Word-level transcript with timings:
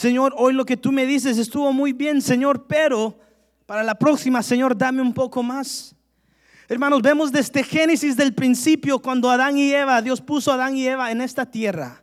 Señor, 0.00 0.32
hoy 0.38 0.54
lo 0.54 0.64
que 0.64 0.78
tú 0.78 0.92
me 0.92 1.04
dices 1.04 1.36
estuvo 1.36 1.74
muy 1.74 1.92
bien, 1.92 2.22
Señor, 2.22 2.66
pero 2.66 3.18
para 3.66 3.82
la 3.82 3.94
próxima, 3.94 4.42
Señor, 4.42 4.74
dame 4.74 5.02
un 5.02 5.12
poco 5.12 5.42
más. 5.42 5.94
Hermanos, 6.70 7.02
vemos 7.02 7.30
desde 7.30 7.62
Génesis 7.62 8.16
del 8.16 8.32
principio, 8.32 9.00
cuando 9.00 9.28
Adán 9.28 9.58
y 9.58 9.70
Eva, 9.70 10.00
Dios 10.00 10.22
puso 10.22 10.52
a 10.52 10.54
Adán 10.54 10.74
y 10.74 10.86
Eva 10.86 11.10
en 11.10 11.20
esta 11.20 11.44
tierra. 11.44 12.02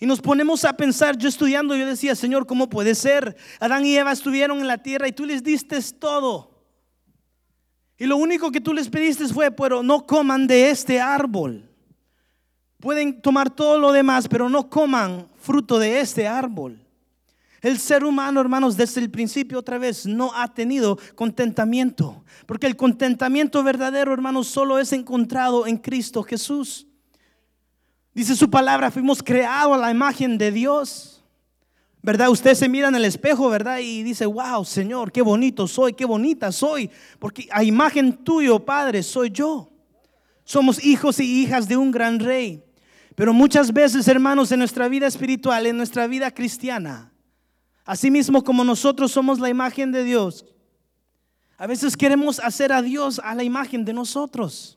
Y 0.00 0.06
nos 0.06 0.22
ponemos 0.22 0.64
a 0.64 0.74
pensar, 0.74 1.18
yo 1.18 1.28
estudiando, 1.28 1.76
yo 1.76 1.84
decía, 1.84 2.14
Señor, 2.14 2.46
¿cómo 2.46 2.70
puede 2.70 2.94
ser? 2.94 3.36
Adán 3.60 3.84
y 3.84 3.94
Eva 3.94 4.12
estuvieron 4.12 4.60
en 4.60 4.66
la 4.66 4.78
tierra 4.78 5.06
y 5.06 5.12
tú 5.12 5.26
les 5.26 5.42
diste 5.42 5.78
todo. 5.98 6.64
Y 7.98 8.06
lo 8.06 8.16
único 8.16 8.50
que 8.50 8.62
tú 8.62 8.72
les 8.72 8.88
pediste 8.88 9.28
fue, 9.28 9.50
pero 9.50 9.82
no 9.82 10.06
coman 10.06 10.46
de 10.46 10.70
este 10.70 10.98
árbol. 10.98 11.68
Pueden 12.80 13.20
tomar 13.20 13.50
todo 13.50 13.78
lo 13.78 13.92
demás, 13.92 14.28
pero 14.28 14.48
no 14.48 14.70
coman 14.70 15.28
fruto 15.36 15.78
de 15.78 16.00
este 16.00 16.26
árbol. 16.26 16.80
El 17.64 17.78
ser 17.78 18.04
humano, 18.04 18.42
hermanos, 18.42 18.76
desde 18.76 19.00
el 19.00 19.10
principio 19.10 19.58
otra 19.58 19.78
vez 19.78 20.04
no 20.04 20.34
ha 20.34 20.52
tenido 20.52 20.98
contentamiento. 21.14 22.22
Porque 22.44 22.66
el 22.66 22.76
contentamiento 22.76 23.62
verdadero, 23.62 24.12
hermanos, 24.12 24.48
solo 24.48 24.78
es 24.78 24.92
encontrado 24.92 25.66
en 25.66 25.78
Cristo 25.78 26.22
Jesús. 26.22 26.86
Dice 28.12 28.36
su 28.36 28.50
palabra, 28.50 28.90
fuimos 28.90 29.22
creados 29.22 29.76
a 29.76 29.78
la 29.78 29.90
imagen 29.90 30.36
de 30.36 30.52
Dios. 30.52 31.24
¿Verdad? 32.02 32.28
Usted 32.28 32.54
se 32.54 32.68
mira 32.68 32.88
en 32.88 32.96
el 32.96 33.06
espejo, 33.06 33.48
¿verdad? 33.48 33.78
Y 33.78 34.02
dice, 34.02 34.26
wow, 34.26 34.62
Señor, 34.66 35.10
qué 35.10 35.22
bonito 35.22 35.66
soy, 35.66 35.94
qué 35.94 36.04
bonita 36.04 36.52
soy. 36.52 36.90
Porque 37.18 37.48
a 37.50 37.64
imagen 37.64 38.12
tuyo, 38.12 38.62
Padre, 38.62 39.02
soy 39.02 39.30
yo. 39.30 39.72
Somos 40.44 40.84
hijos 40.84 41.18
y 41.18 41.42
hijas 41.42 41.66
de 41.66 41.78
un 41.78 41.90
gran 41.90 42.20
rey. 42.20 42.62
Pero 43.14 43.32
muchas 43.32 43.72
veces, 43.72 44.06
hermanos, 44.06 44.52
en 44.52 44.58
nuestra 44.58 44.86
vida 44.86 45.06
espiritual, 45.06 45.64
en 45.64 45.78
nuestra 45.78 46.06
vida 46.06 46.30
cristiana, 46.30 47.13
así 47.84 48.10
mismo 48.10 48.42
como 48.42 48.64
nosotros 48.64 49.12
somos 49.12 49.38
la 49.38 49.48
imagen 49.48 49.92
de 49.92 50.04
Dios, 50.04 50.44
a 51.56 51.66
veces 51.66 51.96
queremos 51.96 52.40
hacer 52.40 52.72
a 52.72 52.82
Dios 52.82 53.20
a 53.22 53.34
la 53.34 53.44
imagen 53.44 53.84
de 53.84 53.92
nosotros. 53.92 54.76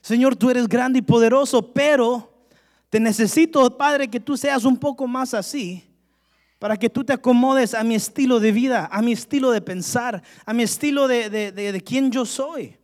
Señor, 0.00 0.34
tú 0.34 0.50
eres 0.50 0.66
grande 0.66 0.98
y 0.98 1.02
poderoso, 1.02 1.72
pero 1.72 2.46
te 2.88 2.98
necesito, 2.98 3.76
Padre, 3.76 4.08
que 4.08 4.18
tú 4.18 4.36
seas 4.36 4.64
un 4.64 4.76
poco 4.76 5.06
más 5.06 5.34
así 5.34 5.84
para 6.60 6.76
que 6.76 6.90
tú 6.90 7.02
te 7.02 7.14
acomodes 7.14 7.72
a 7.72 7.82
mi 7.82 7.94
estilo 7.94 8.38
de 8.38 8.52
vida, 8.52 8.88
a 8.92 9.00
mi 9.00 9.12
estilo 9.12 9.50
de 9.50 9.62
pensar, 9.62 10.22
a 10.44 10.52
mi 10.52 10.62
estilo 10.62 11.08
de, 11.08 11.30
de, 11.30 11.80
quién 11.80 12.10
yo 12.10 12.26
soy. 12.26 12.76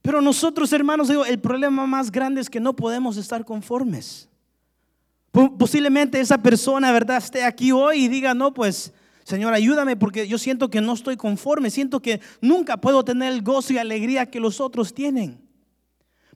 Pero 0.00 0.22
nosotros, 0.22 0.72
hermanos, 0.72 1.08
digo, 1.08 1.26
el 1.26 1.38
problema 1.38 1.86
más 1.86 2.10
grande 2.10 2.40
es 2.40 2.48
que 2.48 2.58
no 2.58 2.74
podemos 2.74 3.18
estar 3.18 3.44
conformes. 3.44 4.30
Posiblemente 5.32 6.20
esa 6.20 6.38
persona, 6.38 6.92
¿verdad?, 6.92 7.16
esté 7.16 7.42
aquí 7.42 7.72
hoy 7.72 8.04
y 8.04 8.08
diga, 8.08 8.34
no, 8.34 8.52
pues, 8.52 8.92
Señor, 9.24 9.54
ayúdame 9.54 9.96
porque 9.96 10.28
yo 10.28 10.36
siento 10.36 10.68
que 10.68 10.82
no 10.82 10.92
estoy 10.92 11.16
conforme, 11.16 11.70
siento 11.70 12.00
que 12.00 12.20
nunca 12.42 12.76
puedo 12.76 13.02
tener 13.02 13.32
el 13.32 13.42
gozo 13.42 13.72
y 13.72 13.78
alegría 13.78 14.26
que 14.26 14.40
los 14.40 14.60
otros 14.60 14.92
tienen. 14.92 15.40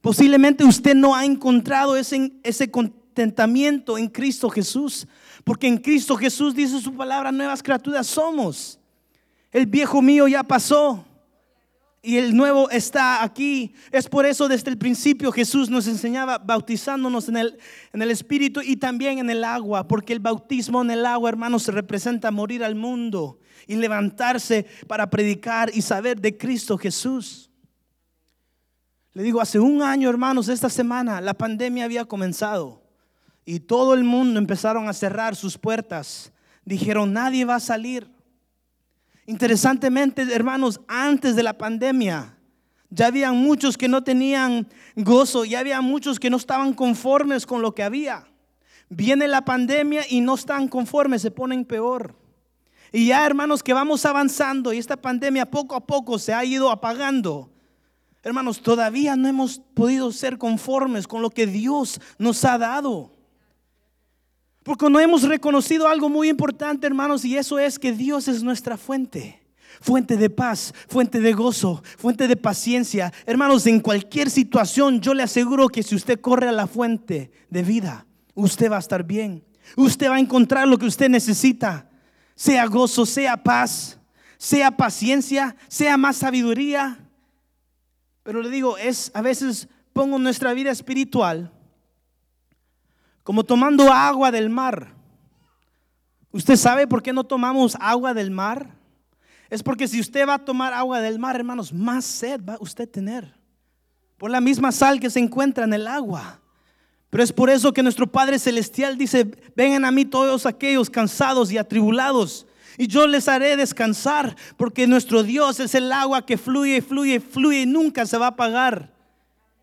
Posiblemente 0.01 0.63
usted 0.63 0.95
no 0.95 1.15
ha 1.15 1.25
encontrado 1.25 1.95
ese, 1.95 2.31
ese 2.43 2.71
contentamiento 2.71 3.99
en 3.99 4.07
Cristo 4.07 4.49
Jesús, 4.49 5.07
porque 5.43 5.67
en 5.67 5.77
Cristo 5.77 6.15
Jesús 6.15 6.55
dice 6.55 6.81
su 6.81 6.95
palabra, 6.95 7.31
nuevas 7.31 7.61
criaturas 7.61 8.07
somos. 8.07 8.79
El 9.51 9.67
viejo 9.67 10.01
mío 10.01 10.27
ya 10.27 10.43
pasó 10.43 11.06
y 12.07 12.15
el 12.15 12.37
nuevo 12.37 12.69
está 12.69 13.21
aquí. 13.21 13.73
Es 13.91 14.07
por 14.07 14.25
eso 14.25 14.47
desde 14.47 14.71
el 14.71 14.77
principio 14.77 15.29
Jesús 15.29 15.69
nos 15.69 15.87
enseñaba 15.87 16.37
bautizándonos 16.37 17.27
en 17.27 17.35
el, 17.35 17.57
en 17.91 18.01
el 18.01 18.11
Espíritu 18.11 18.61
y 18.61 18.77
también 18.77 19.19
en 19.19 19.29
el 19.29 19.43
agua, 19.43 19.89
porque 19.89 20.13
el 20.13 20.21
bautismo 20.21 20.81
en 20.81 20.91
el 20.91 21.05
agua, 21.05 21.27
hermanos, 21.27 21.63
se 21.63 21.73
representa 21.73 22.31
morir 22.31 22.63
al 22.63 22.75
mundo 22.75 23.41
y 23.67 23.75
levantarse 23.75 24.65
para 24.87 25.09
predicar 25.09 25.69
y 25.73 25.81
saber 25.81 26.21
de 26.21 26.37
Cristo 26.37 26.77
Jesús. 26.77 27.51
Le 29.11 29.21
digo, 29.21 29.41
hace 29.41 29.59
un 29.59 29.81
año, 29.81 30.09
hermanos, 30.09 30.47
esta 30.47 30.69
semana 30.69 31.19
la 31.19 31.33
pandemia 31.33 31.83
había 31.83 32.05
comenzado 32.05 32.83
y 33.43 33.59
todo 33.59 33.93
el 33.93 34.05
mundo 34.05 34.39
empezaron 34.39 34.87
a 34.87 34.93
cerrar 34.93 35.35
sus 35.35 35.57
puertas. 35.57 36.31
Dijeron, 36.63 37.11
nadie 37.11 37.43
va 37.43 37.55
a 37.55 37.59
salir. 37.59 38.09
Interesantemente, 39.27 40.23
hermanos, 40.33 40.79
antes 40.87 41.35
de 41.35 41.43
la 41.43 41.57
pandemia, 41.57 42.37
ya 42.89 43.07
había 43.07 43.33
muchos 43.33 43.77
que 43.77 43.89
no 43.89 44.01
tenían 44.01 44.69
gozo, 44.95 45.43
ya 45.43 45.59
había 45.59 45.81
muchos 45.81 46.17
que 46.17 46.29
no 46.29 46.37
estaban 46.37 46.73
conformes 46.73 47.45
con 47.45 47.61
lo 47.61 47.75
que 47.75 47.83
había. 47.83 48.25
Viene 48.87 49.27
la 49.27 49.43
pandemia 49.43 50.03
y 50.09 50.21
no 50.21 50.35
están 50.35 50.69
conformes, 50.69 51.21
se 51.21 51.29
ponen 51.29 51.65
peor. 51.65 52.15
Y 52.93 53.07
ya, 53.07 53.25
hermanos, 53.25 53.63
que 53.63 53.73
vamos 53.73 54.05
avanzando 54.05 54.71
y 54.71 54.77
esta 54.77 54.95
pandemia 54.95 55.45
poco 55.51 55.75
a 55.75 55.85
poco 55.85 56.17
se 56.19 56.33
ha 56.33 56.45
ido 56.45 56.71
apagando. 56.71 57.51
Hermanos, 58.23 58.61
todavía 58.61 59.17
no 59.17 59.27
hemos 59.27 59.59
podido 59.73 60.13
ser 60.13 60.37
conformes 60.37 61.05
con 61.05 61.21
lo 61.21 61.29
que 61.31 61.47
Dios 61.47 61.99
nos 62.17 62.45
ha 62.45 62.57
dado. 62.57 63.11
Porque 64.67 64.89
no 64.89 64.99
hemos 64.99 65.23
reconocido 65.23 65.87
algo 65.87 66.09
muy 66.09 66.27
importante, 66.27 66.85
hermanos, 66.85 67.23
y 67.23 67.37
eso 67.37 67.57
es 67.57 67.79
que 67.79 67.93
Dios 67.93 68.27
es 68.27 68.43
nuestra 68.43 68.75
fuente. 68.75 69.41
Fuente 69.79 70.17
de 70.17 70.29
paz, 70.29 70.73
fuente 70.89 71.21
de 71.21 71.31
gozo, 71.31 71.81
fuente 71.97 72.27
de 72.27 72.35
paciencia. 72.35 73.13
Hermanos, 73.25 73.65
en 73.65 73.79
cualquier 73.79 74.29
situación 74.29 74.99
yo 74.99 75.13
le 75.13 75.23
aseguro 75.23 75.69
que 75.69 75.83
si 75.83 75.95
usted 75.95 76.19
corre 76.19 76.49
a 76.49 76.51
la 76.51 76.67
fuente 76.67 77.31
de 77.49 77.63
vida, 77.63 78.05
usted 78.35 78.69
va 78.69 78.75
a 78.75 78.79
estar 78.79 79.05
bien. 79.05 79.41
Usted 79.77 80.09
va 80.09 80.15
a 80.15 80.19
encontrar 80.19 80.67
lo 80.67 80.77
que 80.77 80.85
usted 80.85 81.07
necesita. 81.07 81.89
Sea 82.35 82.65
gozo, 82.65 83.05
sea 83.05 83.41
paz, 83.41 83.97
sea 84.37 84.71
paciencia, 84.71 85.55
sea 85.69 85.95
más 85.95 86.17
sabiduría. 86.17 86.99
Pero 88.21 88.41
le 88.41 88.49
digo, 88.49 88.77
es 88.77 89.11
a 89.13 89.21
veces 89.21 89.69
pongo 89.93 90.19
nuestra 90.19 90.53
vida 90.53 90.71
espiritual 90.71 91.53
como 93.27 93.43
tomando 93.43 93.91
agua 93.91 94.31
del 94.31 94.49
mar. 94.49 94.93
¿Usted 96.31 96.55
sabe 96.55 96.87
por 96.87 97.03
qué 97.03 97.11
no 97.11 97.25
tomamos 97.25 97.75
agua 97.77 98.13
del 98.13 98.31
mar? 98.31 98.73
Es 99.49 99.61
porque 99.61 99.85
si 99.85 99.99
usted 99.99 100.25
va 100.25 100.35
a 100.35 100.45
tomar 100.45 100.71
agua 100.71 101.01
del 101.01 101.19
mar, 101.19 101.35
hermanos, 101.35 101.73
más 101.73 102.05
sed 102.05 102.39
va 102.41 102.55
usted 102.61 102.85
a 102.85 102.87
tener. 102.89 103.35
Por 104.17 104.31
la 104.31 104.39
misma 104.39 104.71
sal 104.71 105.01
que 105.01 105.09
se 105.09 105.19
encuentra 105.19 105.65
en 105.65 105.73
el 105.73 105.87
agua. 105.87 106.39
Pero 107.09 107.21
es 107.21 107.33
por 107.33 107.49
eso 107.49 107.73
que 107.73 107.83
nuestro 107.83 108.09
Padre 108.09 108.39
Celestial 108.39 108.97
dice, 108.97 109.29
vengan 109.57 109.83
a 109.83 109.91
mí 109.91 110.05
todos 110.05 110.45
aquellos 110.45 110.89
cansados 110.89 111.51
y 111.51 111.57
atribulados 111.57 112.47
y 112.77 112.87
yo 112.87 113.07
les 113.07 113.27
haré 113.27 113.57
descansar, 113.57 114.37
porque 114.55 114.87
nuestro 114.87 115.23
Dios 115.23 115.59
es 115.59 115.75
el 115.75 115.91
agua 115.91 116.25
que 116.25 116.37
fluye, 116.37 116.81
fluye, 116.81 117.19
fluye 117.19 117.63
y 117.63 117.65
nunca 117.65 118.05
se 118.05 118.17
va 118.17 118.27
a 118.27 118.29
apagar. 118.29 118.93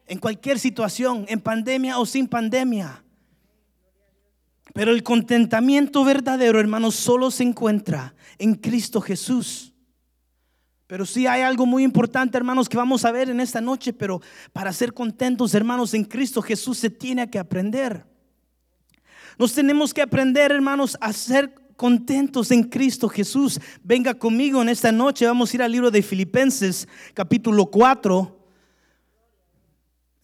En 0.07 0.19
cualquier 0.19 0.59
situación, 0.59 1.25
en 1.29 1.41
pandemia 1.41 1.99
o 1.99 2.05
sin 2.05 2.29
pandemia. 2.29 3.04
Pero 4.73 4.93
el 4.93 5.03
contentamiento 5.03 6.05
verdadero, 6.05 6.59
hermanos, 6.59 6.95
solo 6.95 7.31
se 7.31 7.45
encuentra 7.45 8.15
en 8.39 8.55
Cristo 8.55 9.01
Jesús. 9.01 9.73
Pero 10.87 11.07
sí 11.07 11.27
hay 11.27 11.43
algo 11.43 11.67
muy 11.67 11.83
importante, 11.83 12.37
hermanos, 12.37 12.69
que 12.69 12.77
vamos 12.77 13.05
a 13.05 13.13
ver 13.13 13.31
en 13.31 13.41
esta 13.41 13.61
noche, 13.61 13.93
pero 13.93 14.21
para 14.53 14.73
ser 14.73 14.93
contentos, 14.93 15.55
hermanos, 15.55 15.95
en 15.95 16.05
Cristo 16.05 16.43
Jesús 16.43 16.79
se 16.79 16.91
tiene 16.91 17.29
que 17.31 17.39
aprender. 17.39 18.07
Nos 19.39 19.53
tenemos 19.53 19.93
que 19.93 20.03
aprender, 20.03 20.53
hermanos, 20.53 20.97
a 21.01 21.13
ser 21.13 21.55
contentos 21.77 22.51
en 22.51 22.65
Cristo 22.65 23.09
Jesús. 23.09 23.61
Venga 23.83 24.15
conmigo 24.15 24.63
en 24.63 24.69
esta 24.69 24.93
noche. 24.93 25.27
Vamos 25.27 25.53
a 25.53 25.57
ir 25.57 25.63
al 25.63 25.73
libro 25.73 25.91
de 25.91 26.03
Filipenses, 26.03 26.87
capítulo 27.15 27.67
4. 27.67 28.44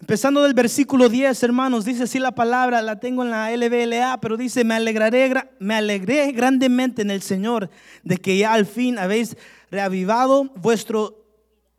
Empezando 0.01 0.43
del 0.43 0.55
versículo 0.55 1.09
10, 1.09 1.43
hermanos, 1.43 1.85
dice 1.85 2.05
así 2.05 2.19
la 2.19 2.35
palabra, 2.35 2.83
la 2.83 2.99
tengo 2.99 3.23
en 3.23 3.31
la 3.31 3.55
LBLA, 3.55 4.19
pero 4.21 4.37
dice, 4.37 4.65
me 4.65 4.75
alegraré, 4.75 5.33
me 5.59 5.75
alegré 5.75 6.33
grandemente 6.33 7.03
en 7.03 7.11
el 7.11 7.23
Señor 7.23 7.71
de 8.03 8.17
que 8.17 8.39
ya 8.39 8.55
al 8.55 8.67
fin 8.67 8.99
habéis 8.99 9.37
reavivado 9.71 10.45
vuestro 10.57 11.25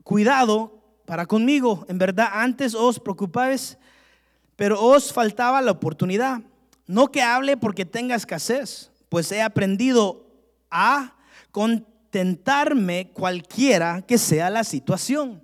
cuidado 0.04 0.82
para 1.06 1.26
conmigo. 1.26 1.86
En 1.90 1.98
verdad, 1.98 2.30
antes 2.32 2.76
os 2.76 3.00
preocupáis, 3.00 3.78
pero 4.56 4.82
os 4.82 5.12
faltaba 5.12 5.62
la 5.62 5.72
oportunidad. 5.72 6.42
No 6.88 7.12
que 7.12 7.22
hable 7.22 7.58
porque 7.58 7.86
tenga 7.86 8.16
escasez 8.16 8.92
pues 9.12 9.30
he 9.34 9.42
aprendido 9.42 10.26
a 10.70 11.18
contentarme 11.52 13.12
cualquiera 13.12 14.02
que 14.04 14.18
sea 14.18 14.50
la 14.50 14.64
situación. 14.64 15.44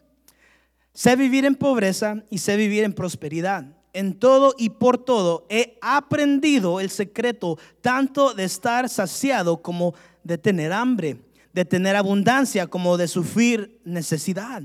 Sé 0.97 1.15
vivir 1.15 1.45
en 1.45 1.53
pobreza 1.53 2.23
y 2.31 2.39
sé 2.39 2.57
vivir 2.57 2.83
en 2.83 2.91
prosperidad. 2.91 3.67
En 3.93 4.17
todo 4.17 4.55
y 4.57 4.69
por 4.71 4.97
todo 4.97 5.45
he 5.47 5.77
aprendido 5.79 6.79
el 6.79 6.89
secreto 6.89 7.59
tanto 7.81 8.33
de 8.33 8.45
estar 8.45 8.89
saciado 8.89 9.61
como 9.61 9.93
de 10.23 10.39
tener 10.39 10.73
hambre, 10.73 11.21
de 11.53 11.65
tener 11.65 11.95
abundancia 11.95 12.65
como 12.65 12.97
de 12.97 13.07
sufrir 13.07 13.79
necesidad. 13.85 14.63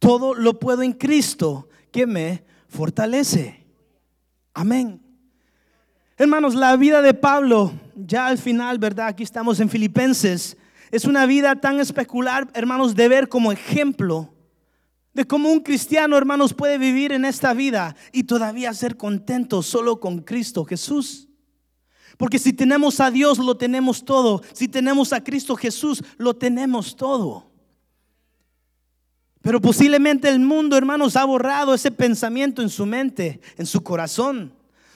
Todo 0.00 0.34
lo 0.34 0.58
puedo 0.58 0.82
en 0.82 0.94
Cristo 0.94 1.68
que 1.92 2.08
me 2.08 2.42
fortalece. 2.66 3.64
Amén. 4.54 5.00
Hermanos, 6.16 6.56
la 6.56 6.74
vida 6.74 7.02
de 7.02 7.14
Pablo, 7.14 7.72
ya 7.94 8.26
al 8.26 8.38
final, 8.38 8.80
¿verdad? 8.80 9.06
Aquí 9.06 9.22
estamos 9.22 9.60
en 9.60 9.70
Filipenses. 9.70 10.56
Es 10.90 11.04
una 11.04 11.24
vida 11.24 11.54
tan 11.54 11.78
especular, 11.78 12.48
hermanos, 12.54 12.96
de 12.96 13.06
ver 13.06 13.28
como 13.28 13.52
ejemplo 13.52 14.34
de 15.18 15.26
cómo 15.26 15.50
un 15.50 15.58
cristiano, 15.58 16.16
hermanos, 16.16 16.54
puede 16.54 16.78
vivir 16.78 17.10
en 17.10 17.24
esta 17.24 17.52
vida 17.52 17.96
y 18.12 18.22
todavía 18.22 18.72
ser 18.72 18.96
contento 18.96 19.64
solo 19.64 19.98
con 19.98 20.20
Cristo 20.20 20.64
Jesús. 20.64 21.26
Porque 22.16 22.38
si 22.38 22.52
tenemos 22.52 23.00
a 23.00 23.10
Dios, 23.10 23.38
lo 23.38 23.56
tenemos 23.56 24.04
todo. 24.04 24.42
Si 24.52 24.68
tenemos 24.68 25.12
a 25.12 25.24
Cristo 25.24 25.56
Jesús, 25.56 26.04
lo 26.18 26.36
tenemos 26.36 26.94
todo. 26.94 27.50
Pero 29.42 29.60
posiblemente 29.60 30.28
el 30.28 30.38
mundo, 30.38 30.76
hermanos, 30.76 31.16
ha 31.16 31.24
borrado 31.24 31.74
ese 31.74 31.90
pensamiento 31.90 32.62
en 32.62 32.68
su 32.68 32.86
mente, 32.86 33.40
en 33.56 33.66
su 33.66 33.82
corazón. 33.82 34.52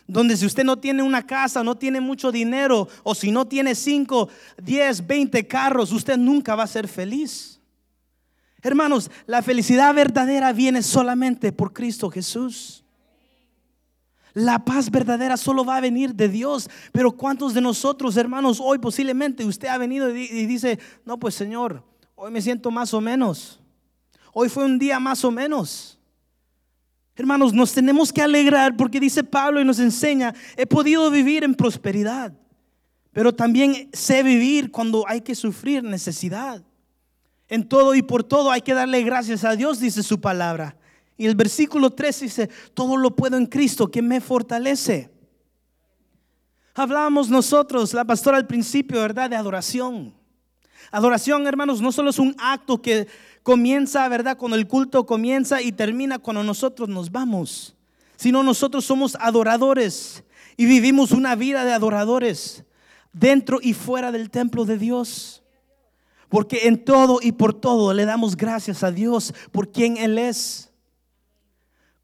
Donde 0.06 0.36
si 0.36 0.46
usted 0.46 0.62
no 0.62 0.78
tiene 0.78 1.02
una 1.02 1.26
casa, 1.26 1.64
no 1.64 1.76
tiene 1.76 2.00
mucho 2.00 2.30
dinero, 2.30 2.86
o 3.02 3.16
si 3.16 3.32
no 3.32 3.48
tiene 3.48 3.74
5, 3.74 4.28
10, 4.62 5.04
20 5.04 5.48
carros, 5.48 5.90
usted 5.90 6.16
nunca 6.16 6.54
va 6.54 6.62
a 6.62 6.68
ser 6.68 6.86
feliz. 6.86 7.51
Hermanos, 8.62 9.10
la 9.26 9.42
felicidad 9.42 9.92
verdadera 9.92 10.52
viene 10.52 10.82
solamente 10.82 11.52
por 11.52 11.72
Cristo 11.72 12.10
Jesús. 12.10 12.84
La 14.34 14.64
paz 14.64 14.90
verdadera 14.90 15.36
solo 15.36 15.64
va 15.64 15.76
a 15.76 15.80
venir 15.80 16.14
de 16.14 16.28
Dios. 16.28 16.70
Pero 16.92 17.12
¿cuántos 17.12 17.54
de 17.54 17.60
nosotros, 17.60 18.16
hermanos, 18.16 18.60
hoy 18.60 18.78
posiblemente 18.78 19.44
usted 19.44 19.68
ha 19.68 19.78
venido 19.78 20.14
y 20.16 20.46
dice, 20.46 20.78
no, 21.04 21.18
pues 21.18 21.34
Señor, 21.34 21.84
hoy 22.14 22.30
me 22.30 22.40
siento 22.40 22.70
más 22.70 22.94
o 22.94 23.00
menos. 23.00 23.60
Hoy 24.32 24.48
fue 24.48 24.64
un 24.64 24.78
día 24.78 24.98
más 25.00 25.24
o 25.24 25.30
menos. 25.30 25.98
Hermanos, 27.14 27.52
nos 27.52 27.72
tenemos 27.74 28.12
que 28.12 28.22
alegrar 28.22 28.76
porque 28.76 28.98
dice 28.98 29.22
Pablo 29.22 29.60
y 29.60 29.64
nos 29.64 29.78
enseña, 29.78 30.34
he 30.56 30.66
podido 30.66 31.10
vivir 31.10 31.44
en 31.44 31.54
prosperidad, 31.54 32.32
pero 33.12 33.34
también 33.34 33.90
sé 33.92 34.22
vivir 34.22 34.70
cuando 34.70 35.06
hay 35.06 35.20
que 35.20 35.34
sufrir 35.34 35.84
necesidad. 35.84 36.62
En 37.52 37.68
todo 37.68 37.94
y 37.94 38.00
por 38.00 38.24
todo 38.24 38.50
hay 38.50 38.62
que 38.62 38.72
darle 38.72 39.02
gracias 39.02 39.44
a 39.44 39.54
Dios, 39.54 39.78
dice 39.78 40.02
su 40.02 40.22
palabra. 40.22 40.74
Y 41.18 41.26
el 41.26 41.34
versículo 41.34 41.90
3 41.90 42.20
dice, 42.20 42.48
todo 42.72 42.96
lo 42.96 43.14
puedo 43.14 43.36
en 43.36 43.44
Cristo 43.44 43.90
que 43.90 44.00
me 44.00 44.22
fortalece. 44.22 45.10
Hablábamos 46.74 47.28
nosotros, 47.28 47.92
la 47.92 48.06
pastora 48.06 48.38
al 48.38 48.46
principio, 48.46 49.02
¿verdad? 49.02 49.28
De 49.28 49.36
adoración. 49.36 50.14
Adoración, 50.90 51.46
hermanos, 51.46 51.82
no 51.82 51.92
solo 51.92 52.08
es 52.08 52.18
un 52.18 52.34
acto 52.38 52.80
que 52.80 53.06
comienza, 53.42 54.08
¿verdad? 54.08 54.38
Cuando 54.38 54.56
el 54.56 54.66
culto 54.66 55.04
comienza 55.04 55.60
y 55.60 55.72
termina 55.72 56.18
cuando 56.18 56.42
nosotros 56.42 56.88
nos 56.88 57.12
vamos. 57.12 57.76
Sino 58.16 58.42
nosotros 58.42 58.86
somos 58.86 59.14
adoradores 59.20 60.24
y 60.56 60.64
vivimos 60.64 61.12
una 61.12 61.34
vida 61.34 61.66
de 61.66 61.74
adoradores 61.74 62.64
dentro 63.12 63.58
y 63.60 63.74
fuera 63.74 64.10
del 64.10 64.30
templo 64.30 64.64
de 64.64 64.78
Dios. 64.78 65.41
Porque 66.32 66.66
en 66.66 66.82
todo 66.82 67.18
y 67.20 67.32
por 67.32 67.52
todo 67.52 67.92
le 67.92 68.06
damos 68.06 68.38
gracias 68.38 68.82
a 68.82 68.90
Dios 68.90 69.34
por 69.50 69.70
quien 69.70 69.98
Él 69.98 70.16
es. 70.16 70.72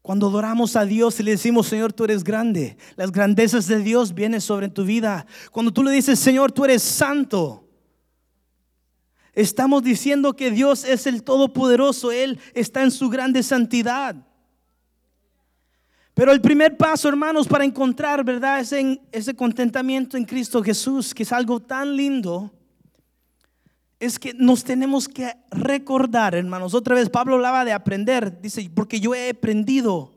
Cuando 0.03 0.27
adoramos 0.27 0.75
a 0.75 0.85
Dios 0.85 1.19
y 1.19 1.23
le 1.23 1.31
decimos, 1.31 1.65
Señor, 1.65 1.93
tú 1.93 2.03
eres 2.03 2.23
grande, 2.23 2.77
las 2.95 3.11
grandezas 3.11 3.65
de 3.65 3.79
Dios 3.79 4.13
vienen 4.13 4.39
sobre 4.39 4.69
tu 4.69 4.85
vida. 4.85 5.25
Cuando 5.51 5.73
tú 5.73 5.81
le 5.81 5.89
dices, 5.89 6.19
Señor, 6.19 6.51
tú 6.51 6.63
eres 6.63 6.83
santo, 6.83 7.67
estamos 9.33 9.81
diciendo 9.81 10.35
que 10.35 10.51
Dios 10.51 10.83
es 10.83 11.07
el 11.07 11.23
Todopoderoso, 11.23 12.11
Él 12.11 12.39
está 12.53 12.83
en 12.83 12.91
su 12.91 13.09
grande 13.09 13.41
santidad. 13.41 14.15
Pero 16.13 16.31
el 16.31 16.39
primer 16.39 16.77
paso, 16.77 17.09
hermanos, 17.09 17.47
para 17.47 17.65
encontrar, 17.65 18.23
¿verdad? 18.23 18.59
Ese, 18.59 19.01
ese 19.11 19.35
contentamiento 19.35 20.17
en 20.17 20.25
Cristo 20.25 20.61
Jesús, 20.61 21.15
que 21.15 21.23
es 21.23 21.31
algo 21.31 21.59
tan 21.59 21.95
lindo, 21.95 22.53
es 23.99 24.17
que 24.17 24.33
nos 24.33 24.63
tenemos 24.63 25.09
que 25.09 25.35
recordar, 25.51 26.33
hermanos. 26.33 26.73
Otra 26.73 26.95
vez 26.95 27.09
Pablo 27.09 27.35
hablaba 27.35 27.65
de 27.65 27.73
aprender. 27.73 28.39
Dice, 28.41 28.69
porque 28.73 28.99
yo 28.99 29.13
he 29.13 29.31
aprendido. 29.31 30.13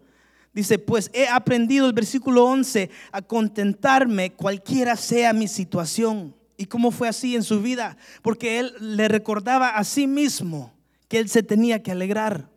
Dice, 0.52 0.79
pues 0.79 1.11
he 1.12 1.29
aprendido 1.29 1.87
el 1.87 1.93
versículo 1.93 2.44
11 2.44 2.90
a 3.11 3.23
contentarme 3.23 4.32
cualquiera 4.32 4.96
sea 4.96 5.32
mi 5.32 5.49
situación. 5.49 6.34
¿Y 6.56 6.67
cómo 6.67 6.90
fue 6.93 7.08
así 7.08 7.34
en 7.34 7.43
su 7.43 7.61
vida? 7.61 7.96
Porque 8.23 8.61
él 8.61 8.73
le 8.79 9.08
recordaba 9.08 9.70
a 9.70 9.82
sí 9.82 10.06
mismo 10.06 10.73
que 11.08 11.19
él 11.19 11.29
se 11.29 11.43
tenía 11.43 11.82
que 11.82 11.90
alegrar. 11.90 12.49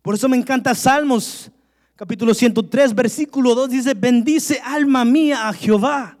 Por 0.00 0.14
eso 0.14 0.28
me 0.28 0.36
encanta 0.36 0.74
Salmos 0.74 1.50
capítulo 1.96 2.34
103, 2.34 2.94
versículo 2.94 3.54
2 3.54 3.70
dice, 3.70 3.94
bendice 3.94 4.60
alma 4.64 5.04
mía 5.04 5.48
a 5.48 5.52
Jehová 5.52 6.18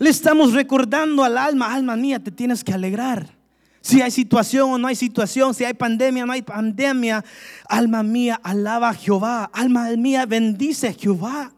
le 0.00 0.08
estamos 0.08 0.54
recordando 0.54 1.22
al 1.22 1.36
alma, 1.36 1.74
alma 1.74 1.94
mía, 1.94 2.18
te 2.18 2.30
tienes 2.30 2.64
que 2.64 2.72
alegrar. 2.72 3.36
Si 3.82 4.00
hay 4.00 4.10
situación 4.10 4.70
o 4.70 4.78
no 4.78 4.88
hay 4.88 4.96
situación, 4.96 5.52
si 5.52 5.62
hay 5.62 5.74
pandemia 5.74 6.24
o 6.24 6.26
no 6.26 6.32
hay 6.32 6.40
pandemia, 6.40 7.22
alma 7.68 8.02
mía, 8.02 8.40
alaba 8.42 8.88
a 8.88 8.94
Jehová. 8.94 9.50
Alma 9.52 9.90
mía, 9.98 10.24
bendice 10.24 10.88
a 10.88 10.94
Jehová. 10.94 11.52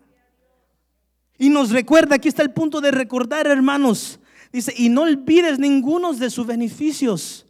Y 1.38 1.50
nos 1.50 1.70
recuerda, 1.70 2.16
aquí 2.16 2.26
está 2.26 2.42
el 2.42 2.50
punto 2.50 2.80
de 2.80 2.90
recordar, 2.90 3.46
hermanos. 3.46 4.18
Dice, 4.52 4.74
y 4.76 4.88
no 4.88 5.02
olvides 5.02 5.60
ninguno 5.60 6.12
de 6.12 6.28
sus 6.28 6.44
beneficios. 6.44 7.46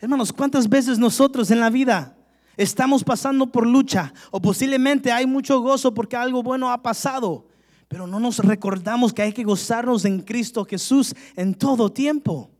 Hermanos, 0.00 0.32
¿cuántas 0.32 0.68
veces 0.68 0.98
nosotros 0.98 1.52
en 1.52 1.60
la 1.60 1.70
vida 1.70 2.16
estamos 2.56 3.04
pasando 3.04 3.46
por 3.46 3.64
lucha 3.64 4.12
o 4.32 4.42
posiblemente 4.42 5.12
hay 5.12 5.24
mucho 5.24 5.60
gozo 5.60 5.94
porque 5.94 6.16
algo 6.16 6.42
bueno 6.42 6.68
ha 6.68 6.82
pasado? 6.82 7.46
Pero 7.92 8.06
no 8.06 8.18
nos 8.18 8.38
recordamos 8.38 9.12
que 9.12 9.20
hay 9.20 9.34
que 9.34 9.44
gozarnos 9.44 10.06
en 10.06 10.22
Cristo 10.22 10.64
Jesús 10.64 11.14
en 11.36 11.52
todo 11.52 11.92
tiempo. 11.92 12.50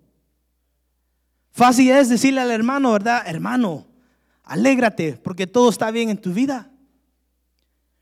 Fácil 1.52 1.90
es 1.92 2.10
decirle 2.10 2.42
al 2.42 2.50
hermano, 2.50 2.92
¿verdad? 2.92 3.22
Hermano, 3.24 3.86
alégrate 4.44 5.14
porque 5.14 5.46
todo 5.46 5.70
está 5.70 5.90
bien 5.90 6.10
en 6.10 6.18
tu 6.18 6.34
vida. 6.34 6.70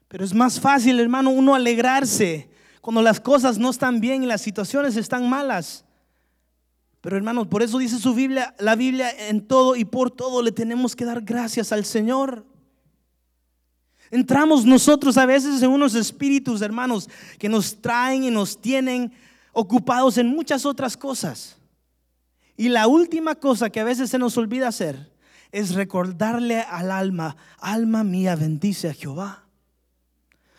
Pero 0.09 0.25
es 0.25 0.35
más 0.35 0.59
fácil, 0.59 0.99
hermano, 0.99 1.31
uno 1.31 1.55
alegrarse 1.55 2.51
cuando 2.81 3.01
las 3.01 3.21
cosas 3.21 3.59
no 3.59 3.71
están 3.71 4.01
bien 4.01 4.25
y 4.25 4.27
las 4.27 4.41
situaciones 4.41 4.97
están 4.97 5.31
malas. 5.31 5.85
Pero 7.01 7.17
hermanos, 7.17 7.47
por 7.47 7.63
eso 7.63 7.79
dice 7.79 8.01
su 8.01 8.13
Biblia, 8.13 8.57
la 8.59 8.75
Biblia 8.75 9.09
en 9.29 9.47
todo 9.47 9.77
y 9.77 9.85
por 9.85 10.11
todo 10.11 10.43
le 10.43 10.51
tenemos 10.51 10.97
que 10.97 11.05
dar 11.05 11.21
gracias 11.21 11.71
al 11.71 11.85
Señor. 11.85 12.45
Entramos 14.11 14.65
nosotros 14.65 15.17
a 15.17 15.27
veces 15.27 15.63
en 15.63 15.71
unos 15.71 15.95
espíritus, 15.95 16.63
hermanos, 16.63 17.09
que 17.39 17.49
nos 17.49 17.81
traen 17.81 18.25
y 18.25 18.31
nos 18.31 18.61
tienen 18.61 19.13
ocupados 19.53 20.19
en 20.19 20.27
muchas 20.27 20.67
otras 20.67 20.97
cosas. 20.97 21.57
Y 22.57 22.69
la 22.69 22.89
última 22.89 23.37
cosa 23.37 23.71
que 23.71 23.81
a 23.81 23.85
veces 23.85 24.11
se 24.11 24.19
nos 24.19 24.37
olvida 24.37 24.69
hacer 24.69 25.13
es 25.53 25.75
recordarle 25.75 26.61
al 26.61 26.91
alma, 26.91 27.37
alma 27.59 28.05
mía, 28.05 28.37
bendice 28.37 28.89
a 28.89 28.95
Jehová. 28.95 29.45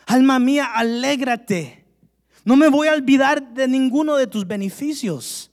Alma 0.06 0.38
mía, 0.38 0.66
alégrate. 0.74 1.84
No 2.44 2.56
me 2.56 2.68
voy 2.68 2.88
a 2.88 2.94
olvidar 2.94 3.54
de 3.54 3.68
ninguno 3.68 4.16
de 4.16 4.26
tus 4.26 4.46
beneficios. 4.46 5.50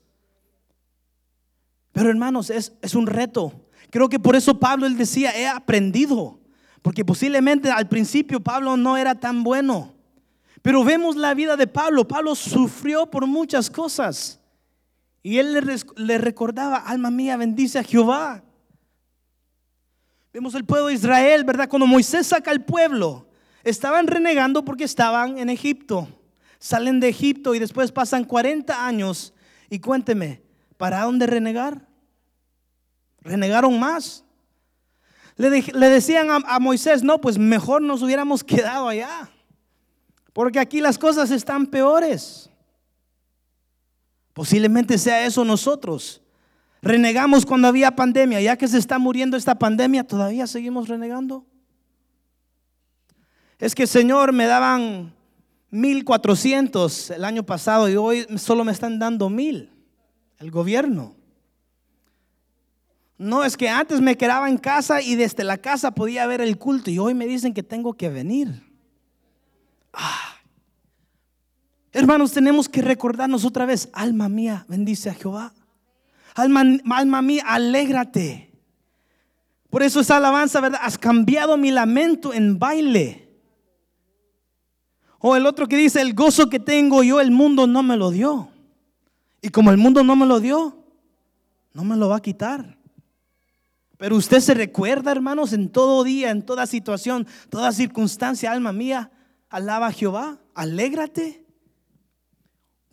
Pero 1.91 2.09
hermanos, 2.09 2.49
es, 2.49 2.73
es 2.81 2.95
un 2.95 3.07
reto. 3.07 3.67
Creo 3.89 4.09
que 4.09 4.19
por 4.19 4.35
eso 4.35 4.59
Pablo 4.59 4.85
él 4.85 4.97
decía, 4.97 5.37
he 5.37 5.47
aprendido. 5.47 6.38
Porque 6.81 7.03
posiblemente 7.03 7.69
al 7.69 7.87
principio 7.87 8.39
Pablo 8.39 8.77
no 8.77 8.97
era 8.97 9.15
tan 9.15 9.43
bueno. 9.43 9.93
Pero 10.61 10.83
vemos 10.83 11.15
la 11.15 11.33
vida 11.33 11.55
de 11.55 11.67
Pablo. 11.67 12.07
Pablo 12.07 12.35
sufrió 12.35 13.05
por 13.05 13.25
muchas 13.27 13.69
cosas. 13.69 14.39
Y 15.21 15.37
él 15.37 15.53
le, 15.95 16.17
recordaba, 16.17 16.77
alma 16.77 17.11
mía, 17.11 17.37
bendice 17.37 17.79
a 17.79 17.83
Jehová. 17.83 18.43
Vemos 20.31 20.55
el 20.55 20.65
pueblo 20.65 20.87
de 20.87 20.93
Israel, 20.93 21.43
¿verdad? 21.43 21.67
Cuando 21.67 21.87
Moisés 21.87 22.27
saca 22.27 22.51
al 22.51 22.63
pueblo, 22.63 23.27
estaban 23.63 24.07
renegando 24.07 24.63
porque 24.63 24.83
estaban 24.83 25.37
en 25.37 25.49
Egipto. 25.49 26.07
Salen 26.59 26.99
de 26.99 27.09
Egipto 27.09 27.55
y 27.55 27.59
después 27.59 27.91
pasan 27.91 28.23
40 28.23 28.85
años. 28.85 29.33
Y 29.69 29.79
cuénteme, 29.79 30.41
¿para 30.77 31.03
dónde 31.03 31.25
renegar? 31.25 31.87
Renegaron 33.21 33.79
más. 33.79 34.23
Le, 35.39 35.89
decían 35.89 36.29
a, 36.31 36.35
a 36.45 36.59
Moisés, 36.59 37.01
no, 37.01 37.21
pues 37.21 37.37
mejor 37.37 37.81
nos 37.81 38.01
hubiéramos 38.01 38.43
quedado 38.43 38.89
allá, 38.89 39.29
porque 40.33 40.59
aquí 40.59 40.81
las 40.81 40.97
cosas 40.97 41.31
están 41.31 41.65
peores. 41.65 42.49
Posiblemente 44.33 44.97
sea 44.97 45.25
eso 45.25 45.45
nosotros. 45.45 46.21
Renegamos 46.81 47.45
cuando 47.45 47.69
había 47.69 47.95
pandemia, 47.95 48.41
ya 48.41 48.57
que 48.57 48.67
se 48.67 48.77
está 48.77 48.99
muriendo 48.99 49.37
esta 49.37 49.57
pandemia, 49.57 50.03
todavía 50.03 50.45
seguimos 50.45 50.89
renegando. 50.89 51.45
Es 53.59 53.73
que 53.73 53.87
Señor 53.87 54.33
me 54.33 54.45
daban 54.45 55.13
1400 55.71 57.11
el 57.11 57.23
año 57.23 57.43
pasado 57.43 57.87
y 57.87 57.95
hoy 57.95 58.27
solo 58.37 58.65
me 58.65 58.73
están 58.73 58.99
dando 58.99 59.29
mil 59.29 59.71
el 60.37 60.51
gobierno. 60.51 61.15
No, 63.19 63.43
es 63.43 63.57
que 63.57 63.67
antes 63.67 63.99
me 63.99 64.15
quedaba 64.15 64.49
en 64.49 64.57
casa 64.57 65.01
y 65.01 65.15
desde 65.15 65.43
la 65.43 65.57
casa 65.57 65.91
podía 65.91 66.25
ver 66.25 66.39
el 66.39 66.57
culto 66.57 66.89
y 66.89 66.99
hoy 66.99 67.13
me 67.13 67.27
dicen 67.27 67.53
que 67.53 67.63
tengo 67.63 67.93
que 67.93 68.07
venir. 68.07 68.63
Ah. 69.91 70.35
Hermanos, 71.91 72.31
tenemos 72.31 72.69
que 72.69 72.81
recordarnos 72.81 73.43
otra 73.43 73.65
vez, 73.65 73.89
alma 73.91 74.29
mía, 74.29 74.65
bendice 74.69 75.09
a 75.09 75.13
Jehová. 75.13 75.53
Alma, 76.33 76.63
alma 76.91 77.21
mía, 77.21 77.43
alégrate. 77.45 78.53
Por 79.69 79.83
eso 79.83 79.99
esa 79.99 80.15
alabanza, 80.15 80.61
¿verdad? 80.61 80.79
Has 80.81 80.97
cambiado 80.97 81.57
mi 81.57 81.71
lamento 81.71 82.33
en 82.33 82.57
baile. 82.57 83.27
O 85.19 85.35
el 85.35 85.45
otro 85.45 85.67
que 85.67 85.75
dice, 85.75 85.99
el 85.99 86.13
gozo 86.13 86.49
que 86.49 86.61
tengo 86.61 87.03
yo, 87.03 87.19
el 87.19 87.31
mundo 87.31 87.67
no 87.67 87.83
me 87.83 87.97
lo 87.97 88.11
dio. 88.11 88.49
Y 89.41 89.49
como 89.49 89.71
el 89.71 89.77
mundo 89.77 90.05
no 90.05 90.15
me 90.15 90.25
lo 90.25 90.39
dio, 90.39 90.85
no 91.73 91.83
me 91.83 91.97
lo 91.97 92.07
va 92.07 92.15
a 92.15 92.21
quitar. 92.21 92.78
Pero 93.99 94.15
usted 94.15 94.39
se 94.39 94.53
recuerda, 94.53 95.11
hermanos, 95.11 95.51
en 95.51 95.67
todo 95.67 96.05
día, 96.05 96.31
en 96.31 96.41
toda 96.41 96.65
situación, 96.65 97.27
toda 97.49 97.73
circunstancia, 97.73 98.49
alma 98.49 98.71
mía, 98.71 99.11
alaba 99.49 99.87
a 99.87 99.91
Jehová, 99.91 100.39
alégrate. 100.55 101.45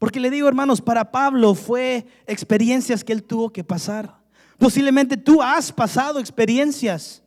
Porque 0.01 0.19
le 0.19 0.31
digo, 0.31 0.49
hermanos, 0.49 0.81
para 0.81 1.13
Pablo 1.13 1.55
fue 1.55 2.09
experiencias 2.27 3.05
que 3.05 3.13
él 3.13 3.23
tuvo 3.23 3.51
que 3.51 3.63
pasar. 3.63 4.19
Posiblemente 4.59 5.17
tú 5.17 5.41
has 5.41 5.71
pasado 5.71 6.19
experiencias. 6.19 7.23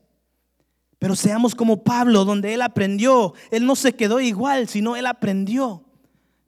Pero 1.00 1.16
seamos 1.16 1.56
como 1.56 1.82
Pablo, 1.82 2.26
donde 2.26 2.54
él 2.54 2.62
aprendió. 2.62 3.34
Él 3.50 3.66
no 3.66 3.78
se 3.78 3.96
quedó 3.96 4.20
igual, 4.20 4.68
sino 4.68 4.98
él 4.98 5.06
aprendió 5.06 5.86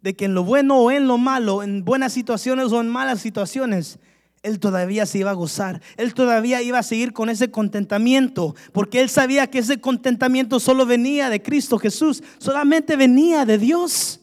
de 0.01 0.17
que 0.17 0.25
en 0.25 0.33
lo 0.33 0.43
bueno 0.43 0.79
o 0.79 0.91
en 0.91 1.07
lo 1.07 1.17
malo, 1.17 1.63
en 1.63 1.85
buenas 1.85 2.11
situaciones 2.11 2.73
o 2.73 2.81
en 2.81 2.89
malas 2.89 3.21
situaciones, 3.21 3.99
él 4.43 4.59
todavía 4.59 5.05
se 5.05 5.19
iba 5.19 5.31
a 5.31 5.35
gozar. 5.35 5.81
Él 5.97 6.13
todavía 6.13 6.61
iba 6.61 6.79
a 6.79 6.83
seguir 6.83 7.13
con 7.13 7.29
ese 7.29 7.51
contentamiento, 7.51 8.55
porque 8.71 9.01
él 9.01 9.09
sabía 9.09 9.47
que 9.47 9.59
ese 9.59 9.79
contentamiento 9.79 10.59
solo 10.59 10.85
venía 10.85 11.29
de 11.29 11.41
Cristo 11.41 11.77
Jesús, 11.77 12.23
solamente 12.39 12.95
venía 12.95 13.45
de 13.45 13.57
Dios. 13.57 14.19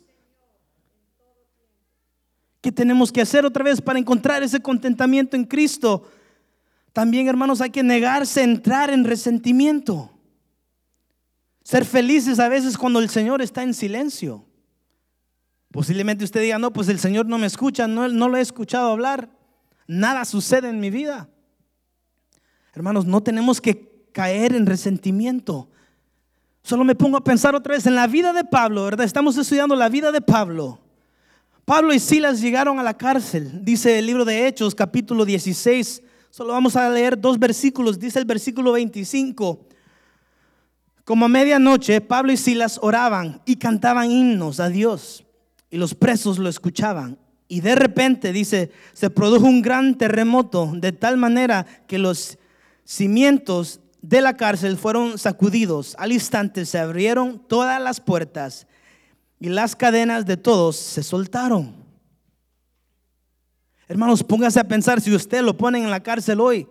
¿Qué 2.60 2.72
tenemos 2.72 3.12
que 3.12 3.20
hacer 3.20 3.46
otra 3.46 3.62
vez 3.62 3.80
para 3.80 3.98
encontrar 3.98 4.42
ese 4.42 4.60
contentamiento 4.60 5.36
en 5.36 5.44
Cristo? 5.44 6.10
También, 6.92 7.28
hermanos, 7.28 7.60
hay 7.60 7.70
que 7.70 7.84
negarse 7.84 8.40
a 8.40 8.44
entrar 8.44 8.90
en 8.90 9.04
resentimiento. 9.04 10.10
Ser 11.62 11.84
felices 11.84 12.40
a 12.40 12.48
veces 12.48 12.76
cuando 12.76 12.98
el 12.98 13.08
Señor 13.08 13.40
está 13.40 13.62
en 13.62 13.72
silencio. 13.72 14.44
Posiblemente 15.70 16.24
usted 16.24 16.40
diga, 16.40 16.58
no, 16.58 16.72
pues 16.72 16.88
el 16.88 16.98
Señor 16.98 17.26
no 17.26 17.38
me 17.38 17.46
escucha, 17.46 17.86
no, 17.86 18.08
no 18.08 18.28
lo 18.28 18.36
he 18.36 18.40
escuchado 18.40 18.90
hablar, 18.90 19.37
nada 19.88 20.24
sucede 20.24 20.68
en 20.68 20.78
mi 20.78 20.90
vida. 20.90 21.28
Hermanos, 22.74 23.06
no 23.06 23.20
tenemos 23.20 23.60
que 23.60 24.06
caer 24.12 24.54
en 24.54 24.66
resentimiento. 24.66 25.68
Solo 26.62 26.84
me 26.84 26.94
pongo 26.94 27.16
a 27.16 27.24
pensar 27.24 27.56
otra 27.56 27.74
vez 27.74 27.86
en 27.86 27.96
la 27.96 28.06
vida 28.06 28.32
de 28.32 28.44
Pablo, 28.44 28.84
¿verdad? 28.84 29.04
Estamos 29.04 29.36
estudiando 29.36 29.74
la 29.74 29.88
vida 29.88 30.12
de 30.12 30.20
Pablo. 30.20 30.78
Pablo 31.64 31.92
y 31.92 31.98
Silas 31.98 32.40
llegaron 32.40 32.78
a 32.78 32.82
la 32.82 32.96
cárcel, 32.96 33.64
dice 33.64 33.98
el 33.98 34.06
libro 34.06 34.24
de 34.24 34.46
Hechos, 34.46 34.74
capítulo 34.74 35.24
16. 35.24 36.02
Solo 36.30 36.52
vamos 36.52 36.76
a 36.76 36.88
leer 36.90 37.18
dos 37.18 37.38
versículos, 37.38 37.98
dice 37.98 38.18
el 38.18 38.24
versículo 38.24 38.72
25. 38.72 39.66
Como 41.04 41.24
a 41.24 41.28
medianoche, 41.28 42.00
Pablo 42.00 42.32
y 42.32 42.36
Silas 42.36 42.78
oraban 42.82 43.40
y 43.46 43.56
cantaban 43.56 44.10
himnos 44.10 44.60
a 44.60 44.68
Dios 44.68 45.24
y 45.70 45.78
los 45.78 45.94
presos 45.94 46.38
lo 46.38 46.48
escuchaban. 46.48 47.18
Y 47.48 47.60
de 47.62 47.74
repente, 47.74 48.32
dice, 48.32 48.70
se 48.92 49.08
produjo 49.08 49.46
un 49.46 49.62
gran 49.62 49.96
terremoto 49.96 50.70
de 50.74 50.92
tal 50.92 51.16
manera 51.16 51.64
que 51.86 51.98
los 51.98 52.38
cimientos 52.84 53.80
de 54.02 54.20
la 54.20 54.36
cárcel 54.36 54.76
fueron 54.76 55.18
sacudidos. 55.18 55.96
Al 55.98 56.12
instante 56.12 56.66
se 56.66 56.78
abrieron 56.78 57.42
todas 57.48 57.80
las 57.80 58.00
puertas 58.00 58.66
y 59.40 59.48
las 59.48 59.74
cadenas 59.74 60.26
de 60.26 60.36
todos 60.36 60.76
se 60.76 61.02
soltaron. 61.02 61.74
Hermanos, 63.88 64.22
póngase 64.22 64.60
a 64.60 64.68
pensar 64.68 65.00
si 65.00 65.14
usted 65.14 65.40
lo 65.40 65.56
ponen 65.56 65.84
en 65.84 65.90
la 65.90 66.02
cárcel 66.02 66.40
hoy. 66.40 66.68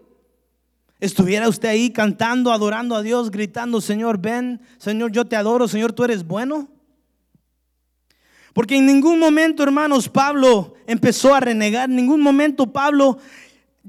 Estuviera 1.00 1.50
usted 1.50 1.70
ahí 1.70 1.92
cantando, 1.92 2.52
adorando 2.52 2.96
a 2.96 3.02
Dios, 3.02 3.32
gritando, 3.32 3.82
Señor, 3.82 4.20
ven, 4.20 4.62
Señor, 4.78 5.12
yo 5.12 5.26
te 5.26 5.36
adoro, 5.36 5.68
Señor, 5.68 5.94
tú 5.94 6.04
eres 6.04 6.26
bueno. 6.26 6.68
Porque 8.58 8.78
en 8.78 8.88
ningún 8.88 9.20
momento, 9.20 9.62
hermanos, 9.62 10.10
Pablo 10.10 10.74
empezó 10.88 11.36
a 11.36 11.40
renegar, 11.40 11.92
en 11.92 11.96
ningún 11.96 12.22
momento 12.22 12.74
Pablo 12.74 13.20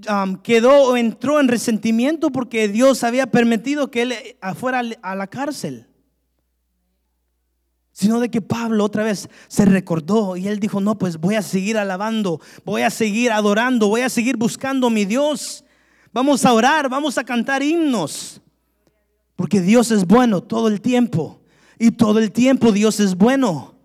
um, 0.06 0.37
quedó 0.42 0.90
o 0.90 0.96
entró 0.98 1.40
en 1.40 1.48
resentimiento 1.48 2.28
porque 2.28 2.68
Dios 2.68 3.02
había 3.02 3.28
permitido 3.28 3.90
que 3.90 4.02
él 4.02 4.14
fuera 4.56 4.82
a 5.00 5.14
la 5.14 5.26
cárcel. 5.26 5.87
Sino 7.92 8.20
de 8.20 8.30
que 8.30 8.42
Pablo 8.42 8.84
otra 8.84 9.04
vez 9.04 9.30
se 9.46 9.64
recordó 9.64 10.37
y 10.37 10.48
él 10.48 10.60
dijo, 10.60 10.82
no, 10.82 10.98
pues 10.98 11.16
voy 11.16 11.37
a 11.37 11.40
seguir 11.40 11.78
alabando, 11.78 12.38
voy 12.66 12.82
a 12.82 12.90
seguir 12.90 13.32
adorando, 13.32 13.88
voy 13.88 14.02
a 14.02 14.10
seguir 14.10 14.37
buscando 14.37 14.90
mi 14.90 15.06
Dios. 15.06 15.64
Vamos 16.12 16.44
a 16.44 16.52
orar, 16.52 16.90
vamos 16.90 17.16
a 17.16 17.25
cantar 17.25 17.62
himnos. 17.62 18.42
Porque 19.34 19.62
Dios 19.62 19.90
es 19.92 20.06
bueno 20.06 20.42
todo 20.42 20.68
el 20.68 20.82
tiempo. 20.82 21.40
Y 21.78 21.92
todo 21.92 22.18
el 22.18 22.32
tiempo 22.32 22.70
Dios 22.70 23.00
es 23.00 23.16
bueno. 23.16 23.77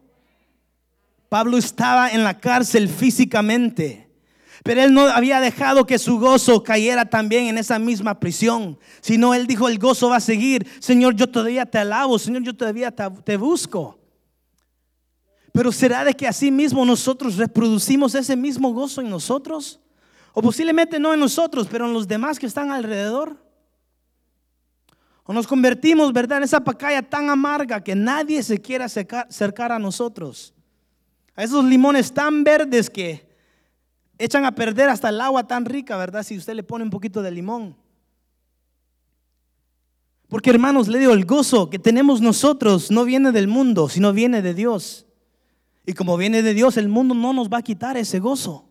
Pablo 1.34 1.58
estaba 1.58 2.12
en 2.12 2.24
la 2.24 2.40
cárcel 2.40 2.88
físicamente, 2.88 4.08
pero 4.64 4.84
él 4.84 4.94
no 4.94 5.08
había 5.08 5.40
dejado 5.40 5.88
que 5.88 5.98
su 5.98 6.20
gozo 6.20 6.62
cayera 6.62 7.06
también 7.06 7.48
en 7.48 7.58
esa 7.58 7.80
misma 7.80 8.20
prisión, 8.20 8.78
sino 9.02 9.34
él 9.34 9.48
dijo, 9.48 9.68
el 9.68 9.80
gozo 9.80 10.10
va 10.10 10.18
a 10.18 10.20
seguir. 10.20 10.68
Señor, 10.80 11.16
yo 11.16 11.28
todavía 11.28 11.66
te 11.66 11.80
alabo, 11.80 12.20
Señor, 12.20 12.44
yo 12.44 12.56
todavía 12.56 12.92
te, 12.92 13.36
busco. 13.36 13.98
Pero 15.52 15.72
¿será 15.72 16.06
de 16.06 16.14
que 16.14 16.28
así 16.28 16.52
mismo 16.52 16.86
nosotros 16.86 17.36
reproducimos 17.38 18.14
ese 18.14 18.36
mismo 18.36 18.72
gozo 18.72 19.02
en 19.02 19.10
nosotros? 19.10 19.80
O 20.34 20.42
posiblemente 20.44 21.00
no 21.00 21.16
en 21.16 21.20
nosotros, 21.20 21.68
pero 21.68 21.88
en 21.88 21.94
los 21.94 22.08
demás 22.08 22.38
que 22.38 22.46
están 22.46 22.70
alrededor. 22.70 23.44
O 25.24 25.34
nos 25.34 25.48
convertimos, 25.48 26.14
¿verdad?, 26.14 26.38
en 26.38 26.44
esa 26.44 26.64
pacaya 26.64 27.02
tan 27.02 27.32
amarga 27.32 27.84
que 27.84 27.96
nadie 27.96 28.44
se 28.44 28.62
quiera 28.62 28.86
acercar 28.86 29.72
a 29.72 29.80
nosotros. 29.80 30.54
A 31.36 31.44
esos 31.44 31.64
limones 31.66 32.14
tan 32.14 32.44
verdes 32.44 32.90
que 32.90 33.28
echan 34.18 34.46
a 34.46 34.54
perder 34.54 34.90
hasta 34.90 35.10
el 35.10 35.20
agua 35.20 35.48
tan 35.48 35.66
rica, 35.66 35.98
¿verdad? 35.98 36.24
Si 36.24 36.38
usted 36.38 36.54
le 36.54 36.64
pone 36.64 36.84
un 36.84 36.90
poquito 36.90 37.22
de 37.22 37.32
limón. 37.32 37.76
Porque 40.28 40.50
hermanos, 40.50 40.88
le 40.88 41.00
digo, 41.00 41.14
el 41.14 41.26
gozo 41.26 41.70
que 41.70 41.80
tenemos 41.80 42.22
nosotros 42.22 42.90
no 42.90 43.06
viene 43.06 43.32
del 43.32 43.48
mundo, 43.48 43.90
sino 43.90 44.14
viene 44.14 44.42
de 44.42 44.54
Dios. 44.54 45.06
Y 45.86 45.94
como 45.94 46.18
viene 46.18 46.42
de 46.42 46.54
Dios, 46.54 46.78
el 46.78 46.90
mundo 46.90 47.14
no 47.14 47.34
nos 47.34 47.50
va 47.50 47.58
a 47.58 47.64
quitar 47.64 47.98
ese 47.98 48.20
gozo. 48.20 48.70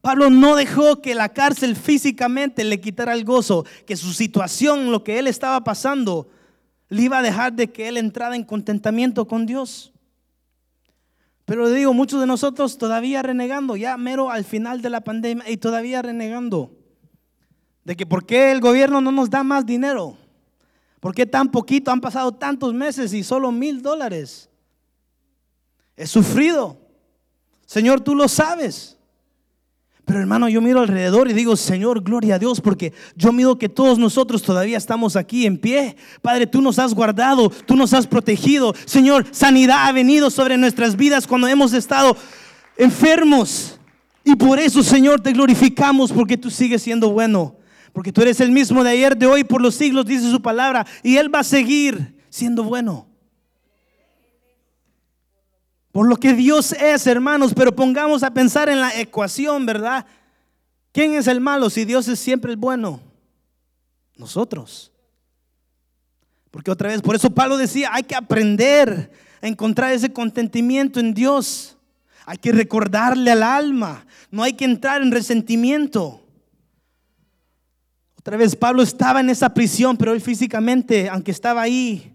Pablo 0.00 0.30
no 0.30 0.56
dejó 0.56 1.00
que 1.00 1.14
la 1.14 1.28
cárcel 1.28 1.76
físicamente 1.76 2.64
le 2.64 2.80
quitara 2.80 3.12
el 3.12 3.24
gozo, 3.24 3.64
que 3.86 3.96
su 3.96 4.12
situación, 4.12 4.90
lo 4.90 5.04
que 5.04 5.18
él 5.18 5.26
estaba 5.26 5.62
pasando, 5.62 6.28
le 6.88 7.02
iba 7.02 7.18
a 7.18 7.22
dejar 7.22 7.52
de 7.52 7.70
que 7.70 7.88
él 7.88 7.96
entrara 7.96 8.34
en 8.34 8.44
contentamiento 8.44 9.26
con 9.26 9.46
Dios. 9.46 9.91
Pero 11.44 11.68
le 11.68 11.74
digo, 11.74 11.92
muchos 11.92 12.20
de 12.20 12.26
nosotros 12.26 12.78
todavía 12.78 13.22
renegando, 13.22 13.76
ya 13.76 13.96
mero 13.96 14.30
al 14.30 14.44
final 14.44 14.80
de 14.80 14.90
la 14.90 15.02
pandemia 15.02 15.48
y 15.50 15.56
todavía 15.56 16.00
renegando. 16.02 16.72
De 17.84 17.96
que 17.96 18.06
por 18.06 18.24
qué 18.24 18.52
el 18.52 18.60
gobierno 18.60 19.00
no 19.00 19.10
nos 19.10 19.28
da 19.28 19.42
más 19.42 19.66
dinero. 19.66 20.16
¿Por 21.00 21.14
qué 21.14 21.26
tan 21.26 21.50
poquito? 21.50 21.90
Han 21.90 22.00
pasado 22.00 22.32
tantos 22.32 22.72
meses 22.74 23.12
y 23.12 23.24
solo 23.24 23.50
mil 23.50 23.82
dólares. 23.82 24.48
He 25.96 26.06
sufrido. 26.06 26.78
Señor, 27.66 28.00
tú 28.00 28.14
lo 28.14 28.28
sabes. 28.28 28.96
Pero 30.04 30.18
hermano, 30.18 30.48
yo 30.48 30.60
miro 30.60 30.80
alrededor 30.80 31.30
y 31.30 31.32
digo, 31.32 31.56
Señor, 31.56 32.02
gloria 32.02 32.34
a 32.34 32.38
Dios, 32.38 32.60
porque 32.60 32.92
yo 33.14 33.32
miro 33.32 33.56
que 33.56 33.68
todos 33.68 33.98
nosotros 33.98 34.42
todavía 34.42 34.76
estamos 34.76 35.14
aquí 35.14 35.46
en 35.46 35.58
pie. 35.58 35.96
Padre, 36.20 36.46
tú 36.46 36.60
nos 36.60 36.78
has 36.78 36.92
guardado, 36.92 37.50
tú 37.50 37.76
nos 37.76 37.92
has 37.94 38.06
protegido. 38.06 38.74
Señor, 38.84 39.26
sanidad 39.30 39.86
ha 39.86 39.92
venido 39.92 40.28
sobre 40.30 40.58
nuestras 40.58 40.96
vidas 40.96 41.26
cuando 41.26 41.46
hemos 41.46 41.72
estado 41.72 42.16
enfermos. 42.76 43.78
Y 44.24 44.34
por 44.34 44.58
eso, 44.58 44.82
Señor, 44.82 45.20
te 45.20 45.32
glorificamos 45.32 46.12
porque 46.12 46.36
tú 46.36 46.50
sigues 46.50 46.82
siendo 46.82 47.10
bueno. 47.10 47.56
Porque 47.92 48.12
tú 48.12 48.22
eres 48.22 48.40
el 48.40 48.50
mismo 48.50 48.82
de 48.82 48.90
ayer, 48.90 49.16
de 49.16 49.26
hoy, 49.26 49.44
por 49.44 49.62
los 49.62 49.76
siglos, 49.76 50.06
dice 50.06 50.30
su 50.30 50.42
palabra. 50.42 50.84
Y 51.04 51.16
Él 51.16 51.32
va 51.32 51.40
a 51.40 51.44
seguir 51.44 52.16
siendo 52.28 52.64
bueno 52.64 53.11
por 55.92 56.08
lo 56.08 56.16
que 56.16 56.32
Dios 56.32 56.72
es, 56.72 57.06
hermanos, 57.06 57.52
pero 57.54 57.76
pongamos 57.76 58.22
a 58.22 58.32
pensar 58.32 58.70
en 58.70 58.80
la 58.80 58.98
ecuación, 58.98 59.66
¿verdad? 59.66 60.06
¿Quién 60.90 61.14
es 61.14 61.26
el 61.26 61.40
malo 61.40 61.68
si 61.68 61.84
Dios 61.84 62.08
es 62.08 62.18
siempre 62.18 62.50
el 62.50 62.56
bueno? 62.56 63.00
Nosotros. 64.16 64.90
Porque 66.50 66.70
otra 66.70 66.88
vez, 66.88 67.02
por 67.02 67.14
eso 67.14 67.30
Pablo 67.30 67.58
decía, 67.58 67.90
hay 67.92 68.04
que 68.04 68.14
aprender 68.14 69.10
a 69.42 69.46
encontrar 69.46 69.92
ese 69.92 70.12
contentimiento 70.12 70.98
en 70.98 71.12
Dios. 71.12 71.76
Hay 72.24 72.38
que 72.38 72.52
recordarle 72.52 73.30
al 73.30 73.42
alma, 73.42 74.06
no 74.30 74.42
hay 74.42 74.52
que 74.52 74.64
entrar 74.64 75.02
en 75.02 75.10
resentimiento. 75.10 76.22
Otra 78.18 78.36
vez, 78.36 78.54
Pablo 78.54 78.82
estaba 78.82 79.20
en 79.20 79.28
esa 79.28 79.52
prisión, 79.52 79.96
pero 79.96 80.12
él 80.12 80.20
físicamente, 80.20 81.08
aunque 81.08 81.32
estaba 81.32 81.60
ahí, 81.60 82.14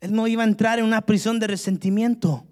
Él 0.00 0.12
no 0.12 0.26
iba 0.26 0.42
a 0.42 0.46
entrar 0.46 0.78
en 0.78 0.84
una 0.84 1.00
prisión 1.00 1.38
de 1.38 1.46
resentimiento. 1.46 2.47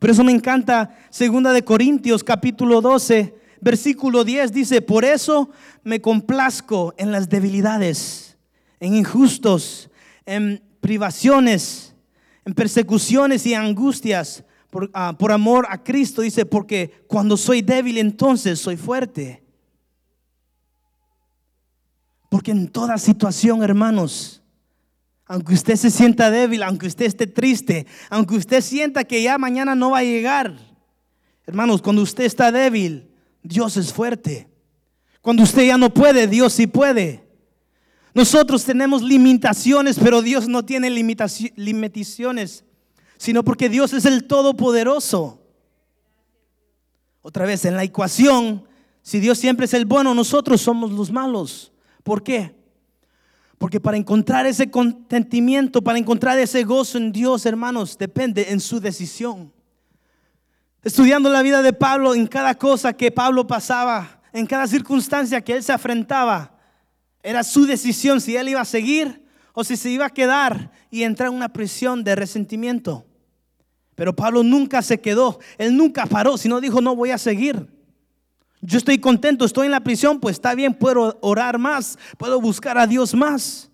Por 0.00 0.08
eso 0.08 0.24
me 0.24 0.32
encanta 0.32 0.96
segunda 1.10 1.52
de 1.52 1.62
Corintios 1.62 2.24
capítulo 2.24 2.80
12, 2.80 3.34
versículo 3.60 4.24
10 4.24 4.50
dice, 4.50 4.80
"Por 4.80 5.04
eso 5.04 5.50
me 5.84 6.00
complazco 6.00 6.94
en 6.96 7.12
las 7.12 7.28
debilidades, 7.28 8.38
en 8.80 8.94
injustos, 8.94 9.90
en 10.24 10.62
privaciones, 10.80 11.94
en 12.46 12.54
persecuciones 12.54 13.44
y 13.44 13.52
angustias 13.52 14.42
por, 14.70 14.90
ah, 14.94 15.14
por 15.18 15.32
amor 15.32 15.66
a 15.68 15.84
Cristo." 15.84 16.22
Dice, 16.22 16.46
"Porque 16.46 17.04
cuando 17.06 17.36
soy 17.36 17.60
débil 17.60 17.98
entonces 17.98 18.58
soy 18.58 18.78
fuerte." 18.78 19.44
Porque 22.30 22.52
en 22.52 22.68
toda 22.68 22.96
situación, 22.96 23.62
hermanos, 23.62 24.39
aunque 25.30 25.54
usted 25.54 25.76
se 25.76 25.92
sienta 25.92 26.28
débil, 26.28 26.60
aunque 26.64 26.88
usted 26.88 27.06
esté 27.06 27.24
triste, 27.28 27.86
aunque 28.08 28.34
usted 28.34 28.60
sienta 28.60 29.04
que 29.04 29.22
ya 29.22 29.38
mañana 29.38 29.76
no 29.76 29.90
va 29.90 29.98
a 29.98 30.02
llegar, 30.02 30.58
hermanos, 31.46 31.80
cuando 31.80 32.02
usted 32.02 32.24
está 32.24 32.50
débil, 32.50 33.08
Dios 33.40 33.76
es 33.76 33.92
fuerte. 33.92 34.48
Cuando 35.22 35.44
usted 35.44 35.68
ya 35.68 35.78
no 35.78 35.94
puede, 35.94 36.26
Dios 36.26 36.54
sí 36.54 36.66
puede. 36.66 37.28
Nosotros 38.12 38.64
tenemos 38.64 39.02
limitaciones, 39.02 40.00
pero 40.00 40.20
Dios 40.20 40.48
no 40.48 40.64
tiene 40.64 40.90
limitaciones, 40.90 42.64
sino 43.16 43.44
porque 43.44 43.68
Dios 43.68 43.92
es 43.92 44.06
el 44.06 44.24
Todopoderoso. 44.24 45.46
Otra 47.22 47.46
vez, 47.46 47.64
en 47.66 47.76
la 47.76 47.84
ecuación, 47.84 48.64
si 49.00 49.20
Dios 49.20 49.38
siempre 49.38 49.66
es 49.66 49.74
el 49.74 49.84
bueno, 49.84 50.12
nosotros 50.12 50.60
somos 50.60 50.90
los 50.90 51.12
malos. 51.12 51.70
¿Por 52.02 52.24
qué? 52.24 52.59
Porque 53.60 53.78
para 53.78 53.98
encontrar 53.98 54.46
ese 54.46 54.70
contentimiento, 54.70 55.82
para 55.82 55.98
encontrar 55.98 56.38
ese 56.38 56.64
gozo 56.64 56.96
en 56.96 57.12
Dios, 57.12 57.44
hermanos, 57.44 57.98
depende 57.98 58.52
en 58.52 58.58
su 58.58 58.80
decisión. 58.80 59.52
Estudiando 60.82 61.28
la 61.28 61.42
vida 61.42 61.60
de 61.60 61.74
Pablo, 61.74 62.14
en 62.14 62.26
cada 62.26 62.54
cosa 62.54 62.94
que 62.94 63.12
Pablo 63.12 63.46
pasaba, 63.46 64.22
en 64.32 64.46
cada 64.46 64.66
circunstancia 64.66 65.42
que 65.42 65.52
él 65.52 65.62
se 65.62 65.74
afrentaba, 65.74 66.58
era 67.22 67.44
su 67.44 67.66
decisión 67.66 68.22
si 68.22 68.34
él 68.34 68.48
iba 68.48 68.62
a 68.62 68.64
seguir 68.64 69.26
o 69.52 69.62
si 69.62 69.76
se 69.76 69.90
iba 69.90 70.06
a 70.06 70.10
quedar 70.14 70.72
y 70.90 71.02
entrar 71.02 71.28
en 71.28 71.34
una 71.34 71.50
prisión 71.50 72.02
de 72.02 72.14
resentimiento. 72.14 73.04
Pero 73.94 74.16
Pablo 74.16 74.42
nunca 74.42 74.80
se 74.80 75.02
quedó, 75.02 75.38
él 75.58 75.76
nunca 75.76 76.06
paró, 76.06 76.38
sino 76.38 76.62
dijo, 76.62 76.80
no 76.80 76.96
voy 76.96 77.10
a 77.10 77.18
seguir. 77.18 77.68
Yo 78.62 78.76
estoy 78.78 78.98
contento, 78.98 79.44
estoy 79.44 79.66
en 79.66 79.72
la 79.72 79.80
prisión, 79.80 80.20
pues 80.20 80.34
está 80.34 80.54
bien, 80.54 80.74
puedo 80.74 81.18
orar 81.22 81.58
más, 81.58 81.98
puedo 82.18 82.40
buscar 82.40 82.76
a 82.76 82.86
Dios 82.86 83.14
más. 83.14 83.70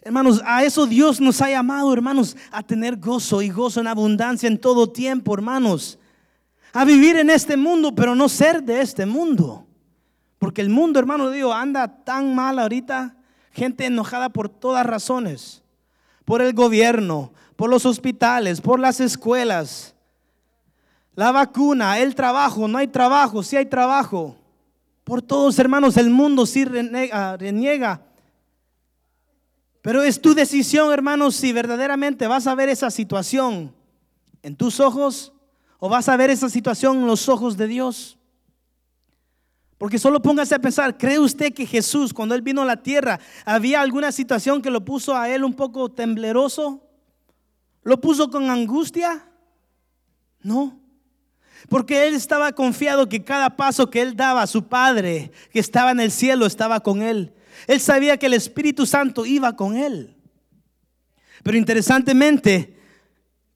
Hermanos, 0.00 0.40
a 0.46 0.64
eso 0.64 0.86
Dios 0.86 1.20
nos 1.20 1.42
ha 1.42 1.50
llamado, 1.50 1.92
hermanos, 1.92 2.34
a 2.50 2.62
tener 2.62 2.96
gozo 2.96 3.42
y 3.42 3.50
gozo 3.50 3.80
en 3.80 3.88
abundancia 3.88 4.46
en 4.46 4.58
todo 4.58 4.90
tiempo, 4.90 5.34
hermanos. 5.34 5.98
A 6.72 6.86
vivir 6.86 7.16
en 7.16 7.28
este 7.28 7.58
mundo, 7.58 7.94
pero 7.94 8.14
no 8.14 8.28
ser 8.28 8.62
de 8.62 8.80
este 8.80 9.04
mundo. 9.04 9.66
Porque 10.38 10.62
el 10.62 10.70
mundo, 10.70 10.98
hermano, 10.98 11.30
digo, 11.30 11.52
anda 11.52 12.04
tan 12.04 12.34
mal 12.34 12.58
ahorita, 12.58 13.16
gente 13.52 13.84
enojada 13.84 14.30
por 14.30 14.48
todas 14.48 14.86
razones. 14.86 15.62
Por 16.24 16.40
el 16.40 16.54
gobierno, 16.54 17.32
por 17.56 17.68
los 17.68 17.84
hospitales, 17.84 18.62
por 18.62 18.80
las 18.80 19.00
escuelas, 19.00 19.94
la 21.18 21.32
vacuna, 21.32 21.98
el 21.98 22.14
trabajo, 22.14 22.68
no 22.68 22.78
hay 22.78 22.86
trabajo, 22.86 23.42
sí 23.42 23.56
hay 23.56 23.66
trabajo. 23.66 24.36
Por 25.02 25.20
todos, 25.20 25.58
hermanos, 25.58 25.96
el 25.96 26.10
mundo 26.10 26.46
sí 26.46 26.64
reniega, 26.64 28.00
Pero 29.82 30.04
es 30.04 30.22
tu 30.22 30.32
decisión, 30.32 30.92
hermanos, 30.92 31.34
si 31.34 31.52
verdaderamente 31.52 32.28
vas 32.28 32.46
a 32.46 32.54
ver 32.54 32.68
esa 32.68 32.88
situación 32.88 33.74
en 34.44 34.54
tus 34.54 34.78
ojos 34.78 35.32
o 35.80 35.88
vas 35.88 36.08
a 36.08 36.16
ver 36.16 36.30
esa 36.30 36.48
situación 36.48 36.98
en 36.98 37.08
los 37.08 37.28
ojos 37.28 37.56
de 37.56 37.66
Dios. 37.66 38.16
Porque 39.76 39.98
solo 39.98 40.22
póngase 40.22 40.54
a 40.54 40.60
pensar, 40.60 40.96
¿cree 40.96 41.18
usted 41.18 41.52
que 41.52 41.66
Jesús, 41.66 42.14
cuando 42.14 42.36
Él 42.36 42.42
vino 42.42 42.62
a 42.62 42.64
la 42.64 42.80
tierra, 42.80 43.18
había 43.44 43.80
alguna 43.80 44.12
situación 44.12 44.62
que 44.62 44.70
lo 44.70 44.84
puso 44.84 45.16
a 45.16 45.28
Él 45.28 45.42
un 45.42 45.54
poco 45.54 45.90
tembleroso? 45.90 46.80
¿Lo 47.82 48.00
puso 48.00 48.30
con 48.30 48.48
angustia? 48.50 49.28
No. 50.44 50.87
Porque 51.68 52.06
él 52.06 52.14
estaba 52.14 52.52
confiado 52.52 53.08
que 53.08 53.24
cada 53.24 53.56
paso 53.56 53.90
que 53.90 54.00
él 54.00 54.16
daba 54.16 54.42
a 54.42 54.46
su 54.46 54.64
Padre, 54.68 55.32
que 55.52 55.58
estaba 55.58 55.90
en 55.90 56.00
el 56.00 56.10
cielo, 56.10 56.46
estaba 56.46 56.80
con 56.80 57.02
él. 57.02 57.32
Él 57.66 57.80
sabía 57.80 58.16
que 58.16 58.26
el 58.26 58.34
Espíritu 58.34 58.86
Santo 58.86 59.26
iba 59.26 59.56
con 59.56 59.76
él. 59.76 60.16
Pero 61.42 61.58
interesantemente, 61.58 62.76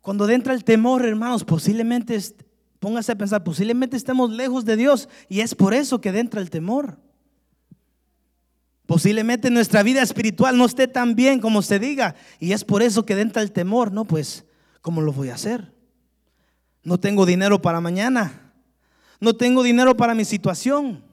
cuando 0.00 0.28
entra 0.28 0.54
el 0.54 0.64
temor, 0.64 1.04
hermanos, 1.04 1.44
posiblemente, 1.44 2.18
póngase 2.80 3.12
a 3.12 3.18
pensar, 3.18 3.44
posiblemente 3.44 3.96
estemos 3.96 4.30
lejos 4.30 4.64
de 4.64 4.76
Dios 4.76 5.08
y 5.28 5.40
es 5.40 5.54
por 5.54 5.74
eso 5.74 6.00
que 6.00 6.08
entra 6.08 6.40
el 6.40 6.50
temor. 6.50 6.98
Posiblemente 8.86 9.50
nuestra 9.50 9.82
vida 9.82 10.02
espiritual 10.02 10.58
no 10.58 10.66
esté 10.66 10.88
tan 10.88 11.14
bien 11.14 11.40
como 11.40 11.62
se 11.62 11.78
diga 11.78 12.14
y 12.40 12.52
es 12.52 12.64
por 12.64 12.82
eso 12.82 13.06
que 13.06 13.18
entra 13.18 13.40
el 13.40 13.52
temor. 13.52 13.92
No, 13.92 14.04
pues, 14.04 14.44
¿cómo 14.80 15.00
lo 15.00 15.12
voy 15.12 15.30
a 15.30 15.34
hacer? 15.34 15.71
No 16.82 16.98
tengo 16.98 17.26
dinero 17.26 17.62
para 17.62 17.80
mañana. 17.80 18.52
No 19.20 19.34
tengo 19.34 19.62
dinero 19.62 19.96
para 19.96 20.14
mi 20.14 20.24
situación. 20.24 21.04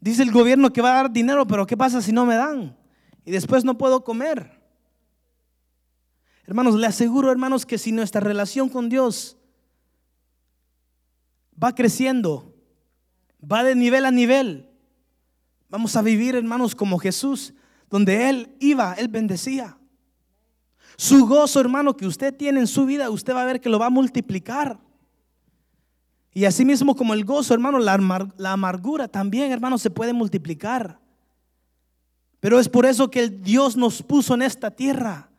Dice 0.00 0.22
el 0.22 0.30
gobierno 0.30 0.72
que 0.72 0.82
va 0.82 0.92
a 0.92 1.02
dar 1.02 1.10
dinero, 1.10 1.46
pero 1.46 1.66
¿qué 1.66 1.76
pasa 1.76 2.00
si 2.00 2.12
no 2.12 2.24
me 2.26 2.36
dan? 2.36 2.76
Y 3.24 3.32
después 3.32 3.64
no 3.64 3.76
puedo 3.76 4.04
comer. 4.04 4.60
Hermanos, 6.44 6.76
le 6.76 6.86
aseguro, 6.86 7.32
hermanos, 7.32 7.66
que 7.66 7.76
si 7.76 7.90
nuestra 7.90 8.20
relación 8.20 8.68
con 8.68 8.88
Dios 8.88 9.36
va 11.62 11.74
creciendo, 11.74 12.54
va 13.42 13.64
de 13.64 13.74
nivel 13.74 14.04
a 14.04 14.12
nivel, 14.12 14.70
vamos 15.68 15.96
a 15.96 16.02
vivir, 16.02 16.36
hermanos, 16.36 16.76
como 16.76 16.98
Jesús, 16.98 17.52
donde 17.90 18.28
Él 18.28 18.54
iba, 18.60 18.94
Él 18.94 19.08
bendecía. 19.08 19.75
Su 20.96 21.26
gozo, 21.26 21.60
hermano, 21.60 21.96
que 21.96 22.06
usted 22.06 22.34
tiene 22.34 22.60
en 22.60 22.66
su 22.66 22.86
vida, 22.86 23.10
usted 23.10 23.34
va 23.34 23.42
a 23.42 23.46
ver 23.46 23.60
que 23.60 23.68
lo 23.68 23.78
va 23.78 23.86
a 23.86 23.90
multiplicar. 23.90 24.78
Y 26.32 26.44
así 26.44 26.64
mismo 26.64 26.94
como 26.94 27.14
el 27.14 27.24
gozo, 27.24 27.54
hermano, 27.54 27.78
la, 27.78 28.52
amargura 28.52 29.08
también, 29.08 29.52
hermano, 29.52 29.78
se 29.78 29.90
puede 29.90 30.12
multiplicar. 30.12 30.98
Pero 32.40 32.60
es 32.60 32.68
por 32.68 32.84
eso 32.84 33.10
que 33.10 33.28
Dios 33.28 33.76
nos 33.76 34.02
puso 34.02 34.34
en 34.34 34.42
esta 34.42 34.70
tierra, 34.70 35.30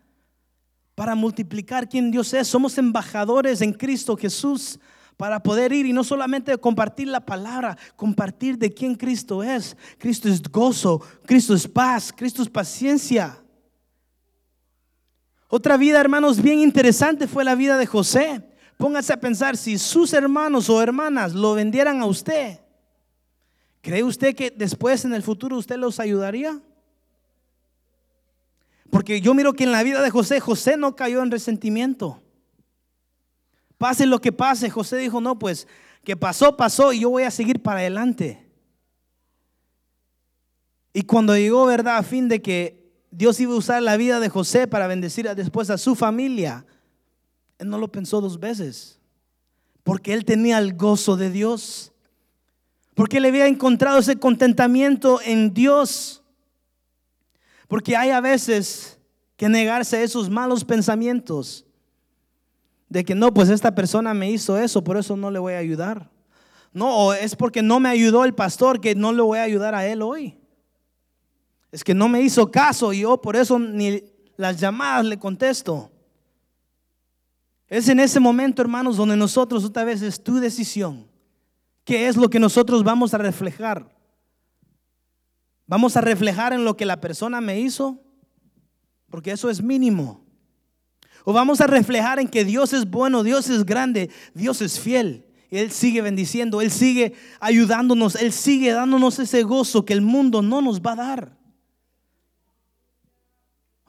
para 0.96 1.14
multiplicar 1.14 1.88
quien 1.88 2.10
Dios 2.10 2.34
es. 2.34 2.48
Somos 2.48 2.78
embajadores 2.80 3.62
en 3.62 3.74
Cristo 3.74 4.18
Jesús 4.18 4.80
para 5.18 5.42
poder 5.42 5.72
ir 5.72 5.86
y 5.86 5.94
no 5.94 6.04
solamente 6.04 6.58
compartir 6.58 7.08
la 7.08 7.24
palabra, 7.24 7.78
compartir 7.96 8.58
de 8.58 8.74
quién 8.74 8.96
Cristo 8.96 9.44
es. 9.44 9.78
Cristo 10.00 10.28
es 10.28 10.42
gozo, 10.42 11.00
Cristo 11.26 11.54
es 11.54 11.68
paz, 11.68 12.12
Cristo 12.16 12.42
es 12.42 12.50
paciencia. 12.50 13.40
Otra 15.50 15.78
vida, 15.78 16.00
hermanos, 16.00 16.42
bien 16.42 16.60
interesante 16.60 17.28
fue 17.28 17.44
la 17.44 17.56
vida 17.56 17.78
de 17.78 17.86
José. 17.86 18.44
Póngase 18.78 19.14
a 19.14 19.20
pensar, 19.20 19.56
si 19.56 19.78
sus 19.78 20.14
hermanos 20.14 20.70
o 20.70 20.82
hermanas 20.82 21.34
lo 21.34 21.54
vendieran 21.54 22.02
a 22.02 22.06
usted, 22.06 22.60
¿cree 23.82 24.04
usted 24.04 24.36
que 24.36 24.52
después 24.52 25.06
en 25.06 25.14
el 25.14 25.24
futuro 25.24 25.58
usted 25.58 25.78
los 25.78 26.00
ayudaría? 26.00 26.62
Porque 28.90 29.22
yo 29.22 29.34
miro 29.34 29.54
que 29.54 29.64
en 29.64 29.72
la 29.72 29.84
vida 29.84 30.02
de 30.02 30.10
José, 30.10 30.40
José 30.40 30.78
no 30.78 30.96
cayó 30.96 31.24
en 31.24 31.32
resentimiento. 31.32 32.22
Pase 33.78 34.06
lo 34.06 34.20
que 34.20 34.32
pase, 34.32 34.70
José 34.70 34.98
dijo, 34.98 35.22
no, 35.22 35.40
pues 35.40 35.68
que 36.04 36.16
pasó, 36.16 36.56
pasó 36.58 36.94
y 36.94 37.02
yo 37.02 37.10
voy 37.10 37.24
a 37.24 37.32
seguir 37.32 37.62
para 37.62 37.80
adelante. 37.80 38.48
Y 40.94 41.04
cuando 41.04 41.36
llegó, 41.36 41.66
¿verdad? 41.66 41.98
A 41.98 42.04
fin 42.04 42.28
de 42.28 42.42
que 42.42 42.77
Dios 43.12 43.40
iba 43.40 43.54
a 43.54 43.58
usar 43.58 43.82
la 43.82 43.98
vida 43.98 44.20
de 44.20 44.30
José 44.30 44.68
para 44.68 44.88
bendecir 44.88 45.28
después 45.36 45.70
a 45.70 45.78
su 45.78 45.96
familia, 45.96 46.66
él 47.58 47.70
no 47.70 47.78
lo 47.78 47.92
pensó 47.92 48.22
dos 48.22 48.40
veces. 48.40 49.00
Porque 49.84 50.14
él 50.14 50.26
tenía 50.26 50.58
el 50.58 50.76
gozo 50.76 51.16
de 51.16 51.32
Dios. 51.32 51.94
Porque 52.94 53.18
él 53.18 53.26
había 53.26 53.48
encontrado 53.48 54.00
ese 54.00 54.18
contentamiento 54.18 55.20
en 55.24 55.54
Dios. 55.54 56.24
Porque 57.68 57.96
hay 57.96 58.10
a 58.10 58.22
veces 58.22 59.00
que 59.38 59.50
negarse 59.50 59.98
a 59.98 60.04
esos 60.04 60.30
malos 60.30 60.66
pensamientos. 60.66 61.66
De 62.90 63.04
que 63.04 63.16
no, 63.16 63.34
pues 63.34 63.50
esta 63.50 63.76
persona 63.76 64.14
me 64.14 64.30
hizo 64.30 64.58
eso, 64.58 64.84
por 64.84 64.98
eso 64.98 65.16
no 65.16 65.32
le 65.32 65.40
voy 65.40 65.54
a 65.54 65.60
ayudar. 65.60 66.10
No, 66.74 67.14
es 67.14 67.36
porque 67.36 67.62
no 67.62 67.80
me 67.80 67.90
ayudó 67.90 68.24
el 68.24 68.34
pastor 68.34 68.80
que 68.80 68.96
no 68.96 69.12
le 69.14 69.22
voy 69.22 69.40
a 69.40 69.44
ayudar 69.44 69.74
a 69.74 69.88
él 69.88 70.02
hoy. 70.02 70.38
Es 71.72 71.84
que 71.84 71.94
no 71.94 72.08
me 72.08 72.22
hizo 72.22 72.50
caso 72.50 72.94
y 72.94 73.02
yo 73.02 73.22
por 73.22 73.36
eso 73.36 73.60
ni 73.60 74.04
las 74.38 74.60
llamadas 74.60 75.06
le 75.06 75.20
contesto. 75.20 75.92
Es 77.68 77.90
en 77.90 78.00
ese 78.00 78.20
momento, 78.20 78.62
hermanos, 78.62 78.98
donde 78.98 79.18
nosotros 79.18 79.66
otra 79.66 79.84
vez 79.84 80.02
es 80.02 80.24
tu 80.24 80.36
decisión. 80.36 81.08
¿Qué 81.84 82.08
es 82.08 82.16
lo 82.16 82.30
que 82.30 82.40
nosotros 82.40 82.84
vamos 82.84 83.14
a 83.14 83.18
reflejar? 83.18 83.90
¿Vamos 85.66 85.98
a 85.98 86.02
reflejar 86.02 86.54
en 86.54 86.64
lo 86.64 86.78
que 86.78 86.86
la 86.86 87.02
persona 87.02 87.42
me 87.42 87.60
hizo? 87.60 88.02
porque 89.10 89.32
eso 89.32 89.50
es 89.50 89.62
mínimo. 89.62 90.24
O 91.24 91.34
vamos 91.34 91.60
a 91.60 91.68
reflejar 91.68 92.20
en 92.20 92.28
que 92.28 92.46
Dios 92.46 92.74
es 92.74 92.90
bueno, 92.90 93.24
Dios 93.24 93.50
es 93.50 93.66
grande, 93.66 94.10
Dios 94.34 94.62
es 94.62 94.80
fiel. 94.80 95.26
Él 95.50 95.72
sigue 95.72 96.02
bendiciendo, 96.02 96.62
Él 96.62 96.72
sigue 96.72 97.14
ayudándonos, 97.40 98.16
Él 98.16 98.32
sigue 98.32 98.72
dándonos 98.72 99.20
ese 99.20 99.44
gozo 99.44 99.86
que 99.86 99.94
el 99.94 100.02
mundo 100.02 100.42
no 100.42 100.62
nos 100.62 100.82
va 100.82 100.94
a 100.94 100.96
dar. 100.96 101.37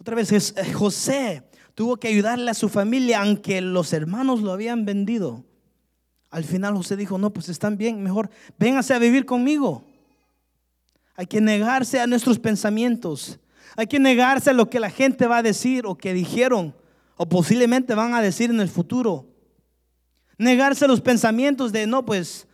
Otra 0.01 0.15
vez, 0.15 0.33
eh, 0.33 0.73
José 0.73 1.43
tuvo 1.75 1.97
que 1.97 2.09
ayudarle 2.09 2.51
a 2.51 2.55
su 2.55 2.69
familia, 2.69 3.23
aunque 3.23 3.61
los 3.61 3.93
hermanos 3.93 4.41
lo 4.41 4.53
habían 4.53 4.85
vendido. 4.85 5.45
Al 6.31 6.45
final 6.45 6.77
José 6.77 6.97
dijo, 6.97 7.19
no, 7.19 7.31
pues 7.31 7.49
están 7.49 7.77
bien, 7.77 8.03
mejor 8.03 8.31
véngase 8.59 8.95
a 8.95 8.99
vivir 8.99 9.25
conmigo. 9.25 9.85
Hay 11.17 11.27
que 11.27 11.41
negarse 11.41 12.01
a 12.01 12.07
nuestros 12.07 12.39
pensamientos. 12.39 13.41
Hay 13.77 13.87
que 13.87 13.99
negarse 13.99 14.51
a 14.51 14.53
lo 14.53 14.71
que 14.71 14.81
la 14.81 14.91
gente 14.91 15.27
va 15.27 15.39
a 15.39 15.43
decir 15.43 15.87
o 15.87 15.97
que 15.97 16.15
dijeron 16.15 16.75
o 17.17 17.29
posiblemente 17.29 17.95
van 17.95 18.15
a 18.15 18.23
decir 18.23 18.51
en 18.51 18.61
el 18.61 18.69
futuro. 18.69 19.27
Negarse 20.39 20.85
a 20.85 20.89
los 20.89 21.01
pensamientos 21.01 21.73
de, 21.73 21.87
no, 21.87 22.05
pues, 22.05 22.47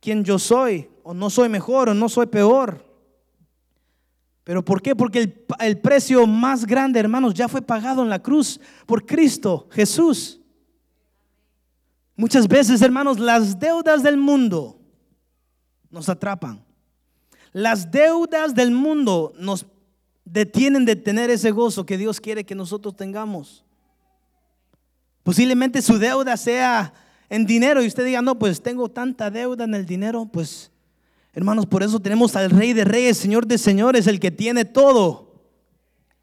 quién 0.00 0.24
yo 0.24 0.38
soy, 0.38 0.90
o 1.04 1.14
no 1.14 1.30
soy 1.30 1.48
mejor, 1.48 1.88
o 1.88 1.94
no 1.94 2.08
soy 2.08 2.26
peor. 2.26 2.89
¿Pero 4.50 4.64
por 4.64 4.82
qué? 4.82 4.96
Porque 4.96 5.44
el, 5.60 5.78
precio 5.78 6.26
más 6.26 6.66
grande, 6.66 6.98
hermanos, 6.98 7.34
ya 7.34 7.46
fue 7.46 7.62
pagado 7.62 8.02
en 8.02 8.08
la 8.08 8.20
cruz 8.20 8.60
por 8.84 9.06
Cristo, 9.06 9.68
Jesús. 9.70 10.40
Muchas 12.16 12.48
veces, 12.48 12.82
hermanos, 12.82 13.20
las 13.20 13.60
deudas 13.60 14.02
del 14.02 14.16
mundo 14.16 14.80
nos 15.88 16.08
atrapan. 16.08 16.64
Las 17.52 17.92
deudas 17.92 18.52
del 18.52 18.72
mundo 18.72 19.32
nos 19.38 19.66
detienen 20.24 20.84
de 20.84 20.96
tener 20.96 21.30
ese 21.30 21.52
gozo 21.52 21.86
que 21.86 21.96
Dios 21.96 22.20
quiere 22.20 22.44
que 22.44 22.56
nosotros 22.56 22.96
tengamos. 22.96 23.64
Posiblemente 25.22 25.80
su 25.80 25.96
deuda 25.96 26.36
sea 26.36 26.92
en 27.28 27.46
dinero 27.46 27.84
y 27.84 27.86
usted 27.86 28.04
diga, 28.04 28.20
no, 28.20 28.36
pues 28.36 28.60
tengo 28.60 28.88
tanta 28.88 29.30
deuda 29.30 29.62
en 29.62 29.76
el 29.76 29.86
dinero, 29.86 30.26
pues 30.26 30.72
hermanos, 31.32 31.66
por 31.66 31.82
eso 31.82 32.00
tenemos 32.00 32.36
al 32.36 32.50
Rey 32.50 32.72
de 32.72 32.84
Reyes, 32.84 33.18
Señor 33.18 33.46
de 33.46 33.58
Señores, 33.58 34.06
el 34.06 34.20
que 34.20 34.30
tiene 34.30 34.64
todo. 34.64 35.34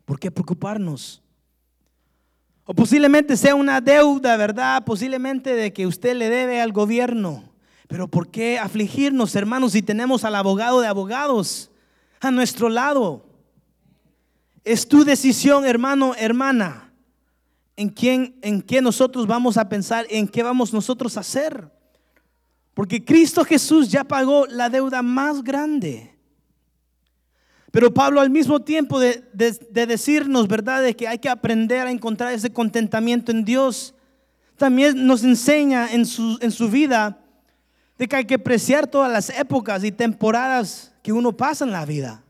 ¿Por 0.05 0.19
qué 0.19 0.31
preocuparnos? 0.31 1.21
O 2.65 2.73
posiblemente 2.73 3.37
sea 3.37 3.55
una 3.55 3.79
deuda, 3.79 4.35
¿verdad? 4.35 4.83
Posiblemente 4.83 5.53
de 5.53 5.71
que 5.71 5.87
usted 5.87 6.15
le 6.15 6.29
debe 6.29 6.61
al 6.61 6.73
gobierno. 6.73 7.43
Pero 7.87 8.09
¿por 8.09 8.29
qué 8.29 8.59
afligirnos, 8.59 9.35
hermanos, 9.35 9.71
si 9.71 9.81
tenemos 9.81 10.25
al 10.25 10.35
abogado 10.35 10.81
de 10.81 10.87
abogados 10.87 11.71
a 12.19 12.29
nuestro 12.31 12.67
lado? 12.67 13.25
Es 14.65 14.87
tu 14.87 15.05
decisión, 15.05 15.65
hermano, 15.65 16.13
hermana, 16.17 16.91
en 17.77 17.87
quién, 17.87 18.37
en 18.41 18.61
qué 18.61 18.81
nosotros 18.81 19.27
vamos 19.27 19.55
a 19.55 19.69
pensar, 19.69 20.05
en 20.09 20.27
qué 20.27 20.43
vamos 20.43 20.73
nosotros 20.73 21.15
a 21.15 21.21
hacer. 21.21 21.71
Porque 22.77 23.03
Cristo 23.03 23.43
Jesús 23.43 23.89
ya 23.89 24.03
pagó 24.03 24.45
la 24.45 24.69
deuda 24.69 25.01
más 25.01 25.43
grande. 25.43 26.15
Pero 27.71 27.91
Pablo 27.91 28.21
al 28.21 28.29
mismo 28.29 28.59
tiempo 28.59 28.99
de, 28.99 29.23
decirnos, 29.33 30.47
¿verdad?, 30.47 30.83
de 30.83 30.95
que 30.95 31.07
hay 31.07 31.17
que 31.17 31.27
aprender 31.27 31.87
a 31.87 31.89
encontrar 31.89 32.33
ese 32.33 32.53
contentamiento 32.53 33.31
en 33.31 33.43
Dios, 33.43 33.95
también 34.57 35.07
nos 35.07 35.23
enseña 35.23 35.91
en 35.91 36.05
su, 36.05 36.37
en 36.39 36.51
su 36.51 36.69
vida 36.69 37.17
de 37.97 38.07
que 38.07 38.15
hay 38.15 38.25
que 38.25 38.35
apreciar 38.35 38.85
todas 38.85 39.11
las 39.11 39.31
épocas 39.31 39.83
y 39.83 39.91
temporadas 39.91 40.93
que 41.01 41.11
uno 41.11 41.35
pasa 41.35 41.65
en 41.65 41.71
la 41.71 41.83
vida. 41.83 42.23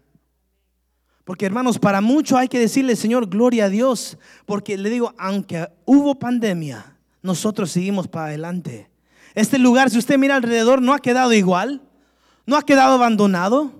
Porque 1.25 1.45
hermanos, 1.45 1.77
para 1.77 1.99
mucho 1.99 2.37
hay 2.37 2.47
que 2.47 2.57
decirle, 2.57 2.95
Señor, 2.95 3.27
gloria 3.27 3.65
a 3.65 3.69
Dios, 3.69 4.17
porque 4.45 4.77
le 4.77 4.89
digo, 4.89 5.13
aunque 5.17 5.67
hubo 5.83 6.15
pandemia, 6.15 6.95
nosotros 7.21 7.69
seguimos 7.69 8.07
para 8.07 8.27
adelante. 8.27 8.89
Este 9.37 9.59
lugar, 9.59 9.91
si 9.91 9.99
usted 9.99 10.17
mira 10.17 10.35
alrededor, 10.35 10.81
no 10.81 10.95
ha 10.95 10.99
quedado 10.99 11.31
igual, 11.31 11.83
no 12.47 12.57
ha 12.57 12.63
quedado 12.63 12.95
abandonado, 12.95 13.71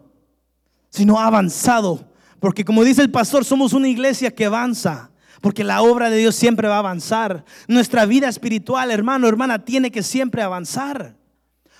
sino 0.91 1.17
ha 1.17 1.25
avanzado. 1.25 2.11
Porque 2.39 2.63
como 2.63 2.83
dice 2.83 3.01
el 3.01 3.09
pastor, 3.09 3.43
somos 3.43 3.73
una 3.73 3.87
iglesia 3.87 4.29
que 4.29 4.45
avanza. 4.45 5.09
Porque 5.41 5.63
la 5.63 5.81
obra 5.81 6.11
de 6.11 6.17
Dios 6.17 6.35
siempre 6.35 6.67
va 6.67 6.75
a 6.75 6.79
avanzar. 6.79 7.43
Nuestra 7.67 8.05
vida 8.05 8.29
espiritual, 8.29 8.91
hermano, 8.91 9.27
hermana, 9.27 9.65
tiene 9.65 9.89
que 9.89 10.03
siempre 10.03 10.43
avanzar. 10.43 11.17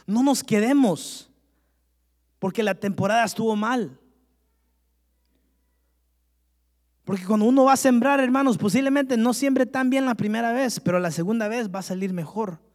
No 0.08 0.24
nos 0.24 0.44
quedemos 0.44 1.30
porque 2.40 2.64
la 2.64 2.74
temporada 2.74 3.26
estuvo 3.26 3.56
mal. 3.56 4.00
Porque 7.04 7.26
cuando 7.26 7.46
uno 7.46 7.66
va 7.66 7.74
a 7.74 7.78
sembrar, 7.78 8.20
hermanos, 8.22 8.58
posiblemente 8.58 9.18
no 9.18 9.36
siembre 9.36 9.68
tan 9.68 9.92
bien 9.92 10.08
la 10.08 10.16
primera 10.16 10.52
vez, 10.52 10.80
pero 10.80 10.98
la 10.98 11.12
segunda 11.12 11.48
vez 11.48 11.70
va 11.70 11.78
a 11.78 11.84
salir 11.84 12.12
mejor. 12.12 12.66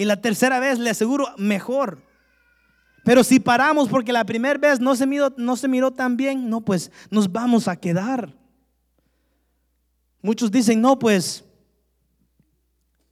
Y 0.00 0.06
la 0.06 0.18
tercera 0.18 0.58
vez, 0.60 0.78
le 0.78 0.88
aseguro, 0.88 1.28
mejor. 1.36 2.02
Pero 3.04 3.22
si 3.22 3.38
paramos 3.38 3.86
porque 3.86 4.14
la 4.14 4.24
primera 4.24 4.58
vez 4.58 4.80
no 4.80 4.96
se, 4.96 5.06
miró, 5.06 5.34
no 5.36 5.58
se 5.58 5.68
miró 5.68 5.90
tan 5.90 6.16
bien, 6.16 6.48
no, 6.48 6.62
pues 6.62 6.90
nos 7.10 7.30
vamos 7.30 7.68
a 7.68 7.76
quedar. 7.76 8.34
Muchos 10.22 10.50
dicen, 10.50 10.80
no, 10.80 10.98
pues 10.98 11.44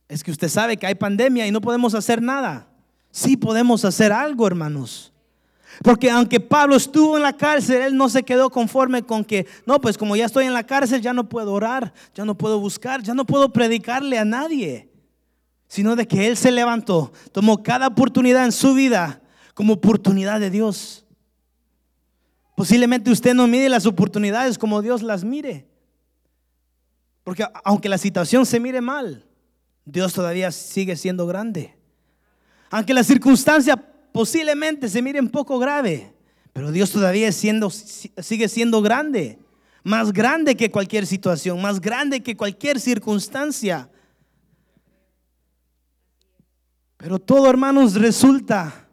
es 0.08 0.24
que 0.24 0.30
usted 0.30 0.48
sabe 0.48 0.78
que 0.78 0.86
hay 0.86 0.94
pandemia 0.94 1.46
y 1.46 1.50
no 1.50 1.60
podemos 1.60 1.94
hacer 1.94 2.22
nada. 2.22 2.66
Sí 3.10 3.36
podemos 3.36 3.84
hacer 3.84 4.10
algo, 4.10 4.46
hermanos. 4.46 5.12
Porque 5.82 6.10
aunque 6.10 6.40
Pablo 6.40 6.74
estuvo 6.74 7.18
en 7.18 7.22
la 7.22 7.34
cárcel, 7.34 7.82
él 7.82 7.96
no 7.98 8.08
se 8.08 8.22
quedó 8.22 8.48
conforme 8.48 9.02
con 9.02 9.26
que, 9.26 9.46
no, 9.66 9.78
pues 9.78 9.98
como 9.98 10.16
ya 10.16 10.24
estoy 10.24 10.46
en 10.46 10.54
la 10.54 10.64
cárcel, 10.64 11.02
ya 11.02 11.12
no 11.12 11.28
puedo 11.28 11.52
orar, 11.52 11.92
ya 12.14 12.24
no 12.24 12.34
puedo 12.34 12.58
buscar, 12.58 13.02
ya 13.02 13.12
no 13.12 13.26
puedo 13.26 13.52
predicarle 13.52 14.16
a 14.16 14.24
nadie. 14.24 14.87
Sino 15.68 15.94
de 15.94 16.08
que 16.08 16.26
él 16.26 16.36
se 16.36 16.50
levantó, 16.50 17.12
tomó 17.30 17.62
cada 17.62 17.86
oportunidad 17.86 18.44
en 18.44 18.52
su 18.52 18.74
vida 18.74 19.20
como 19.54 19.74
oportunidad 19.74 20.40
de 20.40 20.50
Dios. 20.50 21.04
Posiblemente 22.56 23.10
usted 23.10 23.34
no 23.34 23.46
mire 23.46 23.68
las 23.68 23.86
oportunidades 23.86 24.58
como 24.58 24.82
Dios 24.82 25.02
las 25.02 25.22
mire. 25.22 25.68
Porque 27.22 27.46
aunque 27.62 27.88
la 27.88 27.98
situación 27.98 28.46
se 28.46 28.58
mire 28.58 28.80
mal, 28.80 29.26
Dios 29.84 30.12
todavía 30.12 30.50
sigue 30.50 30.96
siendo 30.96 31.26
grande. 31.26 31.76
Aunque 32.70 32.94
la 32.94 33.04
circunstancia 33.04 33.76
posiblemente 34.12 34.88
se 34.88 35.02
mire 35.02 35.20
un 35.20 35.28
poco 35.28 35.58
grave, 35.58 36.14
pero 36.52 36.72
Dios 36.72 36.90
todavía 36.90 37.30
siendo, 37.30 37.70
sigue 37.70 38.48
siendo 38.48 38.82
grande, 38.82 39.38
más 39.84 40.12
grande 40.12 40.56
que 40.56 40.70
cualquier 40.70 41.06
situación, 41.06 41.62
más 41.62 41.80
grande 41.80 42.22
que 42.22 42.36
cualquier 42.36 42.80
circunstancia. 42.80 43.88
Pero 46.98 47.20
todo, 47.20 47.48
hermanos, 47.48 47.94
resulta 47.94 48.88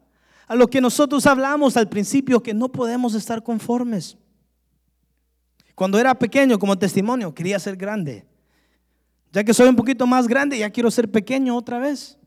a 0.48 0.56
lo 0.56 0.68
que 0.68 0.80
nosotros 0.80 1.26
hablamos 1.26 1.76
al 1.76 1.90
principio, 1.90 2.42
que 2.42 2.54
no 2.54 2.72
podemos 2.72 3.16
estar 3.16 3.44
conformes. 3.44 4.16
Cuando 5.74 6.00
era 6.00 6.18
pequeño, 6.18 6.60
como 6.60 6.78
testimonio, 6.78 7.34
quería 7.34 7.60
ser 7.60 7.76
grande. 7.76 8.26
Ya 9.34 9.44
que 9.44 9.56
soy 9.56 9.68
un 9.68 9.76
poquito 9.76 10.06
más 10.06 10.28
grande, 10.28 10.60
ya 10.60 10.70
quiero 10.70 10.90
ser 10.92 11.12
pequeño 11.12 11.58
otra 11.58 11.80
vez. 11.80 12.18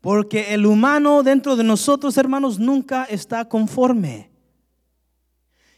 Porque 0.00 0.52
el 0.52 0.66
humano 0.66 1.22
dentro 1.22 1.54
de 1.54 1.62
nosotros, 1.62 2.16
hermanos, 2.18 2.58
nunca 2.58 3.04
está 3.04 3.48
conforme. 3.48 4.32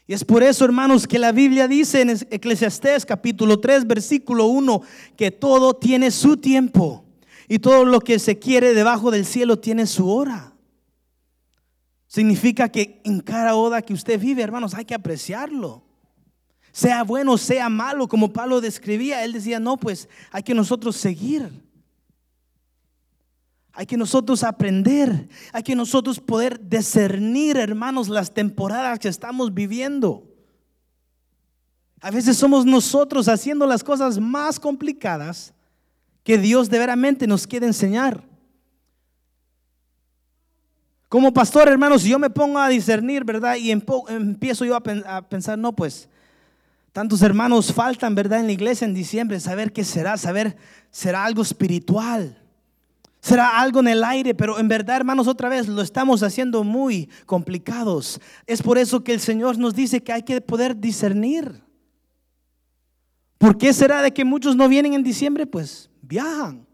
Y 0.07 0.13
es 0.13 0.25
por 0.25 0.41
eso, 0.41 0.65
hermanos, 0.65 1.07
que 1.07 1.19
la 1.19 1.31
Biblia 1.31 1.67
dice 1.67 2.01
en 2.01 2.09
Eclesiastés 2.09 3.05
capítulo 3.05 3.59
3, 3.59 3.85
versículo 3.85 4.47
1, 4.47 4.81
que 5.15 5.29
todo 5.29 5.75
tiene 5.75 6.09
su 6.09 6.37
tiempo 6.37 7.04
y 7.47 7.59
todo 7.59 7.85
lo 7.85 7.99
que 8.01 8.19
se 8.19 8.39
quiere 8.39 8.73
debajo 8.73 9.11
del 9.11 9.25
cielo 9.25 9.59
tiene 9.59 9.85
su 9.85 10.09
hora. 10.09 10.53
Significa 12.07 12.69
que 12.69 13.01
en 13.03 13.19
cada 13.19 13.55
hora 13.55 13.81
que 13.81 13.93
usted 13.93 14.19
vive, 14.19 14.41
hermanos, 14.41 14.73
hay 14.73 14.85
que 14.85 14.95
apreciarlo. 14.95 15.83
Sea 16.71 17.03
bueno, 17.03 17.37
sea 17.37 17.69
malo, 17.69 18.07
como 18.07 18.33
Pablo 18.33 18.61
describía, 18.61 19.23
él 19.23 19.33
decía, 19.33 19.59
no, 19.59 19.77
pues 19.77 20.09
hay 20.31 20.43
que 20.43 20.53
nosotros 20.53 20.95
seguir. 20.95 21.63
Hay 23.73 23.85
que 23.85 23.97
nosotros 23.97 24.43
aprender, 24.43 25.27
hay 25.51 25.63
que 25.63 25.75
nosotros 25.75 26.19
poder 26.21 26.69
discernir, 26.69 27.57
hermanos, 27.57 28.07
las 28.07 28.33
temporadas 28.33 28.99
que 28.99 29.09
estamos 29.09 29.53
viviendo. 29.53 30.31
A 31.99 32.11
veces 32.11 32.37
somos 32.37 32.65
nosotros 32.65 33.27
haciendo 33.27 33.65
las 33.65 33.83
cosas 33.83 34.19
más 34.19 34.59
complicadas 34.59 35.54
que 36.25 36.39
Dios 36.39 36.69
de 36.69 36.79
veramente 36.79 37.27
nos 37.27 37.47
quiere 37.47 37.67
enseñar. 37.67 38.21
Como 41.07 41.31
pastor, 41.31 41.69
hermanos, 41.69 42.01
si 42.01 42.09
yo 42.09 42.19
me 42.19 42.31
pongo 42.31 42.57
a 42.57 42.67
discernir, 42.67 43.23
¿verdad? 43.23 43.55
Y 43.55 43.71
empiezo 43.71 44.65
yo 44.65 44.75
a 44.75 45.21
pensar, 45.29 45.57
no, 45.57 45.73
pues, 45.73 46.09
tantos 46.91 47.21
hermanos 47.21 47.71
faltan, 47.71 48.15
¿verdad? 48.15 48.39
En 48.39 48.47
la 48.47 48.53
iglesia 48.53 48.85
en 48.85 48.95
diciembre, 48.95 49.39
saber 49.39 49.71
qué 49.71 49.83
será, 49.83 50.17
saber, 50.17 50.57
será 50.89 51.23
algo 51.23 51.43
espiritual. 51.43 52.41
Será 53.21 53.59
algo 53.59 53.79
en 53.79 53.87
el 53.87 54.03
aire, 54.03 54.33
pero 54.33 54.59
en 54.59 54.67
verdad, 54.67 54.97
hermanos, 54.97 55.27
otra 55.27 55.47
vez 55.47 55.67
lo 55.67 55.83
estamos 55.83 56.23
haciendo 56.23 56.63
muy 56.63 57.07
complicados. 57.27 58.19
Es 58.47 58.63
por 58.63 58.79
eso 58.79 59.03
que 59.03 59.13
el 59.13 59.19
Señor 59.19 59.59
nos 59.59 59.75
dice 59.75 60.01
que 60.01 60.11
hay 60.11 60.23
que 60.23 60.41
poder 60.41 60.79
discernir. 60.79 61.64
¿Por 63.37 63.57
qué 63.57 63.73
será 63.73 64.01
de 64.01 64.13
que 64.13 64.25
muchos 64.25 64.55
no 64.55 64.67
vienen 64.67 64.93
en 64.93 65.03
diciembre? 65.03 65.45
Pues 65.45 65.89
viajan, 66.01 66.65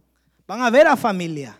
van 0.47 0.61
a 0.61 0.69
ver 0.69 0.87
a 0.87 0.95
familia. 0.95 1.59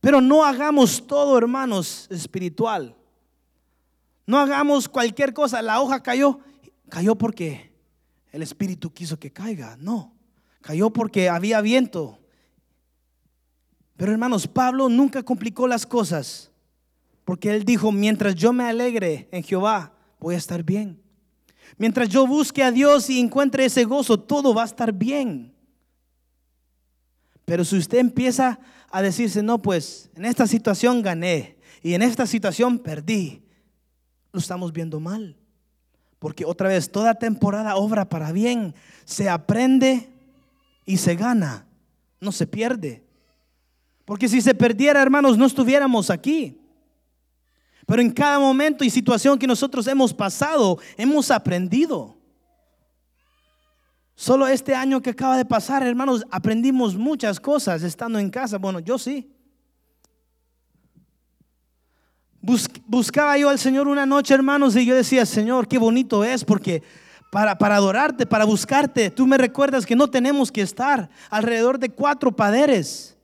Pero 0.00 0.20
no 0.20 0.44
hagamos 0.44 1.06
todo, 1.06 1.38
hermanos, 1.38 2.08
espiritual. 2.10 2.96
No 4.26 4.38
hagamos 4.38 4.88
cualquier 4.88 5.32
cosa. 5.32 5.62
La 5.62 5.80
hoja 5.80 6.02
cayó, 6.02 6.40
cayó 6.88 7.14
porque 7.14 7.72
el 8.32 8.42
Espíritu 8.42 8.92
quiso 8.92 9.18
que 9.18 9.30
caiga. 9.30 9.76
No, 9.78 10.12
cayó 10.60 10.90
porque 10.90 11.28
había 11.28 11.60
viento. 11.60 12.18
Pero 13.96 14.12
hermanos, 14.12 14.48
Pablo 14.48 14.88
nunca 14.88 15.22
complicó 15.22 15.68
las 15.68 15.86
cosas. 15.86 16.50
Porque 17.24 17.50
él 17.54 17.64
dijo, 17.64 17.92
mientras 17.92 18.34
yo 18.34 18.52
me 18.52 18.64
alegre 18.64 19.28
en 19.30 19.42
Jehová, 19.42 19.92
voy 20.18 20.34
a 20.34 20.38
estar 20.38 20.62
bien. 20.62 21.01
Mientras 21.78 22.08
yo 22.08 22.26
busque 22.26 22.62
a 22.62 22.70
Dios 22.70 23.08
y 23.10 23.18
encuentre 23.18 23.64
ese 23.64 23.84
gozo, 23.84 24.18
todo 24.18 24.54
va 24.54 24.62
a 24.62 24.66
estar 24.66 24.92
bien. 24.92 25.54
Pero 27.44 27.64
si 27.64 27.76
usted 27.76 27.98
empieza 27.98 28.60
a 28.90 29.02
decirse, 29.02 29.42
no, 29.42 29.60
pues 29.60 30.10
en 30.14 30.24
esta 30.24 30.46
situación 30.46 31.02
gané 31.02 31.56
y 31.82 31.94
en 31.94 32.02
esta 32.02 32.26
situación 32.26 32.78
perdí, 32.78 33.42
lo 34.32 34.38
estamos 34.38 34.72
viendo 34.72 35.00
mal. 35.00 35.36
Porque 36.18 36.44
otra 36.44 36.68
vez, 36.68 36.90
toda 36.90 37.14
temporada 37.14 37.74
obra 37.76 38.08
para 38.08 38.30
bien. 38.30 38.74
Se 39.04 39.28
aprende 39.28 40.08
y 40.86 40.98
se 40.98 41.16
gana, 41.16 41.66
no 42.20 42.30
se 42.30 42.46
pierde. 42.46 43.02
Porque 44.04 44.28
si 44.28 44.40
se 44.40 44.54
perdiera, 44.54 45.02
hermanos, 45.02 45.36
no 45.36 45.46
estuviéramos 45.46 46.10
aquí. 46.10 46.61
Pero 47.86 48.00
en 48.00 48.10
cada 48.10 48.38
momento 48.38 48.84
y 48.84 48.90
situación 48.90 49.38
que 49.38 49.46
nosotros 49.46 49.86
hemos 49.86 50.14
pasado, 50.14 50.78
hemos 50.96 51.30
aprendido. 51.30 52.16
Solo 54.14 54.46
este 54.46 54.74
año 54.74 55.00
que 55.00 55.10
acaba 55.10 55.36
de 55.36 55.44
pasar, 55.44 55.82
hermanos, 55.84 56.24
aprendimos 56.30 56.94
muchas 56.94 57.40
cosas 57.40 57.82
estando 57.82 58.18
en 58.18 58.30
casa. 58.30 58.58
Bueno, 58.58 58.78
yo 58.78 58.98
sí. 58.98 59.28
buscaba 62.86 63.36
yo 63.38 63.48
al 63.48 63.58
Señor 63.58 63.88
una 63.88 64.06
noche, 64.06 64.34
hermanos, 64.34 64.76
y 64.76 64.84
yo 64.84 64.94
decía, 64.94 65.26
Señor, 65.26 65.66
qué 65.66 65.78
bonito 65.78 66.24
es, 66.24 66.44
porque 66.44 66.82
para, 67.30 67.56
para 67.56 67.76
adorarte, 67.76 68.26
para 68.26 68.44
buscarte, 68.44 69.10
tú 69.10 69.26
me 69.26 69.38
recuerdas 69.38 69.86
que 69.86 69.96
no 69.96 70.08
tenemos 70.08 70.52
que 70.52 70.60
estar 70.60 71.08
alrededor 71.30 71.78
de 71.78 71.88
cuatro 71.88 72.30
paderes. 72.30 73.16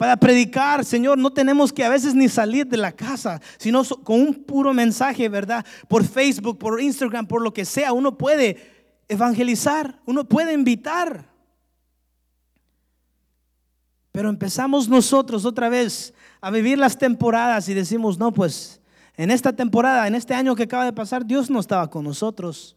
Para 0.00 0.16
predicar, 0.16 0.82
Señor, 0.82 1.18
no 1.18 1.30
tenemos 1.30 1.74
que 1.74 1.84
a 1.84 1.90
veces 1.90 2.14
ni 2.14 2.26
salir 2.26 2.66
de 2.66 2.78
la 2.78 2.90
casa, 2.90 3.38
sino 3.58 3.84
con 3.84 4.18
un 4.18 4.32
puro 4.32 4.72
mensaje, 4.72 5.28
¿verdad? 5.28 5.62
Por 5.88 6.06
Facebook, 6.06 6.58
por 6.58 6.80
Instagram, 6.80 7.26
por 7.26 7.42
lo 7.42 7.52
que 7.52 7.66
sea, 7.66 7.92
uno 7.92 8.16
puede 8.16 8.94
evangelizar, 9.08 10.00
uno 10.06 10.24
puede 10.24 10.54
invitar. 10.54 11.26
Pero 14.10 14.30
empezamos 14.30 14.88
nosotros 14.88 15.44
otra 15.44 15.68
vez 15.68 16.14
a 16.40 16.50
vivir 16.50 16.78
las 16.78 16.96
temporadas 16.96 17.68
y 17.68 17.74
decimos, 17.74 18.16
no, 18.16 18.32
pues 18.32 18.80
en 19.18 19.30
esta 19.30 19.52
temporada, 19.52 20.06
en 20.06 20.14
este 20.14 20.32
año 20.32 20.56
que 20.56 20.62
acaba 20.62 20.86
de 20.86 20.94
pasar, 20.94 21.26
Dios 21.26 21.50
no 21.50 21.60
estaba 21.60 21.90
con 21.90 22.04
nosotros. 22.04 22.74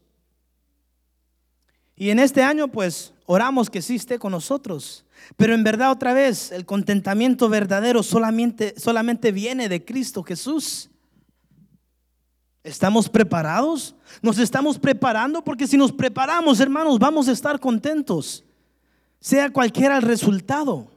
Y 1.96 2.10
en 2.10 2.18
este 2.18 2.42
año, 2.42 2.68
pues 2.68 3.12
oramos 3.26 3.70
que 3.70 3.82
sí 3.82 3.96
esté 3.96 4.18
con 4.18 4.32
nosotros. 4.32 5.04
Pero 5.36 5.54
en 5.54 5.64
verdad 5.64 5.90
otra 5.90 6.12
vez, 6.12 6.52
el 6.52 6.66
contentamiento 6.66 7.48
verdadero 7.48 8.02
solamente, 8.02 8.74
solamente 8.76 9.32
viene 9.32 9.68
de 9.68 9.84
Cristo 9.84 10.22
Jesús. 10.22 10.90
¿Estamos 12.64 13.08
preparados? 13.08 13.94
Nos 14.22 14.38
estamos 14.38 14.78
preparando 14.78 15.44
porque 15.44 15.66
si 15.66 15.76
nos 15.76 15.92
preparamos, 15.92 16.60
hermanos, 16.60 16.98
vamos 16.98 17.28
a 17.28 17.32
estar 17.32 17.60
contentos, 17.60 18.42
sea 19.20 19.50
cualquiera 19.50 19.96
el 19.96 20.02
resultado. 20.02 20.90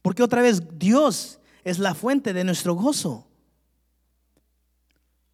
Porque 0.00 0.22
otra 0.22 0.40
vez 0.40 0.62
Dios 0.78 1.38
es 1.64 1.78
la 1.78 1.94
fuente 1.94 2.32
de 2.32 2.44
nuestro 2.44 2.74
gozo. 2.74 3.27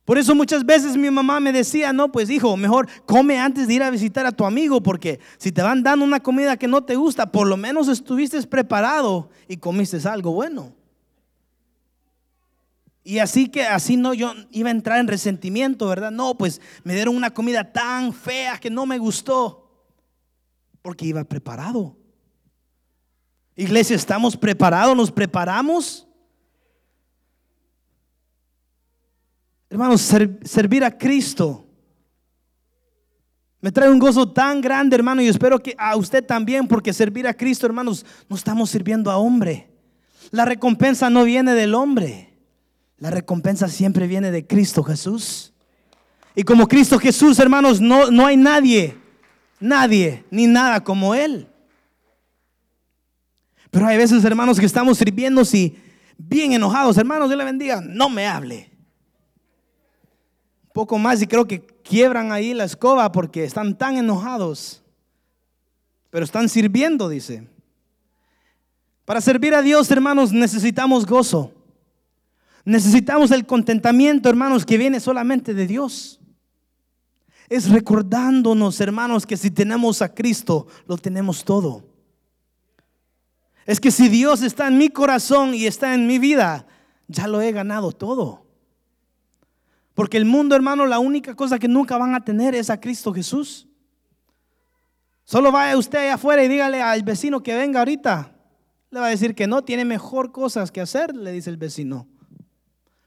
Por 0.05 0.19
eso 0.19 0.35
muchas 0.35 0.67
veces 0.67 0.97
mi 0.99 1.11
mamá 1.11 1.40
me 1.40 1.51
decía, 1.51 1.93
no, 1.93 2.12
pues 2.12 2.29
hijo, 2.29 2.57
mejor 2.59 2.88
come 3.07 3.38
antes 3.38 3.67
de 3.67 3.75
ir 3.75 3.83
a 3.83 3.90
visitar 3.90 4.27
a 4.27 4.33
tu 4.33 4.45
amigo, 4.45 4.83
porque 4.83 5.19
si 5.38 5.51
te 5.51 5.62
van 5.62 5.83
dando 5.83 6.05
una 6.05 6.21
comida 6.21 6.59
que 6.59 6.69
no 6.69 6.85
te 6.85 6.95
gusta, 6.95 7.33
por 7.33 7.47
lo 7.47 7.57
menos 7.57 7.88
estuviste 7.88 8.40
preparado 8.43 9.31
y 9.49 9.57
comiste 9.57 9.97
algo 10.07 10.33
bueno. 10.33 10.75
Y 13.03 13.19
así 13.19 13.49
que 13.49 13.64
así 13.64 13.97
no 13.97 14.12
yo 14.12 14.33
iba 14.51 14.69
a 14.69 14.73
entrar 14.73 14.99
en 14.99 15.09
resentimiento, 15.09 15.87
¿verdad? 15.88 16.11
No, 16.11 16.37
pues 16.37 16.61
me 16.85 16.95
dieron 16.95 17.17
una 17.17 17.33
comida 17.33 17.73
tan 17.73 18.12
fea 18.12 18.59
que 18.59 18.71
no 18.71 18.85
me 18.85 18.99
gustó, 18.99 19.71
porque 20.83 21.07
iba 21.07 21.25
preparado. 21.25 21.97
Iglesia, 23.57 23.97
¿estamos 23.97 24.37
preparados? 24.37 24.97
¿Nos 24.97 25.11
preparamos? 25.11 26.07
Hermanos, 29.75 30.03
servir 30.45 30.85
a 30.85 30.97
Cristo 30.97 31.67
me 33.61 33.73
trae 33.73 33.91
un 33.91 33.99
gozo 33.99 34.31
tan 34.31 34.61
grande, 34.61 34.95
hermano, 34.95 35.21
y 35.21 35.27
espero 35.27 35.61
que 35.61 35.75
a 35.77 35.97
usted 35.97 36.25
también, 36.25 36.69
porque 36.69 36.93
servir 36.93 37.27
a 37.27 37.35
Cristo, 37.35 37.67
hermanos, 37.67 38.07
no 38.29 38.37
estamos 38.37 38.71
sirviendo 38.71 39.11
a 39.11 39.17
hombre. 39.17 39.69
La 40.31 40.45
recompensa 40.45 41.11
no 41.11 41.25
viene 41.25 41.55
del 41.55 41.75
hombre. 41.75 42.39
La 42.99 43.11
recompensa 43.11 43.67
siempre 43.67 44.07
viene 44.07 44.31
de 44.31 44.47
Cristo 44.47 44.85
Jesús. 44.85 45.53
Y 46.37 46.45
como 46.45 46.69
Cristo 46.69 46.97
Jesús, 46.97 47.39
hermanos, 47.41 47.81
no, 47.81 48.13
no 48.13 48.27
hay 48.27 48.37
nadie, 48.37 48.97
nadie, 49.59 50.25
ni 50.31 50.47
nada 50.47 50.85
como 50.85 51.17
Él. 51.17 51.49
Pero 53.73 53.87
hay 53.87 53.97
veces, 53.97 54.23
hermanos, 54.25 54.61
que 54.61 54.67
estamos 54.67 54.99
sirviendo 54.99 55.43
y 55.53 55.77
bien 56.17 56.53
enojados. 56.53 56.97
Hermanos, 56.97 57.29
Dios 57.29 57.39
le 57.39 57.45
bendiga. 57.45 57.81
No 57.81 58.09
me 58.09 58.29
hable 58.29 58.74
poco 60.75 60.99
más 60.99 61.23
y 61.23 61.29
creo 61.29 61.47
que 61.47 61.65
quiebran 61.85 62.33
ahí 62.33 62.53
la 62.53 62.65
escoba 62.65 63.13
porque 63.13 63.45
están 63.45 63.79
tan 63.79 63.97
enojados. 63.97 64.83
Pero 66.11 66.25
están 66.25 66.49
sirviendo, 66.49 67.09
dice. 67.09 67.49
Para 69.05 69.21
servir 69.21 69.55
a 69.55 69.63
Dios, 69.63 69.89
hermanos, 69.93 70.33
necesitamos 70.33 71.07
gozo. 71.07 71.53
Necesitamos 72.65 73.31
el 73.31 73.47
contentamiento, 73.47 74.29
hermanos, 74.29 74.67
que 74.67 74.77
viene 74.77 74.99
solamente 74.99 75.55
de 75.55 75.69
Dios. 75.69 76.19
Es 77.49 77.71
recordándonos, 77.71 78.81
hermanos, 78.81 79.27
que 79.27 79.37
si 79.37 79.53
tenemos 79.53 80.03
a 80.03 80.13
Cristo, 80.13 80.67
lo 80.89 80.99
tenemos 80.99 81.45
todo. 81.45 81.85
Es 83.65 83.79
que 83.79 83.93
si 83.93 84.09
Dios 84.09 84.43
está 84.43 84.67
en 84.67 84.77
mi 84.79 84.89
corazón 84.89 85.55
y 85.55 85.67
está 85.67 85.95
en 85.95 86.09
mi 86.09 86.19
vida, 86.19 86.67
ya 87.07 87.29
lo 87.29 87.41
he 87.41 87.53
ganado 87.53 87.93
todo. 87.93 88.43
Porque 89.94 90.16
el 90.16 90.24
mundo, 90.24 90.57
hermano, 90.57 90.87
la 90.87 90.98
única 90.98 91.35
cosa 91.35 91.59
que 91.59 91.68
nunca 91.68 91.96
van 91.96 92.14
a 92.14 92.24
tener 92.24 92.54
es 92.54 92.68
a 92.68 92.80
Cristo 92.80 93.12
Jesús. 93.12 93.68
Solo 95.24 95.52
vaya 95.52 95.78
usted 95.78 95.98
allá 95.98 96.14
afuera 96.14 96.44
y 96.44 96.48
dígale 96.48 96.83
al 96.83 97.02
vecino 97.02 97.42
que 97.42 97.54
venga 97.54 97.78
ahorita. 97.78 98.33
Le 98.90 99.00
va 99.00 99.07
a 99.07 99.11
decir 99.11 99.35
que 99.35 99.46
no, 99.46 99.62
tiene 99.62 99.85
mejor 99.85 100.33
cosas 100.33 100.70
que 100.70 100.80
hacer, 100.80 101.14
le 101.14 101.33
dice 101.33 101.48
el 101.48 101.57
vecino. 101.57 102.09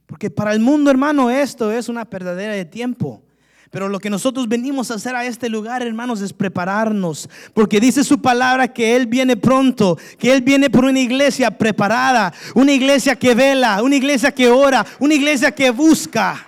Porque 0.05 0.29
para 0.29 0.53
el 0.53 0.61
mundo, 0.61 0.89
hermano, 0.89 1.29
esto 1.29 1.71
es 1.71 1.89
una 1.89 2.05
perdedera 2.05 2.53
de 2.53 2.65
tiempo. 2.65 3.23
Pero 3.69 3.89
lo 3.89 3.99
que 3.99 4.09
nosotros 4.09 4.47
venimos 4.47 4.89
a 4.89 4.93
hacer 4.93 5.13
a 5.13 5.25
este 5.25 5.49
lugar, 5.49 5.83
hermanos, 5.83 6.21
es 6.21 6.31
prepararnos. 6.31 7.29
Porque 7.53 7.81
dice 7.81 8.05
su 8.05 8.21
palabra 8.21 8.69
que 8.69 8.95
Él 8.95 9.07
viene 9.07 9.35
pronto, 9.35 9.97
que 10.17 10.31
Él 10.31 10.41
viene 10.41 10.69
por 10.69 10.85
una 10.85 11.01
iglesia 11.01 11.51
preparada, 11.51 12.33
una 12.55 12.71
iglesia 12.71 13.17
que 13.17 13.35
vela, 13.35 13.83
una 13.83 13.97
iglesia 13.97 14.31
que 14.31 14.49
ora, 14.49 14.85
una 14.99 15.13
iglesia 15.13 15.51
que 15.53 15.69
busca. 15.69 16.47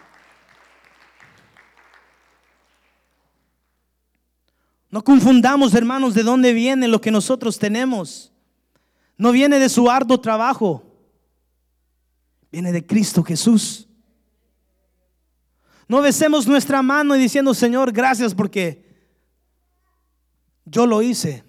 No 4.89 5.03
confundamos, 5.03 5.73
hermanos, 5.75 6.13
de 6.13 6.23
dónde 6.23 6.53
viene 6.53 6.87
lo 6.87 6.99
que 6.99 7.11
nosotros 7.11 7.59
tenemos. 7.59 8.31
No 9.17 9.31
viene 9.31 9.59
de 9.59 9.69
su 9.69 9.89
arduo 9.89 10.19
trabajo. 10.19 10.83
Viene 12.51 12.71
de 12.71 12.85
Cristo 12.85 13.23
Jesús. 13.23 13.87
No 15.87 16.01
besemos 16.01 16.47
nuestra 16.47 16.81
mano 16.81 17.15
y 17.15 17.19
diciendo, 17.19 17.53
Señor, 17.53 17.91
gracias 17.91 18.33
porque 18.33 18.85
yo 20.65 20.85
lo 20.85 21.01
hice. 21.01 21.43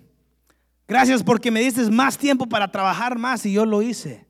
Gracias 0.88 1.22
porque 1.22 1.50
me 1.50 1.60
diste 1.60 1.88
más 1.90 2.18
tiempo 2.18 2.46
para 2.46 2.70
trabajar 2.70 3.18
más 3.18 3.46
y 3.46 3.52
yo 3.52 3.64
lo 3.64 3.80
hice. 3.80 4.26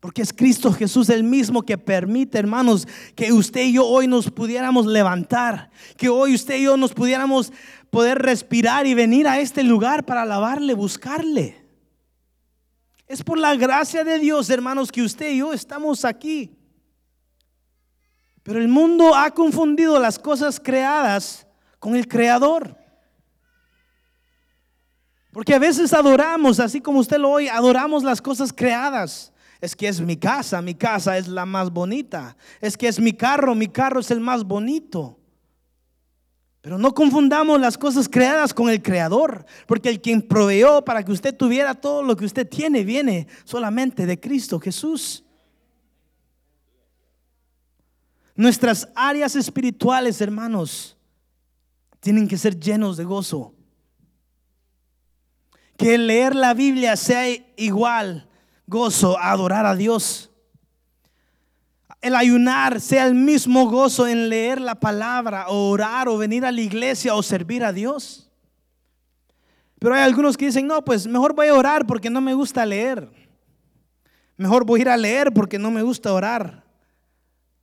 Porque 0.00 0.22
es 0.22 0.32
Cristo 0.32 0.72
Jesús 0.72 1.08
el 1.08 1.24
mismo 1.24 1.62
que 1.62 1.78
permite, 1.78 2.38
hermanos, 2.38 2.86
que 3.14 3.32
usted 3.32 3.62
y 3.62 3.72
yo 3.72 3.86
hoy 3.86 4.06
nos 4.06 4.30
pudiéramos 4.30 4.86
levantar, 4.86 5.70
que 5.96 6.08
hoy 6.08 6.34
usted 6.34 6.58
y 6.58 6.64
yo 6.64 6.76
nos 6.76 6.92
pudiéramos 6.92 7.52
poder 7.90 8.18
respirar 8.18 8.86
y 8.86 8.94
venir 8.94 9.26
a 9.28 9.40
este 9.40 9.62
lugar 9.62 10.04
para 10.04 10.22
alabarle, 10.22 10.74
buscarle. 10.74 11.66
Es 13.06 13.22
por 13.22 13.38
la 13.38 13.54
gracia 13.54 14.04
de 14.04 14.18
Dios, 14.18 14.50
hermanos, 14.50 14.90
que 14.90 15.02
usted 15.02 15.30
y 15.30 15.38
yo 15.38 15.52
estamos 15.52 16.04
aquí. 16.04 16.56
Pero 18.42 18.60
el 18.60 18.68
mundo 18.68 19.14
ha 19.14 19.30
confundido 19.30 19.98
las 19.98 20.18
cosas 20.18 20.60
creadas 20.60 21.46
con 21.78 21.96
el 21.96 22.06
Creador. 22.06 22.76
Porque 25.32 25.54
a 25.54 25.58
veces 25.58 25.92
adoramos, 25.92 26.60
así 26.60 26.80
como 26.80 27.00
usted 27.00 27.18
lo 27.18 27.30
oye, 27.30 27.50
adoramos 27.50 28.02
las 28.02 28.22
cosas 28.22 28.52
creadas. 28.52 29.32
Es 29.60 29.74
que 29.76 29.88
es 29.88 30.00
mi 30.00 30.16
casa, 30.16 30.62
mi 30.62 30.74
casa 30.74 31.18
es 31.18 31.28
la 31.28 31.44
más 31.44 31.70
bonita. 31.70 32.36
Es 32.60 32.76
que 32.76 32.88
es 32.88 33.00
mi 33.00 33.12
carro, 33.12 33.54
mi 33.54 33.68
carro 33.68 34.00
es 34.00 34.10
el 34.10 34.20
más 34.20 34.44
bonito. 34.44 35.18
Pero 36.66 36.78
no 36.78 36.92
confundamos 36.92 37.60
las 37.60 37.78
cosas 37.78 38.08
creadas 38.08 38.52
con 38.52 38.68
el 38.68 38.82
creador, 38.82 39.46
porque 39.68 39.88
el 39.88 40.00
quien 40.00 40.20
proveyó 40.20 40.84
para 40.84 41.04
que 41.04 41.12
usted 41.12 41.32
tuviera 41.32 41.76
todo 41.76 42.02
lo 42.02 42.16
que 42.16 42.24
usted 42.24 42.44
tiene 42.44 42.82
viene 42.82 43.28
solamente 43.44 44.04
de 44.04 44.18
Cristo 44.18 44.58
Jesús. 44.58 45.22
Nuestras 48.34 48.88
áreas 48.96 49.36
espirituales, 49.36 50.20
hermanos, 50.20 50.96
tienen 52.00 52.26
que 52.26 52.36
ser 52.36 52.58
llenos 52.58 52.96
de 52.96 53.04
gozo. 53.04 53.54
Que 55.76 55.96
leer 55.98 56.34
la 56.34 56.52
Biblia 56.52 56.96
sea 56.96 57.28
igual 57.56 58.28
gozo 58.66 59.16
a 59.20 59.30
adorar 59.30 59.66
a 59.66 59.76
Dios. 59.76 60.32
El 62.06 62.14
ayunar 62.14 62.80
sea 62.80 63.04
el 63.04 63.16
mismo 63.16 63.68
gozo 63.68 64.06
en 64.06 64.28
leer 64.28 64.60
la 64.60 64.76
palabra, 64.76 65.48
o 65.48 65.70
orar, 65.70 66.08
o 66.08 66.16
venir 66.16 66.44
a 66.44 66.52
la 66.52 66.60
iglesia, 66.60 67.16
o 67.16 67.20
servir 67.20 67.64
a 67.64 67.72
Dios. 67.72 68.30
Pero 69.80 69.92
hay 69.92 70.02
algunos 70.02 70.36
que 70.36 70.46
dicen, 70.46 70.68
no, 70.68 70.84
pues 70.84 71.08
mejor 71.08 71.34
voy 71.34 71.48
a 71.48 71.54
orar 71.54 71.84
porque 71.84 72.08
no 72.08 72.20
me 72.20 72.32
gusta 72.32 72.64
leer. 72.64 73.10
Mejor 74.36 74.64
voy 74.64 74.78
a 74.78 74.82
ir 74.82 74.88
a 74.88 74.96
leer 74.96 75.32
porque 75.32 75.58
no 75.58 75.72
me 75.72 75.82
gusta 75.82 76.12
orar. 76.12 76.62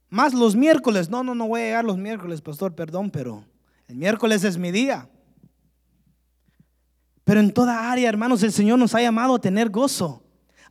Más 0.10 0.34
los 0.34 0.58
miércoles. 0.58 1.10
No, 1.10 1.24
no, 1.24 1.34
no 1.34 1.48
voy 1.48 1.62
a 1.62 1.64
llegar 1.64 1.86
los 1.86 1.98
miércoles, 1.98 2.42
pastor, 2.42 2.76
perdón, 2.76 3.12
pero 3.12 3.46
el 3.88 3.96
miércoles 3.96 4.44
es 4.44 4.58
mi 4.58 4.74
día. 4.74 5.08
Pero 7.24 7.40
en 7.40 7.54
toda 7.54 7.90
área, 7.90 8.10
hermanos, 8.10 8.44
el 8.44 8.52
Señor 8.52 8.78
nos 8.78 8.94
ha 8.94 9.02
llamado 9.02 9.36
a 9.36 9.40
tener 9.40 9.70
gozo 9.70 10.23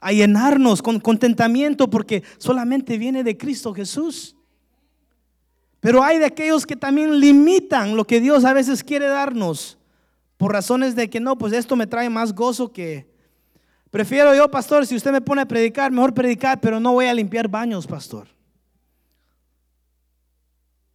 a 0.02 0.12
llenarnos 0.12 0.82
con 0.82 0.98
contentamiento 0.98 1.88
porque 1.88 2.24
solamente 2.36 2.98
viene 2.98 3.22
de 3.22 3.38
Cristo 3.38 3.72
Jesús. 3.72 4.36
Pero 5.78 6.02
hay 6.02 6.18
de 6.18 6.26
aquellos 6.26 6.66
que 6.66 6.76
también 6.76 7.20
limitan 7.20 7.96
lo 7.96 8.04
que 8.04 8.20
Dios 8.20 8.44
a 8.44 8.52
veces 8.52 8.82
quiere 8.82 9.06
darnos 9.06 9.78
por 10.36 10.52
razones 10.52 10.96
de 10.96 11.08
que 11.08 11.20
no, 11.20 11.38
pues 11.38 11.52
esto 11.52 11.76
me 11.76 11.86
trae 11.86 12.10
más 12.10 12.34
gozo 12.34 12.72
que... 12.72 13.10
Prefiero 13.92 14.34
yo, 14.34 14.50
pastor, 14.50 14.86
si 14.86 14.96
usted 14.96 15.12
me 15.12 15.20
pone 15.20 15.42
a 15.42 15.46
predicar, 15.46 15.92
mejor 15.92 16.14
predicar, 16.14 16.60
pero 16.60 16.80
no 16.80 16.92
voy 16.92 17.06
a 17.06 17.14
limpiar 17.14 17.46
baños, 17.46 17.86
pastor. 17.86 18.26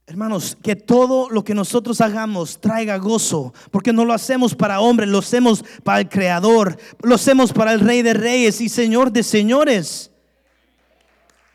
Hermanos, 0.09 0.57
que 0.63 0.77
todo 0.77 1.29
lo 1.29 1.43
que 1.43 1.53
nosotros 1.53 1.99
hagamos 1.99 2.61
traiga 2.61 2.95
gozo, 2.95 3.53
porque 3.71 3.91
no 3.91 4.05
lo 4.05 4.13
hacemos 4.13 4.55
para 4.55 4.79
hombres, 4.79 5.09
lo 5.09 5.17
hacemos 5.17 5.65
para 5.83 5.99
el 5.99 6.07
Creador, 6.07 6.77
lo 7.01 7.15
hacemos 7.15 7.51
para 7.51 7.73
el 7.73 7.81
Rey 7.81 8.01
de 8.03 8.13
Reyes 8.13 8.61
y 8.61 8.69
Señor 8.69 9.11
de 9.11 9.21
Señores. 9.21 10.09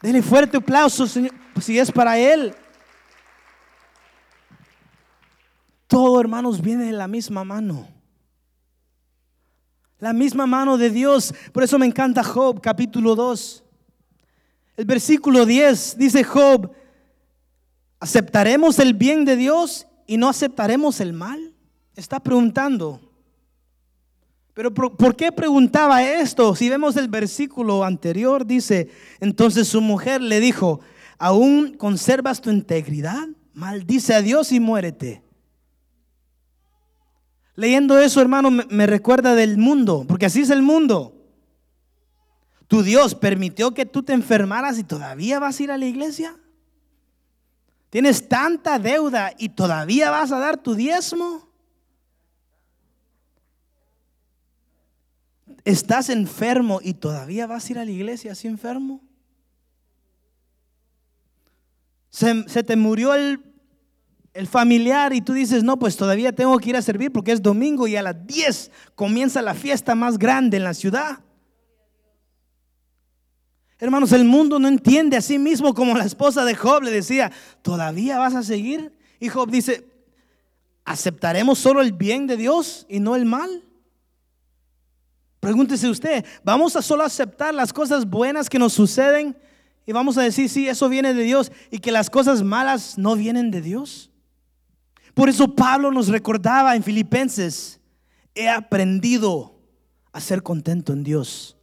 Denle 0.03 0.21
fuerte 0.21 0.59
aplauso, 0.59 1.07
Señor, 1.07 1.33
si 1.63 1.79
es 1.79 1.91
para 1.91 2.19
Él. 2.19 2.55
Todo, 5.87 6.21
hermanos, 6.21 6.61
viene 6.61 6.85
de 6.85 6.93
la 6.93 7.09
misma 7.09 7.45
mano. 7.45 7.89
La 9.99 10.13
misma 10.13 10.47
mano 10.47 10.77
de 10.77 10.91
Dios. 10.91 11.33
Por 11.53 11.63
eso 11.63 11.79
me 11.79 11.87
encanta 11.87 12.23
Job, 12.23 12.61
capítulo 12.61 13.15
2. 13.15 13.65
El 14.77 14.85
versículo 14.85 15.47
10 15.47 15.97
dice 15.97 16.23
Job, 16.23 16.71
¿Aceptaremos 18.03 18.81
el 18.81 18.95
bien 18.95 19.25
de 19.25 19.37
Dios 19.37 19.87
y 20.09 20.17
no 20.17 20.29
aceptaremos 20.29 20.99
el 20.99 21.13
mal? 21.13 21.55
Está 21.95 22.19
preguntando. 22.19 23.01
Pero 24.55 24.75
¿por 24.75 25.15
qué 25.15 25.31
preguntaba 25.31 26.03
esto? 26.03 26.57
Si 26.57 26.69
vemos 26.69 26.97
el 26.97 27.07
versículo 27.07 27.85
anterior, 27.85 28.45
dice, 28.45 28.91
entonces 29.21 29.69
su 29.69 29.81
mujer 29.81 30.21
le 30.21 30.41
dijo, 30.41 30.81
¿aún 31.17 31.75
conservas 31.75 32.41
tu 32.41 32.51
integridad? 32.51 33.29
Maldice 33.55 34.15
a 34.15 34.21
Dios 34.21 34.51
y 34.51 34.59
muérete. 34.59 35.23
Leyendo 37.55 38.01
eso, 38.01 38.21
hermano, 38.21 38.51
me 38.51 38.87
recuerda 38.89 39.37
del 39.37 39.59
mundo, 39.59 40.07
porque 40.09 40.27
así 40.27 40.41
es 40.41 40.51
el 40.51 40.63
mundo. 40.63 41.15
Tu 42.67 42.83
Dios 42.83 43.15
permitió 43.15 43.75
que 43.75 43.87
tú 43.87 44.03
te 44.03 44.13
enfermaras 44.13 44.77
y 44.81 44.83
todavía 44.83 45.39
vas 45.39 45.61
a 45.61 45.63
ir 45.63 45.71
a 45.71 45.79
la 45.79 45.87
iglesia. 45.87 46.37
Tienes 47.93 48.27
tanta 48.27 48.79
deuda 48.79 49.35
y 49.37 49.51
todavía 49.51 50.09
vas 50.09 50.33
a 50.33 50.39
dar 50.39 50.57
tu 50.57 50.75
diezmo. 50.75 51.47
Estás 55.63 56.09
enfermo 56.09 56.81
y 56.83 56.95
todavía 56.95 57.47
vas 57.47 57.69
a 57.69 57.73
ir 57.73 57.79
a 57.79 57.85
la 57.85 57.91
iglesia 57.91 58.33
así 58.33 58.49
enfermo. 58.49 59.03
Se, 62.09 62.63
te 62.65 62.77
murió 62.77 63.13
el, 63.13 63.43
el, 64.33 64.47
familiar 64.47 65.13
y 65.13 65.21
tú 65.21 65.35
dices, 65.35 65.63
no, 65.63 65.79
pues 65.79 65.95
todavía 65.95 66.33
tengo 66.33 66.59
que 66.61 66.71
ir 66.71 66.77
a 66.79 66.83
servir 66.83 67.13
porque 67.13 67.33
es 67.33 67.43
domingo 67.43 67.87
y 67.87 67.97
a 67.97 68.03
las 68.03 68.27
10 68.27 68.71
comienza 68.95 69.43
la 69.43 69.53
fiesta 69.53 69.95
más 69.95 70.17
grande 70.17 70.57
en 70.57 70.65
la 70.65 70.73
ciudad. 70.73 71.19
Hermanos, 73.83 74.13
el 74.13 74.25
mundo 74.25 74.61
no 74.61 74.69
entiende 74.69 75.17
a 75.17 75.21
sí 75.21 75.41
mismo 75.41 75.75
como 75.75 75.97
la 75.97 76.05
esposa 76.05 76.45
de 76.45 76.55
Job 76.55 76.85
le 76.85 76.93
decía, 76.93 77.33
¿todavía 77.63 78.17
vas 78.17 78.37
a 78.37 78.45
seguir? 78.45 78.97
Y 79.19 79.29
Job 79.29 79.51
dice, 79.51 79.89
¿aceptaremos 80.85 81.59
solo 81.59 81.83
el 81.83 81.91
bien 81.91 82.29
de 82.29 82.37
Dios 82.37 82.87
y 82.89 83.01
no 83.01 83.17
el 83.17 83.25
mal? 83.25 83.65
Pregúntese 85.41 85.89
usted, 85.89 86.25
¿vamos 86.45 86.77
a 86.77 86.83
solo 86.83 87.03
aceptar 87.03 87.53
las 87.53 87.73
cosas 87.73 88.09
buenas 88.09 88.49
que 88.49 88.61
nos 88.61 88.73
suceden 88.73 89.37
y 89.85 89.91
vamos 89.91 90.17
a 90.17 90.23
decir, 90.23 90.49
sí, 90.49 90.69
eso 90.69 90.89
viene 90.89 91.13
de 91.13 91.25
Dios 91.25 91.51
y 91.73 91.81
que 91.81 91.91
las 91.91 92.09
cosas 92.09 92.45
malas 92.45 92.97
no 92.99 93.17
vienen 93.17 93.51
de 93.51 93.63
Dios? 93.63 94.13
Por 95.13 95.29
eso 95.29 95.57
Pablo 95.57 95.91
nos 95.91 96.07
recordaba 96.07 96.77
en 96.77 96.85
Filipenses, 96.85 97.81
he 98.37 98.49
aprendido 98.49 99.59
a 100.13 100.21
ser 100.21 100.45
contento 100.45 100.93
en 100.93 101.03
Dios 101.03 101.57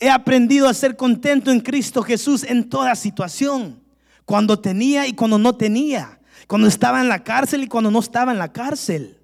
He 0.00 0.10
aprendido 0.10 0.68
a 0.68 0.74
ser 0.74 0.96
contento 0.96 1.50
en 1.50 1.60
Cristo 1.60 2.02
Jesús 2.02 2.44
en 2.44 2.68
toda 2.68 2.94
situación. 2.94 3.82
Cuando 4.24 4.58
tenía 4.58 5.06
y 5.06 5.12
cuando 5.12 5.38
no 5.38 5.56
tenía. 5.56 6.20
Cuando 6.48 6.66
estaba 6.66 7.00
en 7.00 7.08
la 7.08 7.22
cárcel 7.22 7.62
y 7.62 7.68
cuando 7.68 7.90
no 7.90 8.00
estaba 8.00 8.32
en 8.32 8.38
la 8.38 8.52
cárcel. 8.52 9.20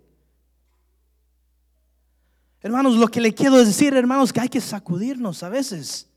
Hermanos, 2.63 2.97
lo 2.97 3.09
que 3.09 3.21
le 3.21 3.35
quiero 3.35 3.57
decir, 3.57 3.95
hermanos, 3.95 4.33
que 4.33 4.41
hay 4.41 4.49
que 4.49 4.61
sacudirnos 4.61 5.43
a 5.43 5.49
veces. 5.49 6.09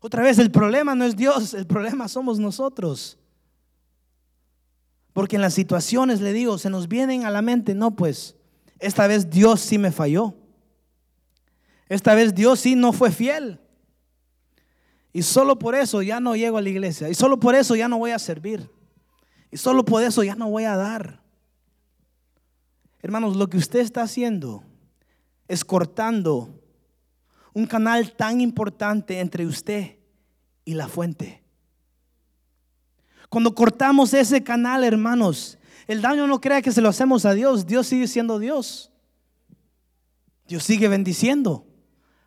Otra 0.00 0.22
vez, 0.22 0.38
el 0.38 0.50
problema 0.50 0.94
no 0.94 1.04
es 1.04 1.16
Dios, 1.16 1.54
el 1.54 1.66
problema 1.66 2.08
somos 2.08 2.38
nosotros. 2.38 3.18
Porque 5.12 5.36
en 5.36 5.42
las 5.42 5.54
situaciones, 5.54 6.20
le 6.20 6.32
digo, 6.32 6.58
se 6.58 6.70
nos 6.70 6.88
vienen 6.88 7.24
a 7.24 7.30
la 7.30 7.42
mente, 7.42 7.74
no, 7.74 7.92
pues, 7.92 8.36
esta 8.78 9.06
vez 9.06 9.30
Dios 9.30 9.60
sí 9.60 9.78
me 9.78 9.90
falló. 9.90 10.34
Esta 11.88 12.14
vez 12.14 12.34
Dios 12.34 12.60
sí 12.60 12.76
no 12.76 12.92
fue 12.92 13.10
fiel. 13.10 13.60
Y 15.14 15.22
solo 15.22 15.56
por 15.60 15.76
eso 15.76 16.02
ya 16.02 16.18
no 16.18 16.34
llego 16.34 16.58
a 16.58 16.60
la 16.60 16.68
iglesia. 16.68 17.08
Y 17.08 17.14
solo 17.14 17.38
por 17.38 17.54
eso 17.54 17.76
ya 17.76 17.86
no 17.86 17.98
voy 17.98 18.10
a 18.10 18.18
servir. 18.18 18.68
Y 19.52 19.56
solo 19.56 19.84
por 19.84 20.02
eso 20.02 20.24
ya 20.24 20.34
no 20.34 20.50
voy 20.50 20.64
a 20.64 20.76
dar. 20.76 21.22
Hermanos, 23.00 23.36
lo 23.36 23.48
que 23.48 23.56
usted 23.56 23.78
está 23.78 24.02
haciendo 24.02 24.64
es 25.46 25.64
cortando 25.64 26.60
un 27.52 27.64
canal 27.64 28.16
tan 28.16 28.40
importante 28.40 29.20
entre 29.20 29.46
usted 29.46 29.98
y 30.64 30.74
la 30.74 30.88
fuente. 30.88 31.44
Cuando 33.28 33.54
cortamos 33.54 34.14
ese 34.14 34.42
canal, 34.42 34.82
hermanos, 34.82 35.58
el 35.86 36.02
daño 36.02 36.26
no 36.26 36.40
crea 36.40 36.60
que 36.60 36.72
se 36.72 36.80
lo 36.80 36.88
hacemos 36.88 37.24
a 37.24 37.34
Dios. 37.34 37.66
Dios 37.66 37.86
sigue 37.86 38.08
siendo 38.08 38.40
Dios. 38.40 38.90
Dios 40.48 40.64
sigue 40.64 40.88
bendiciendo. 40.88 41.68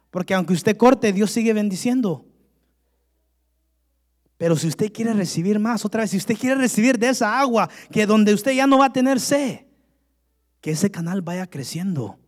Porque 0.10 0.34
aunque 0.34 0.54
usted 0.54 0.78
corte, 0.78 1.12
Dios 1.12 1.32
sigue 1.32 1.52
bendiciendo. 1.52 2.27
Pero 4.38 4.56
si 4.56 4.68
usted 4.68 4.92
quiere 4.94 5.14
recibir 5.14 5.60
más, 5.60 5.84
otra 5.84 6.02
vez, 6.02 6.12
si 6.12 6.18
usted 6.18 6.38
quiere 6.38 6.56
recibir 6.56 7.00
de 7.00 7.10
esa 7.10 7.40
agua, 7.40 7.70
que 7.92 8.06
donde 8.06 8.34
usted 8.34 8.52
ya 8.52 8.68
no 8.68 8.78
va 8.78 8.86
a 8.86 8.94
tener 8.94 9.20
sed, 9.20 9.62
que 10.62 10.72
ese 10.72 10.92
canal 10.92 11.22
vaya 11.22 11.48
creciendo. 11.48 12.20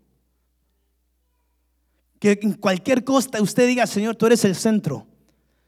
Que 2.20 2.40
en 2.42 2.54
cualquier 2.54 3.04
costa 3.04 3.42
usted 3.42 3.68
diga, 3.68 3.86
Señor, 3.86 4.16
tú 4.16 4.26
eres 4.26 4.44
el 4.44 4.56
centro. 4.56 5.08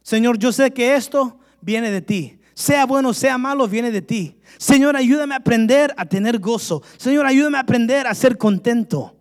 Señor, 0.01 0.37
yo 0.39 0.51
sé 0.51 0.71
que 0.71 0.95
esto 0.95 1.39
viene 1.61 1.91
de 1.91 2.01
ti. 2.01 2.39
Sea 2.53 2.85
bueno, 2.85 3.13
sea 3.13 3.37
malo, 3.37 3.67
viene 3.67 3.91
de 3.91 4.01
ti. 4.01 4.37
Señor, 4.57 4.95
ayúdame 4.95 5.35
a 5.35 5.37
aprender 5.37 5.93
a 5.95 6.05
tener 6.05 6.39
gozo. 6.39 6.81
Señor, 6.97 7.25
ayúdame 7.25 7.57
a 7.57 7.61
aprender 7.61 8.07
a 8.07 8.15
ser 8.15 8.37
contento. 8.37 9.15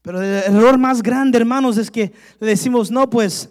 Pero 0.00 0.20
el 0.20 0.54
error 0.56 0.78
más 0.78 1.02
grande, 1.02 1.38
hermanos, 1.38 1.76
es 1.76 1.90
que 1.90 2.12
le 2.40 2.46
decimos, 2.48 2.90
no, 2.90 3.08
pues 3.08 3.50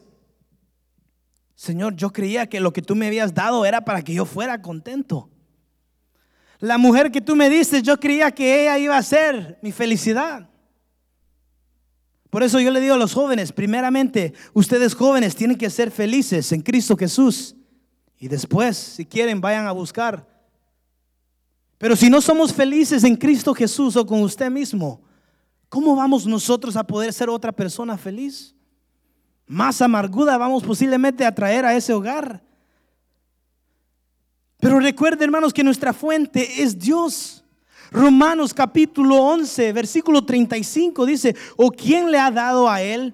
Señor, 1.62 1.96
yo 1.96 2.12
creía 2.12 2.48
que 2.48 2.60
lo 2.60 2.74
que 2.74 2.82
tú 2.82 2.96
me 2.96 3.06
habías 3.06 3.36
dado 3.36 3.68
era 3.68 3.82
para 3.86 4.02
que 4.02 4.16
yo 4.16 4.26
fuera 4.26 4.64
contento. 4.64 5.30
La 6.58 6.80
mujer 6.80 7.12
que 7.12 7.22
tú 7.22 7.36
me 7.36 7.52
diste, 7.52 7.84
yo 7.84 8.00
creía 8.00 8.32
que 8.32 8.64
ella 8.64 8.80
iba 8.80 8.98
a 8.98 9.04
ser 9.04 9.60
mi 9.62 9.72
felicidad. 9.72 10.50
Por 12.32 12.42
eso 12.42 12.60
yo 12.60 12.72
le 12.72 12.82
digo 12.82 12.96
a 12.96 12.98
los 12.98 13.14
jóvenes, 13.14 13.52
primeramente, 13.52 14.34
ustedes 14.54 14.96
jóvenes 14.96 15.36
tienen 15.36 15.56
que 15.56 15.70
ser 15.70 15.92
felices 15.92 16.52
en 16.52 16.64
Cristo 16.64 16.98
Jesús. 16.98 17.56
Y 18.18 18.28
después, 18.28 18.76
si 18.76 19.06
quieren, 19.06 19.40
vayan 19.40 19.68
a 19.68 19.72
buscar. 19.72 20.28
Pero 21.78 21.96
si 21.96 22.10
no 22.10 22.22
somos 22.22 22.52
felices 22.52 23.04
en 23.04 23.16
Cristo 23.16 23.54
Jesús 23.54 23.96
o 23.96 24.04
con 24.04 24.24
usted 24.24 24.50
mismo, 24.50 25.04
¿cómo 25.70 25.96
vamos 25.96 26.26
nosotros 26.26 26.76
a 26.76 26.84
poder 26.84 27.14
ser 27.14 27.30
otra 27.30 27.52
persona 27.52 28.00
feliz? 28.00 28.56
Más 29.52 29.82
amarguda 29.82 30.38
vamos 30.38 30.64
posiblemente 30.64 31.26
a 31.26 31.36
traer 31.36 31.66
a 31.66 31.76
ese 31.76 31.92
hogar. 31.92 32.42
Pero 34.62 34.80
recuerde, 34.80 35.26
hermanos, 35.26 35.52
que 35.52 35.62
nuestra 35.62 35.92
fuente 35.92 36.64
es 36.64 36.80
Dios. 36.80 37.44
Romanos 37.92 38.54
capítulo 38.54 39.18
11, 39.18 39.74
versículo 39.74 40.24
35 40.24 41.06
dice, 41.06 41.36
¿o 41.58 41.70
quién 41.70 42.10
le 42.10 42.18
ha 42.18 42.32
dado 42.32 42.70
a 42.70 42.82
él? 42.82 43.14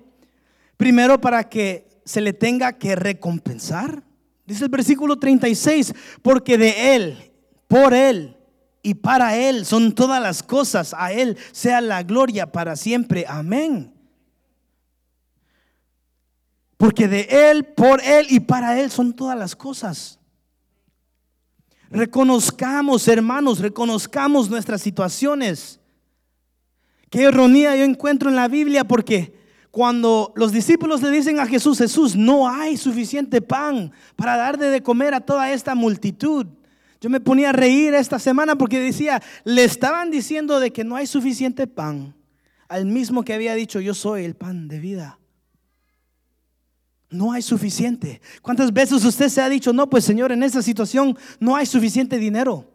Primero 0.77 1.19
para 1.19 1.49
que 1.49 1.87
se 2.05 2.21
le 2.21 2.33
tenga 2.33 2.73
que 2.73 2.95
recompensar. 2.95 4.03
Dice 4.45 4.65
el 4.65 4.69
versículo 4.69 5.17
36, 5.17 5.95
porque 6.21 6.59
de 6.59 6.95
él, 6.95 7.31
por 7.67 7.95
él 7.95 8.37
y 8.83 8.93
para 8.93 9.35
él 9.35 9.65
son 9.65 9.95
todas 9.95 10.21
las 10.21 10.43
cosas, 10.43 10.93
a 10.95 11.11
él 11.11 11.35
sea 11.51 11.81
la 11.81 12.03
gloria 12.03 12.51
para 12.51 12.75
siempre. 12.75 13.25
Amén. 13.27 13.96
Porque 16.77 17.07
de 17.07 17.27
él, 17.49 17.65
por 17.65 18.01
él 18.03 18.27
y 18.29 18.39
para 18.39 18.79
él 18.79 18.91
son 18.91 19.13
todas 19.13 19.37
las 19.37 19.55
cosas. 19.55 20.19
Reconozcamos, 21.89 23.07
hermanos, 23.07 23.59
reconozcamos 23.59 24.49
nuestras 24.49 24.81
situaciones. 24.81 25.79
Qué 27.09 27.23
ironía 27.23 27.75
yo 27.75 27.83
encuentro 27.83 28.29
en 28.29 28.35
la 28.35 28.47
Biblia 28.47 28.83
porque 28.83 29.35
cuando 29.71 30.33
los 30.35 30.51
discípulos 30.51 31.01
le 31.01 31.11
dicen 31.11 31.39
a 31.39 31.47
Jesús, 31.47 31.77
Jesús, 31.77 32.15
no 32.15 32.49
hay 32.49 32.77
suficiente 32.77 33.41
pan 33.41 33.91
para 34.15 34.35
dar 34.35 34.57
de 34.57 34.83
comer 34.83 35.13
a 35.13 35.21
toda 35.21 35.51
esta 35.51 35.75
multitud. 35.75 36.45
Yo 36.99 37.09
me 37.09 37.19
ponía 37.19 37.49
a 37.49 37.53
reír 37.53 37.93
esta 37.93 38.19
semana 38.19 38.57
porque 38.57 38.79
decía, 38.79 39.21
le 39.43 39.63
estaban 39.63 40.11
diciendo 40.11 40.59
de 40.59 40.71
que 40.71 40.83
no 40.83 40.95
hay 40.95 41.07
suficiente 41.07 41.67
pan 41.67 42.15
al 42.67 42.85
mismo 42.85 43.23
que 43.23 43.33
había 43.33 43.55
dicho, 43.55 43.79
yo 43.79 43.93
soy 43.93 44.25
el 44.25 44.35
pan 44.35 44.67
de 44.67 44.79
vida. 44.79 45.19
No 47.09 47.31
hay 47.31 47.41
suficiente. 47.41 48.21
¿Cuántas 48.41 48.73
veces 48.73 49.03
usted 49.05 49.29
se 49.29 49.41
ha 49.41 49.49
dicho, 49.49 49.71
no, 49.71 49.89
pues 49.89 50.03
Señor, 50.03 50.31
en 50.31 50.43
esta 50.43 50.61
situación 50.61 51.17
no 51.39 51.55
hay 51.55 51.65
suficiente 51.65 52.17
dinero? 52.17 52.69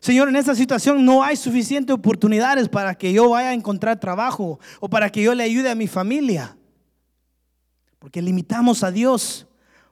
Señor, 0.00 0.28
en 0.28 0.36
esta 0.36 0.54
situación 0.54 1.04
no 1.04 1.22
hay 1.22 1.36
suficiente 1.36 1.92
oportunidades 1.92 2.68
para 2.68 2.94
que 2.94 3.12
yo 3.12 3.30
vaya 3.30 3.48
a 3.48 3.54
encontrar 3.54 3.98
trabajo 3.98 4.60
o 4.80 4.88
para 4.88 5.10
que 5.10 5.22
yo 5.22 5.34
le 5.34 5.42
ayude 5.42 5.70
a 5.70 5.74
mi 5.74 5.88
familia. 5.88 6.56
Porque 7.98 8.22
limitamos 8.22 8.84
a 8.84 8.90
Dios. 8.90 9.46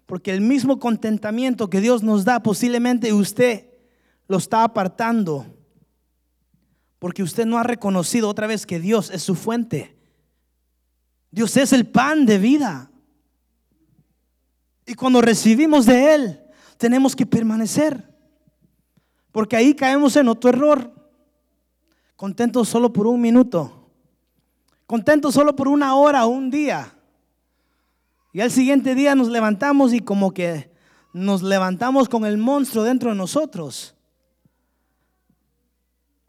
Porque 0.07 0.32
el 0.32 0.41
mismo 0.41 0.78
contentamiento 0.78 1.68
que 1.68 1.80
Dios 1.80 2.03
nos 2.03 2.24
da, 2.24 2.43
posiblemente 2.43 3.12
usted 3.12 3.66
lo 4.28 4.37
está 4.37 4.62
apartando. 4.64 5.47
Porque 6.99 7.22
usted 7.22 7.45
no 7.45 7.59
ha 7.59 7.64
reconocido 7.64 8.28
otra 8.28 8.47
vez 8.47 8.66
que 8.66 8.78
Dios 8.78 9.11
es 9.11 9.22
su 9.22 9.35
fuente. 9.35 9.97
Dios 11.30 11.57
es 11.57 11.72
el 11.72 11.87
pan 11.87 12.24
de 12.24 12.39
vida. 12.39 12.91
Y 14.87 14.95
cuando 14.95 15.20
recibimos 15.20 15.87
de 15.87 16.14
Él, 16.14 16.41
tenemos 16.76 17.16
que 17.16 17.26
permanecer. 17.26 18.12
Porque 19.32 19.57
ahí 19.57 19.74
caemos 19.74 20.16
en 20.16 20.28
otro 20.28 20.51
error. 20.51 20.93
Contentos 22.16 22.68
solo 22.68 22.93
por 22.93 23.07
un 23.07 23.20
minuto. 23.20 23.91
Contentos 24.87 25.35
solo 25.35 25.57
por 25.57 25.68
una 25.68 25.95
hora 25.95 26.26
o 26.26 26.28
un 26.28 26.51
día. 26.51 26.95
Y 28.32 28.41
al 28.41 28.51
siguiente 28.51 28.95
día 28.95 29.14
nos 29.14 29.28
levantamos 29.28 29.93
y 29.93 30.01
como 30.01 30.35
que 30.35 30.72
nos 31.12 31.43
levantamos 31.43 32.09
con 32.09 32.26
el 32.26 32.37
monstruo 32.37 32.85
dentro 32.85 33.11
de 33.11 33.16
nosotros. 33.16 33.95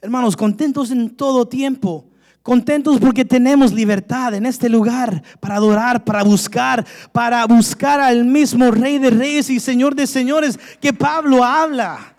Hermanos, 0.02 0.38
contentos 0.38 0.92
en 0.92 1.16
todo 1.16 1.48
tiempo 1.48 2.10
Contentos 2.46 3.00
porque 3.00 3.26
tenemos 3.26 3.74
libertad 3.74 4.36
en 4.36 4.46
este 4.46 4.70
lugar 4.70 5.24
para 5.40 5.56
adorar, 5.56 6.06
para 6.06 6.24
buscar, 6.24 6.86
para 7.12 7.44
buscar 7.48 8.00
al 8.00 8.24
mismo 8.24 8.70
Rey 8.70 9.00
de 9.00 9.10
Reyes 9.10 9.50
y 9.50 9.60
Señor 9.60 9.96
de 9.96 10.06
Señores 10.06 10.60
que 10.80 10.94
Pablo 10.94 11.44
habla. 11.44 12.16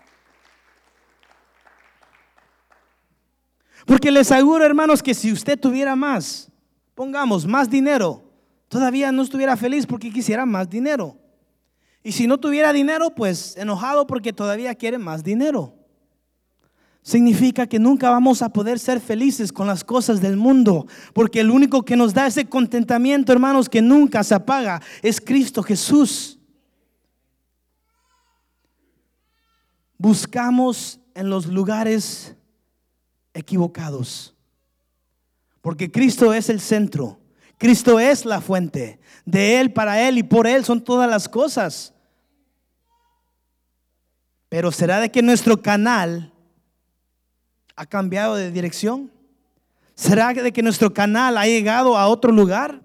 Porque 3.85 4.11
les 4.11 4.29
aseguro, 4.29 4.65
hermanos, 4.65 5.01
que 5.01 5.13
si 5.13 5.31
usted 5.31 5.57
tuviera 5.57 5.95
más, 5.95 6.51
pongamos 6.93 7.47
más 7.47 7.69
dinero, 7.69 8.29
todavía 8.67 9.13
no 9.13 9.21
estuviera 9.21 9.55
feliz 9.55 9.85
porque 9.85 10.11
quisiera 10.11 10.45
más 10.45 10.69
dinero. 10.69 11.15
Y 12.03 12.11
si 12.11 12.27
no 12.27 12.37
tuviera 12.37 12.73
dinero, 12.73 13.11
pues 13.11 13.55
enojado 13.55 14.05
porque 14.05 14.33
todavía 14.33 14.75
quiere 14.75 14.97
más 14.97 15.23
dinero 15.23 15.76
significa 17.07 17.65
que 17.67 17.79
nunca 17.79 18.09
vamos 18.09 18.41
a 18.41 18.49
poder 18.49 18.79
ser 18.79 18.99
felices 18.99 19.53
con 19.53 19.65
las 19.65 19.81
cosas 19.85 20.19
del 20.19 20.35
mundo, 20.35 20.85
porque 21.13 21.39
el 21.39 21.49
único 21.49 21.85
que 21.85 21.95
nos 21.95 22.13
da 22.13 22.27
ese 22.27 22.49
contentamiento, 22.49 23.31
hermanos, 23.31 23.69
que 23.69 23.81
nunca 23.81 24.25
se 24.25 24.35
apaga, 24.35 24.81
es 25.01 25.21
Cristo 25.21 25.63
Jesús. 25.63 26.37
Buscamos 29.97 30.99
en 31.15 31.29
los 31.29 31.45
lugares 31.45 32.35
equivocados, 33.33 34.35
porque 35.61 35.89
Cristo 35.89 36.33
es 36.33 36.49
el 36.49 36.59
centro, 36.59 37.21
Cristo 37.57 38.01
es 38.01 38.25
la 38.25 38.41
fuente, 38.41 38.99
de 39.23 39.61
Él, 39.61 39.71
para 39.71 40.05
Él 40.05 40.17
y 40.17 40.23
por 40.23 40.45
Él 40.45 40.65
son 40.65 40.83
todas 40.83 41.09
las 41.09 41.29
cosas. 41.29 41.93
Pero 44.49 44.73
será 44.73 44.99
de 44.99 45.09
que 45.09 45.21
nuestro 45.21 45.61
canal 45.61 46.33
ha 47.77 47.85
cambiado 47.85 48.35
de 48.35 48.51
dirección? 48.51 49.09
¿Será 49.95 50.33
de 50.33 50.51
que 50.51 50.61
nuestro 50.61 50.93
canal 50.93 51.37
ha 51.37 51.45
llegado 51.45 51.97
a 51.97 52.07
otro 52.07 52.31
lugar? 52.31 52.81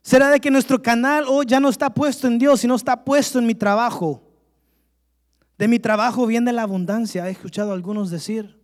¿Será 0.00 0.30
de 0.30 0.40
que 0.40 0.50
nuestro 0.50 0.80
canal 0.80 1.24
hoy 1.28 1.44
ya 1.46 1.60
no 1.60 1.68
está 1.68 1.90
puesto 1.90 2.26
en 2.26 2.38
Dios, 2.38 2.60
sino 2.60 2.76
está 2.76 3.04
puesto 3.04 3.38
en 3.38 3.46
mi 3.46 3.54
trabajo? 3.54 4.22
De 5.58 5.68
mi 5.68 5.78
trabajo 5.78 6.26
viene 6.26 6.52
la 6.52 6.62
abundancia, 6.62 7.28
he 7.28 7.32
escuchado 7.32 7.70
a 7.70 7.74
algunos 7.74 8.10
decir. 8.10 8.60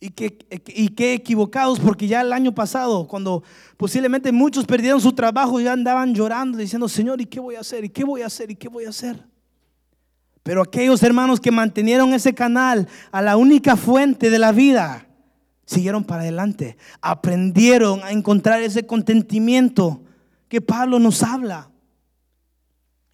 Y 0.00 0.10
qué, 0.10 0.38
y 0.68 0.94
equivocados, 1.14 1.80
porque 1.80 2.06
ya 2.06 2.20
el 2.20 2.32
año 2.32 2.54
pasado, 2.54 3.06
cuando 3.08 3.42
posiblemente 3.76 4.30
muchos 4.30 4.64
perdieron 4.64 5.00
su 5.00 5.12
trabajo, 5.12 5.60
ya 5.60 5.72
andaban 5.72 6.14
llorando, 6.14 6.58
diciendo, 6.58 6.88
Señor, 6.88 7.20
¿y 7.20 7.26
qué 7.26 7.40
voy 7.40 7.56
a 7.56 7.60
hacer? 7.60 7.84
¿Y 7.84 7.88
qué 7.88 8.04
voy 8.04 8.22
a 8.22 8.26
hacer? 8.26 8.50
¿Y 8.50 8.56
qué 8.56 8.68
voy 8.68 8.84
a 8.84 8.90
hacer? 8.90 9.24
Pero 10.48 10.62
aquellos 10.62 11.02
hermanos 11.02 11.40
que 11.40 11.50
mantenieron 11.50 12.14
ese 12.14 12.32
canal 12.32 12.88
a 13.12 13.20
la 13.20 13.36
única 13.36 13.76
fuente 13.76 14.30
de 14.30 14.38
la 14.38 14.50
vida, 14.50 15.06
siguieron 15.66 16.04
para 16.04 16.22
adelante, 16.22 16.78
aprendieron 17.02 18.02
a 18.02 18.12
encontrar 18.12 18.62
ese 18.62 18.86
contentimiento 18.86 20.02
que 20.48 20.62
Pablo 20.62 20.98
nos 20.98 21.22
habla. 21.22 21.70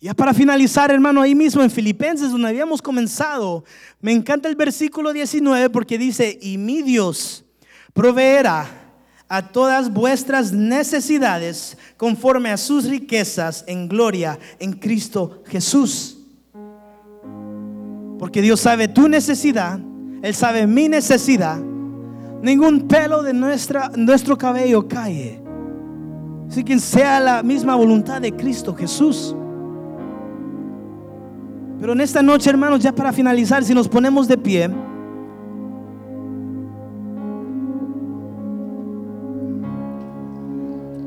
Ya 0.01 0.14
para 0.14 0.32
finalizar, 0.32 0.93
hermano, 0.93 1.20
ahí 1.20 1.35
mismo 1.35 1.61
en 1.61 1.72
Filipenses, 1.72 2.30
donde 2.30 2.51
habíamos 2.51 2.80
comenzado, 2.80 3.64
me 4.01 4.12
encanta 4.12 4.49
el 4.49 4.55
versículo 4.55 5.12
19 5.12 5.70
porque 5.70 5.99
dice, 5.99 6.39
y 6.41 6.57
mi 6.57 6.82
Dios 6.82 7.45
proveerá 7.93 8.93
a 9.26 9.49
todas 9.49 9.93
vuestras 9.93 10.53
necesidades 10.53 11.76
conforme 11.97 12.53
a 12.53 12.57
sus 12.59 12.85
riquezas 12.85 13.64
en 13.66 13.89
gloria 13.89 14.39
en 14.61 14.74
Cristo 14.74 15.43
Jesús. 15.49 16.13
Porque 18.24 18.40
Dios 18.40 18.58
sabe 18.58 18.88
tu 18.88 19.06
necesidad, 19.06 19.78
Él 20.22 20.34
sabe 20.34 20.66
mi 20.66 20.88
necesidad. 20.88 21.58
Ningún 22.40 22.88
pelo 22.88 23.22
de 23.22 23.34
nuestra, 23.34 23.90
nuestro 23.98 24.38
cabello 24.38 24.88
cae. 24.88 25.42
Así 26.48 26.64
que 26.64 26.78
sea 26.78 27.20
la 27.20 27.42
misma 27.42 27.74
voluntad 27.74 28.22
de 28.22 28.32
Cristo 28.34 28.74
Jesús. 28.74 29.36
Pero 31.78 31.92
en 31.92 32.00
esta 32.00 32.22
noche, 32.22 32.48
hermanos, 32.48 32.80
ya 32.80 32.94
para 32.94 33.12
finalizar, 33.12 33.62
si 33.62 33.74
nos 33.74 33.88
ponemos 33.88 34.26
de 34.26 34.38
pie, 34.38 34.70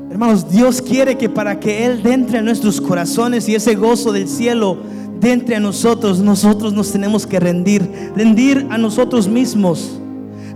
hermanos, 0.08 0.48
Dios 0.48 0.80
quiere 0.80 1.18
que 1.18 1.28
para 1.28 1.58
que 1.58 1.84
Él 1.84 2.00
entre 2.06 2.38
en 2.38 2.44
nuestros 2.44 2.80
corazones 2.80 3.48
y 3.48 3.56
ese 3.56 3.74
gozo 3.74 4.12
del 4.12 4.28
cielo 4.28 4.78
de 5.20 5.32
entre 5.32 5.58
nosotros, 5.58 6.20
nosotros 6.20 6.72
nos 6.72 6.92
tenemos 6.92 7.26
que 7.26 7.40
rendir, 7.40 8.12
rendir 8.14 8.66
a 8.70 8.78
nosotros 8.78 9.26
mismos, 9.26 9.98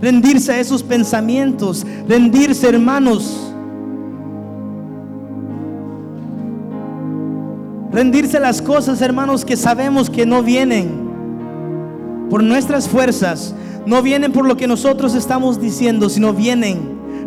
rendirse 0.01 0.53
a 0.53 0.59
esos 0.59 0.83
pensamientos, 0.83 1.85
rendirse 2.07 2.67
hermanos. 2.67 3.49
Rendirse 7.91 8.37
a 8.37 8.39
las 8.39 8.59
cosas, 8.59 9.01
hermanos, 9.01 9.45
que 9.45 9.55
sabemos 9.55 10.09
que 10.09 10.25
no 10.25 10.41
vienen. 10.41 11.03
por 12.29 12.41
nuestras 12.41 12.89
fuerzas, 12.89 13.53
no 13.85 14.01
vienen 14.01 14.31
por 14.31 14.47
lo 14.47 14.57
que 14.57 14.65
nosotros 14.65 15.13
estamos 15.13 15.61
diciendo, 15.61 16.09
sino 16.09 16.33
vienen 16.33 16.79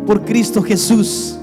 por 0.05 0.25
Cristo 0.25 0.61
Jesús. 0.61 1.37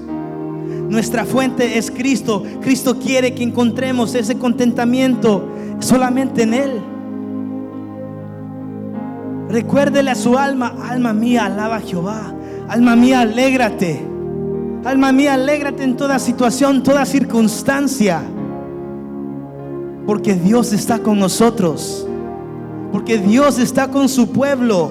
Nuestra 0.91 1.25
fuente 1.25 1.79
es 1.79 1.91
Cristo. 1.91 2.43
Cristo 2.61 2.99
quiere 2.99 3.35
que 3.35 3.43
encontremos 3.43 4.15
ese 4.15 4.37
contentamiento 4.37 5.49
solamente 5.85 6.43
en 6.43 6.55
Él. 6.55 6.83
Recuérdele 9.49 10.11
a 10.11 10.15
su 10.15 10.37
alma, 10.37 10.75
alma 10.83 11.13
mía, 11.13 11.47
alaba 11.47 11.77
a 11.77 11.81
Jehová. 11.81 12.35
Alma 12.69 12.97
mía, 12.97 13.21
alégrate. 13.21 14.05
Alma 14.85 15.13
mía, 15.13 15.35
alégrate 15.35 15.85
en 15.85 15.97
toda 15.97 16.19
situación, 16.19 16.83
toda 16.83 17.05
circunstancia. 17.05 18.23
Porque 20.07 20.35
Dios 20.35 20.73
está 20.73 20.99
con 20.99 21.19
nosotros. 21.19 22.07
Porque 22.91 23.19
Dios 23.19 23.59
está 23.59 23.89
con 23.89 24.09
su 24.09 24.31
pueblo. 24.33 24.91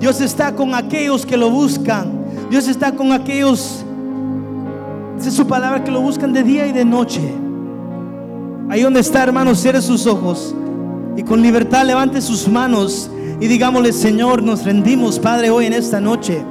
Dios 0.00 0.20
está 0.20 0.54
con 0.54 0.74
aquellos 0.74 1.26
que 1.26 1.36
lo 1.36 1.50
buscan. 1.50 2.22
Dios 2.50 2.68
está 2.68 2.92
con 2.92 3.12
aquellos, 3.12 3.82
dice 5.16 5.30
su 5.30 5.46
palabra, 5.46 5.82
que 5.82 5.90
lo 5.90 6.02
buscan 6.02 6.32
de 6.32 6.42
día 6.42 6.66
y 6.66 6.72
de 6.72 6.84
noche. 6.84 7.32
Ahí 8.72 8.80
donde 8.80 9.00
está, 9.00 9.22
hermano, 9.22 9.54
cierre 9.54 9.82
sus 9.82 10.06
ojos 10.06 10.54
y 11.14 11.22
con 11.24 11.42
libertad 11.42 11.84
levante 11.84 12.22
sus 12.22 12.48
manos 12.48 13.10
y 13.38 13.46
digámosle, 13.46 13.92
Señor, 13.92 14.42
nos 14.42 14.64
rendimos, 14.64 15.18
Padre, 15.18 15.50
hoy 15.50 15.66
en 15.66 15.74
esta 15.74 16.00
noche. 16.00 16.42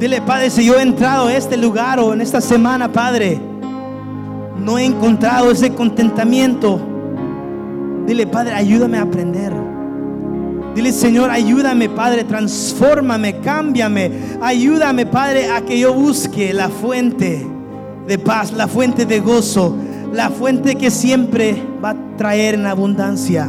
Dile, 0.00 0.22
Padre, 0.22 0.48
si 0.48 0.64
yo 0.64 0.78
he 0.78 0.82
entrado 0.82 1.26
a 1.26 1.34
este 1.34 1.58
lugar 1.58 2.00
o 2.00 2.14
en 2.14 2.22
esta 2.22 2.40
semana, 2.40 2.90
Padre, 2.90 3.38
no 4.58 4.78
he 4.78 4.86
encontrado 4.86 5.50
ese 5.50 5.74
contentamiento. 5.74 6.80
Dile, 8.06 8.26
Padre, 8.26 8.54
ayúdame 8.54 8.96
a 8.96 9.02
aprender. 9.02 9.52
Dile, 10.74 10.90
Señor, 10.90 11.28
ayúdame, 11.28 11.90
Padre, 11.90 12.24
transfórmame, 12.24 13.40
cámbiame. 13.40 14.10
Ayúdame, 14.40 15.04
Padre, 15.04 15.50
a 15.50 15.60
que 15.60 15.78
yo 15.78 15.92
busque 15.92 16.54
la 16.54 16.70
fuente 16.70 17.46
de 18.06 18.18
paz, 18.18 18.52
la 18.52 18.68
fuente 18.68 19.04
de 19.04 19.20
gozo, 19.20 19.76
la 20.12 20.30
fuente 20.30 20.76
que 20.76 20.90
siempre 20.90 21.62
va 21.84 21.90
a 21.90 22.16
traer 22.16 22.54
en 22.54 22.66
abundancia. 22.66 23.48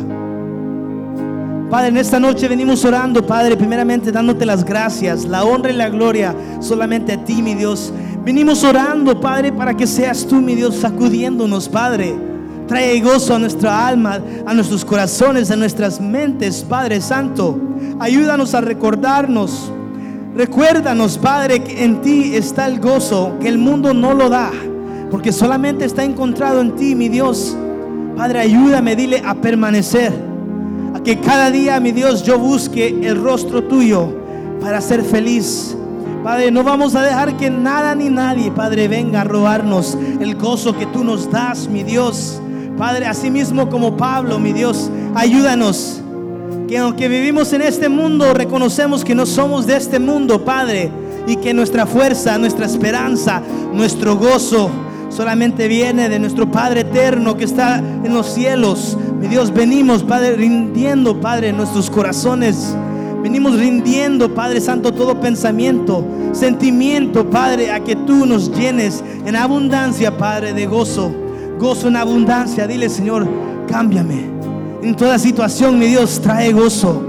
Padre, 1.69 1.89
en 1.89 1.97
esta 1.97 2.19
noche 2.19 2.47
venimos 2.47 2.85
orando, 2.85 3.25
Padre, 3.25 3.57
primeramente 3.57 4.11
dándote 4.11 4.45
las 4.45 4.63
gracias, 4.63 5.25
la 5.25 5.43
honra 5.43 5.71
y 5.71 5.75
la 5.75 5.89
gloria 5.89 6.35
solamente 6.59 7.13
a 7.13 7.23
ti, 7.23 7.41
mi 7.41 7.55
Dios. 7.55 7.93
Venimos 8.23 8.63
orando, 8.63 9.19
Padre, 9.19 9.51
para 9.51 9.75
que 9.75 9.85
seas 9.85 10.25
tú, 10.25 10.35
mi 10.35 10.55
Dios, 10.55 10.75
sacudiéndonos, 10.75 11.67
Padre 11.67 12.27
Trae 12.67 12.99
gozo 12.99 13.33
a 13.33 13.39
nuestra 13.39 13.87
alma, 13.87 14.19
a 14.45 14.53
nuestros 14.53 14.83
corazones, 14.83 15.49
a 15.51 15.55
nuestras 15.55 16.01
mentes, 16.01 16.65
Padre 16.67 16.99
Santo. 16.99 17.57
Ayúdanos 17.97 18.53
a 18.53 18.61
recordarnos. 18.61 19.71
Recuérdanos, 20.35 21.17
Padre, 21.17 21.63
que 21.63 21.85
en 21.85 22.01
ti 22.01 22.35
está 22.35 22.67
el 22.67 22.81
gozo, 22.81 23.37
que 23.39 23.47
el 23.47 23.57
mundo 23.57 23.93
no 23.93 24.13
lo 24.13 24.27
da, 24.27 24.51
porque 25.09 25.31
solamente 25.31 25.85
está 25.85 26.03
encontrado 26.03 26.61
en 26.61 26.75
ti, 26.75 26.95
mi 26.95 27.09
Dios. 27.09 27.55
Padre, 28.15 28.39
ayúdame, 28.39 28.95
dile 28.95 29.21
a 29.25 29.35
permanecer, 29.35 30.11
a 30.95 30.99
que 31.01 31.19
cada 31.19 31.51
día, 31.51 31.79
mi 31.79 31.91
Dios, 31.91 32.23
yo 32.23 32.39
busque 32.39 32.87
el 33.03 33.21
rostro 33.21 33.63
tuyo 33.63 34.09
para 34.59 34.81
ser 34.81 35.03
feliz. 35.03 35.75
Padre, 36.23 36.51
no 36.51 36.63
vamos 36.63 36.95
a 36.95 37.03
dejar 37.03 37.37
que 37.37 37.49
nada 37.49 37.93
ni 37.95 38.09
nadie, 38.09 38.51
Padre, 38.51 38.87
venga 38.87 39.21
a 39.21 39.23
robarnos 39.23 39.97
el 40.19 40.35
gozo 40.35 40.75
que 40.75 40.87
tú 40.87 41.03
nos 41.03 41.31
das, 41.31 41.67
mi 41.67 41.83
Dios. 41.83 42.41
Padre, 42.77 43.05
así 43.05 43.29
mismo 43.29 43.69
como 43.69 43.95
Pablo, 43.95 44.39
mi 44.39 44.51
Dios, 44.51 44.89
ayúdanos. 45.15 46.01
Que 46.67 46.79
aunque 46.79 47.07
vivimos 47.07 47.53
en 47.53 47.61
este 47.61 47.87
mundo, 47.87 48.33
reconocemos 48.33 49.05
que 49.05 49.15
no 49.15 49.25
somos 49.25 49.65
de 49.65 49.77
este 49.77 49.99
mundo, 49.99 50.43
Padre. 50.43 50.91
Y 51.27 51.37
que 51.37 51.53
nuestra 51.53 51.85
fuerza, 51.85 52.37
nuestra 52.37 52.65
esperanza, 52.65 53.41
nuestro 53.73 54.17
gozo 54.17 54.69
solamente 55.17 55.67
viene 55.67 56.07
de 56.07 56.19
nuestro 56.19 56.49
Padre 56.49 56.81
eterno 56.81 57.35
que 57.35 57.43
está 57.43 57.79
en 57.79 58.13
los 58.13 58.27
cielos. 58.27 58.97
Mi 59.19 59.27
Dios, 59.27 59.51
venimos, 59.51 60.03
Padre, 60.03 60.35
rindiendo, 60.35 61.19
Padre, 61.19 61.51
nuestros 61.51 61.89
corazones. 61.89 62.75
Venimos 63.23 63.57
rindiendo, 63.57 64.33
Padre 64.33 64.61
Santo, 64.61 64.93
todo 64.93 65.19
pensamiento, 65.19 66.05
sentimiento, 66.33 67.29
Padre, 67.29 67.71
a 67.71 67.79
que 67.79 67.95
tú 67.95 68.25
nos 68.27 68.55
llenes 68.55 69.03
en 69.25 69.35
abundancia, 69.35 70.15
Padre, 70.17 70.53
de 70.53 70.67
gozo 70.67 71.11
gozo 71.57 71.87
en 71.87 71.95
abundancia. 71.95 72.67
Dile, 72.67 72.89
Señor, 72.89 73.27
cámbiame. 73.67 74.29
En 74.83 74.95
toda 74.95 75.17
situación, 75.17 75.79
mi 75.79 75.87
Dios, 75.87 76.21
trae 76.21 76.53
gozo. 76.53 77.01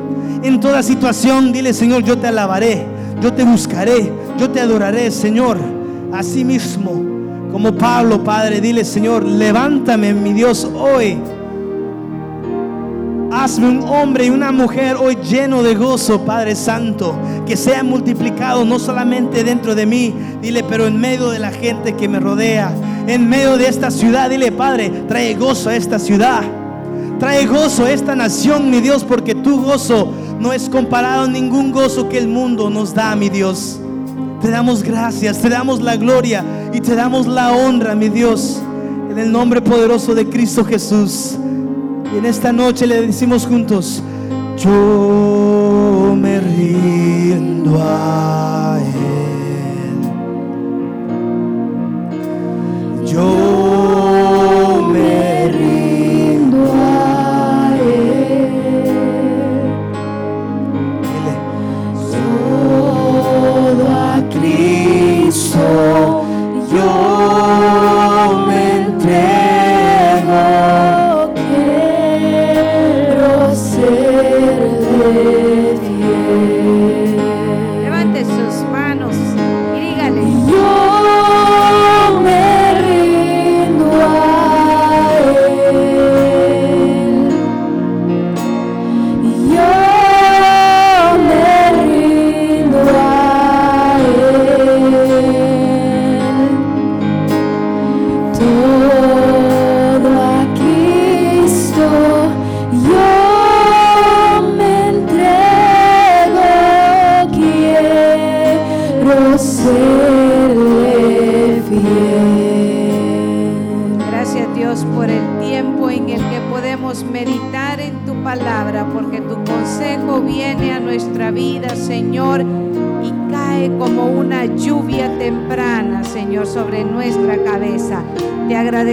En 0.42 0.60
toda 0.60 0.82
situación, 0.82 1.52
dile, 1.52 1.72
Señor, 1.74 2.02
yo 2.04 2.16
te 2.18 2.28
alabaré, 2.28 2.86
yo 3.20 3.32
te 3.32 3.44
buscaré, 3.44 4.10
yo 4.38 4.50
te 4.50 4.60
adoraré, 4.60 5.10
Señor. 5.10 5.58
Así 6.12 6.44
mismo, 6.44 7.17
como 7.52 7.72
Pablo, 7.72 8.22
Padre, 8.22 8.60
dile, 8.60 8.84
Señor, 8.84 9.24
levántame, 9.24 10.12
mi 10.14 10.32
Dios, 10.32 10.68
hoy. 10.74 11.18
Hazme 13.30 13.68
un 13.68 13.82
hombre 13.82 14.26
y 14.26 14.30
una 14.30 14.52
mujer 14.52 14.96
hoy 14.96 15.16
lleno 15.16 15.62
de 15.62 15.74
gozo, 15.74 16.22
Padre 16.22 16.54
Santo, 16.54 17.14
que 17.46 17.56
sea 17.56 17.82
multiplicado 17.82 18.64
no 18.64 18.78
solamente 18.78 19.44
dentro 19.44 19.74
de 19.74 19.86
mí, 19.86 20.14
dile, 20.40 20.64
pero 20.64 20.86
en 20.86 20.98
medio 20.98 21.30
de 21.30 21.38
la 21.38 21.50
gente 21.50 21.94
que 21.94 22.08
me 22.08 22.20
rodea, 22.20 22.72
en 23.06 23.28
medio 23.28 23.56
de 23.56 23.68
esta 23.68 23.90
ciudad. 23.90 24.30
Dile, 24.30 24.52
Padre, 24.52 24.90
trae 25.08 25.34
gozo 25.34 25.70
a 25.70 25.76
esta 25.76 25.98
ciudad. 25.98 26.42
Trae 27.18 27.46
gozo 27.46 27.84
a 27.84 27.90
esta 27.90 28.14
nación, 28.14 28.70
mi 28.70 28.80
Dios, 28.80 29.04
porque 29.04 29.34
tu 29.34 29.60
gozo 29.60 30.12
no 30.38 30.52
es 30.52 30.68
comparado 30.68 31.24
a 31.24 31.28
ningún 31.28 31.72
gozo 31.72 32.08
que 32.08 32.18
el 32.18 32.28
mundo 32.28 32.70
nos 32.70 32.94
da, 32.94 33.14
mi 33.16 33.28
Dios. 33.28 33.80
Te 34.40 34.50
damos 34.50 34.82
gracias, 34.82 35.40
te 35.40 35.48
damos 35.48 35.80
la 35.80 35.96
gloria 35.96 36.44
y 36.72 36.80
te 36.80 36.94
damos 36.94 37.26
la 37.26 37.52
honra, 37.52 37.94
mi 37.94 38.08
Dios, 38.08 38.60
en 39.10 39.18
el 39.18 39.32
nombre 39.32 39.60
poderoso 39.60 40.14
de 40.14 40.28
Cristo 40.28 40.64
Jesús. 40.64 41.36
Y 42.14 42.18
en 42.18 42.24
esta 42.24 42.52
noche 42.52 42.86
le 42.86 43.06
decimos 43.06 43.46
juntos, 43.46 44.02
yo 44.56 46.16
me 46.16 46.40
rindo 46.40 47.80
a 47.82 48.78
yo 53.18 53.47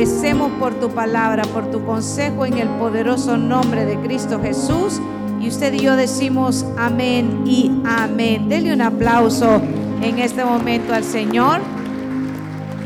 agradecemos 0.05 0.51
por 0.59 0.75
tu 0.75 0.89
palabra, 0.89 1.41
por 1.45 1.71
tu 1.71 1.83
consejo 1.83 2.45
en 2.45 2.59
el 2.59 2.67
poderoso 2.77 3.37
nombre 3.37 3.85
de 3.85 3.97
Cristo 4.01 4.39
Jesús. 4.39 5.01
Y 5.41 5.47
usted 5.47 5.73
y 5.73 5.79
yo 5.79 5.95
decimos 5.95 6.63
amén 6.77 7.41
y 7.43 7.71
amén. 7.83 8.47
Dele 8.47 8.71
un 8.71 8.83
aplauso 8.83 9.59
en 10.03 10.19
este 10.19 10.45
momento 10.45 10.93
al 10.93 11.03
Señor. 11.03 11.59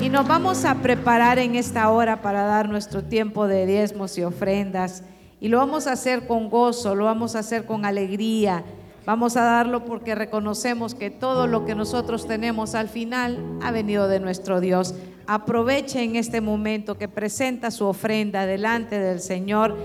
Y 0.01 0.07
nos 0.07 0.26
vamos 0.30 0.63
a 0.63 0.76
preparar 0.76 1.39
en 1.39 1.55
esta 1.55 1.89
hora 1.89 2.22
para 2.22 2.43
dar 2.43 2.70
nuestro 2.70 3.03
tiempo 3.03 3.47
de 3.47 3.65
diezmos 3.65 4.17
y 4.17 4.24
ofrendas. 4.24 5.03
Y 5.41 5.49
lo 5.49 5.57
vamos 5.57 5.88
a 5.88 5.93
hacer 5.93 6.26
con 6.26 6.49
gozo, 6.49 6.95
lo 6.95 7.03
vamos 7.03 7.36
a 7.36 7.39
hacer 7.39 7.65
con 7.65 7.84
alegría. 7.84 8.63
Vamos 9.05 9.36
a 9.36 9.43
darlo 9.43 9.84
porque 9.84 10.15
reconocemos 10.15 10.95
que 10.95 11.09
todo 11.09 11.47
lo 11.47 11.65
que 11.65 11.76
nosotros 11.76 12.28
tenemos 12.28 12.76
al 12.76 12.88
final 12.88 13.43
ha 13.61 13.72
venido 13.72 14.07
de 14.07 14.22
nuestro 14.22 14.61
Dios. 14.61 14.95
Aproveche 15.32 16.01
en 16.01 16.15
este 16.15 16.41
momento 16.41 16.97
que 16.97 17.07
presenta 17.07 17.69
su 17.69 17.86
ofrenda 17.86 18.47
delante 18.47 18.97
del 18.99 19.19
Señor 19.19 19.77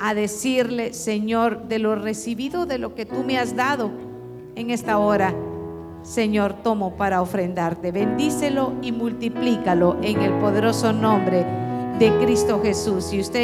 a 0.00 0.14
decirle, 0.14 0.94
Señor, 0.94 1.68
de 1.68 1.78
lo 1.78 1.96
recibido, 1.96 2.64
de 2.64 2.78
lo 2.78 2.94
que 2.94 3.04
tú 3.04 3.22
me 3.22 3.36
has 3.36 3.54
dado 3.54 3.90
en 4.54 4.70
esta 4.70 4.96
hora, 4.96 5.34
Señor, 6.02 6.62
tomo 6.62 6.96
para 6.96 7.20
ofrendarte. 7.20 7.92
Bendícelo 7.92 8.72
y 8.80 8.90
multiplícalo 8.90 9.98
en 10.00 10.22
el 10.22 10.32
poderoso 10.38 10.94
nombre 10.94 11.44
de 11.98 12.10
Cristo 12.24 12.62
Jesús. 12.62 13.12
Y 13.12 13.20
usted 13.20 13.34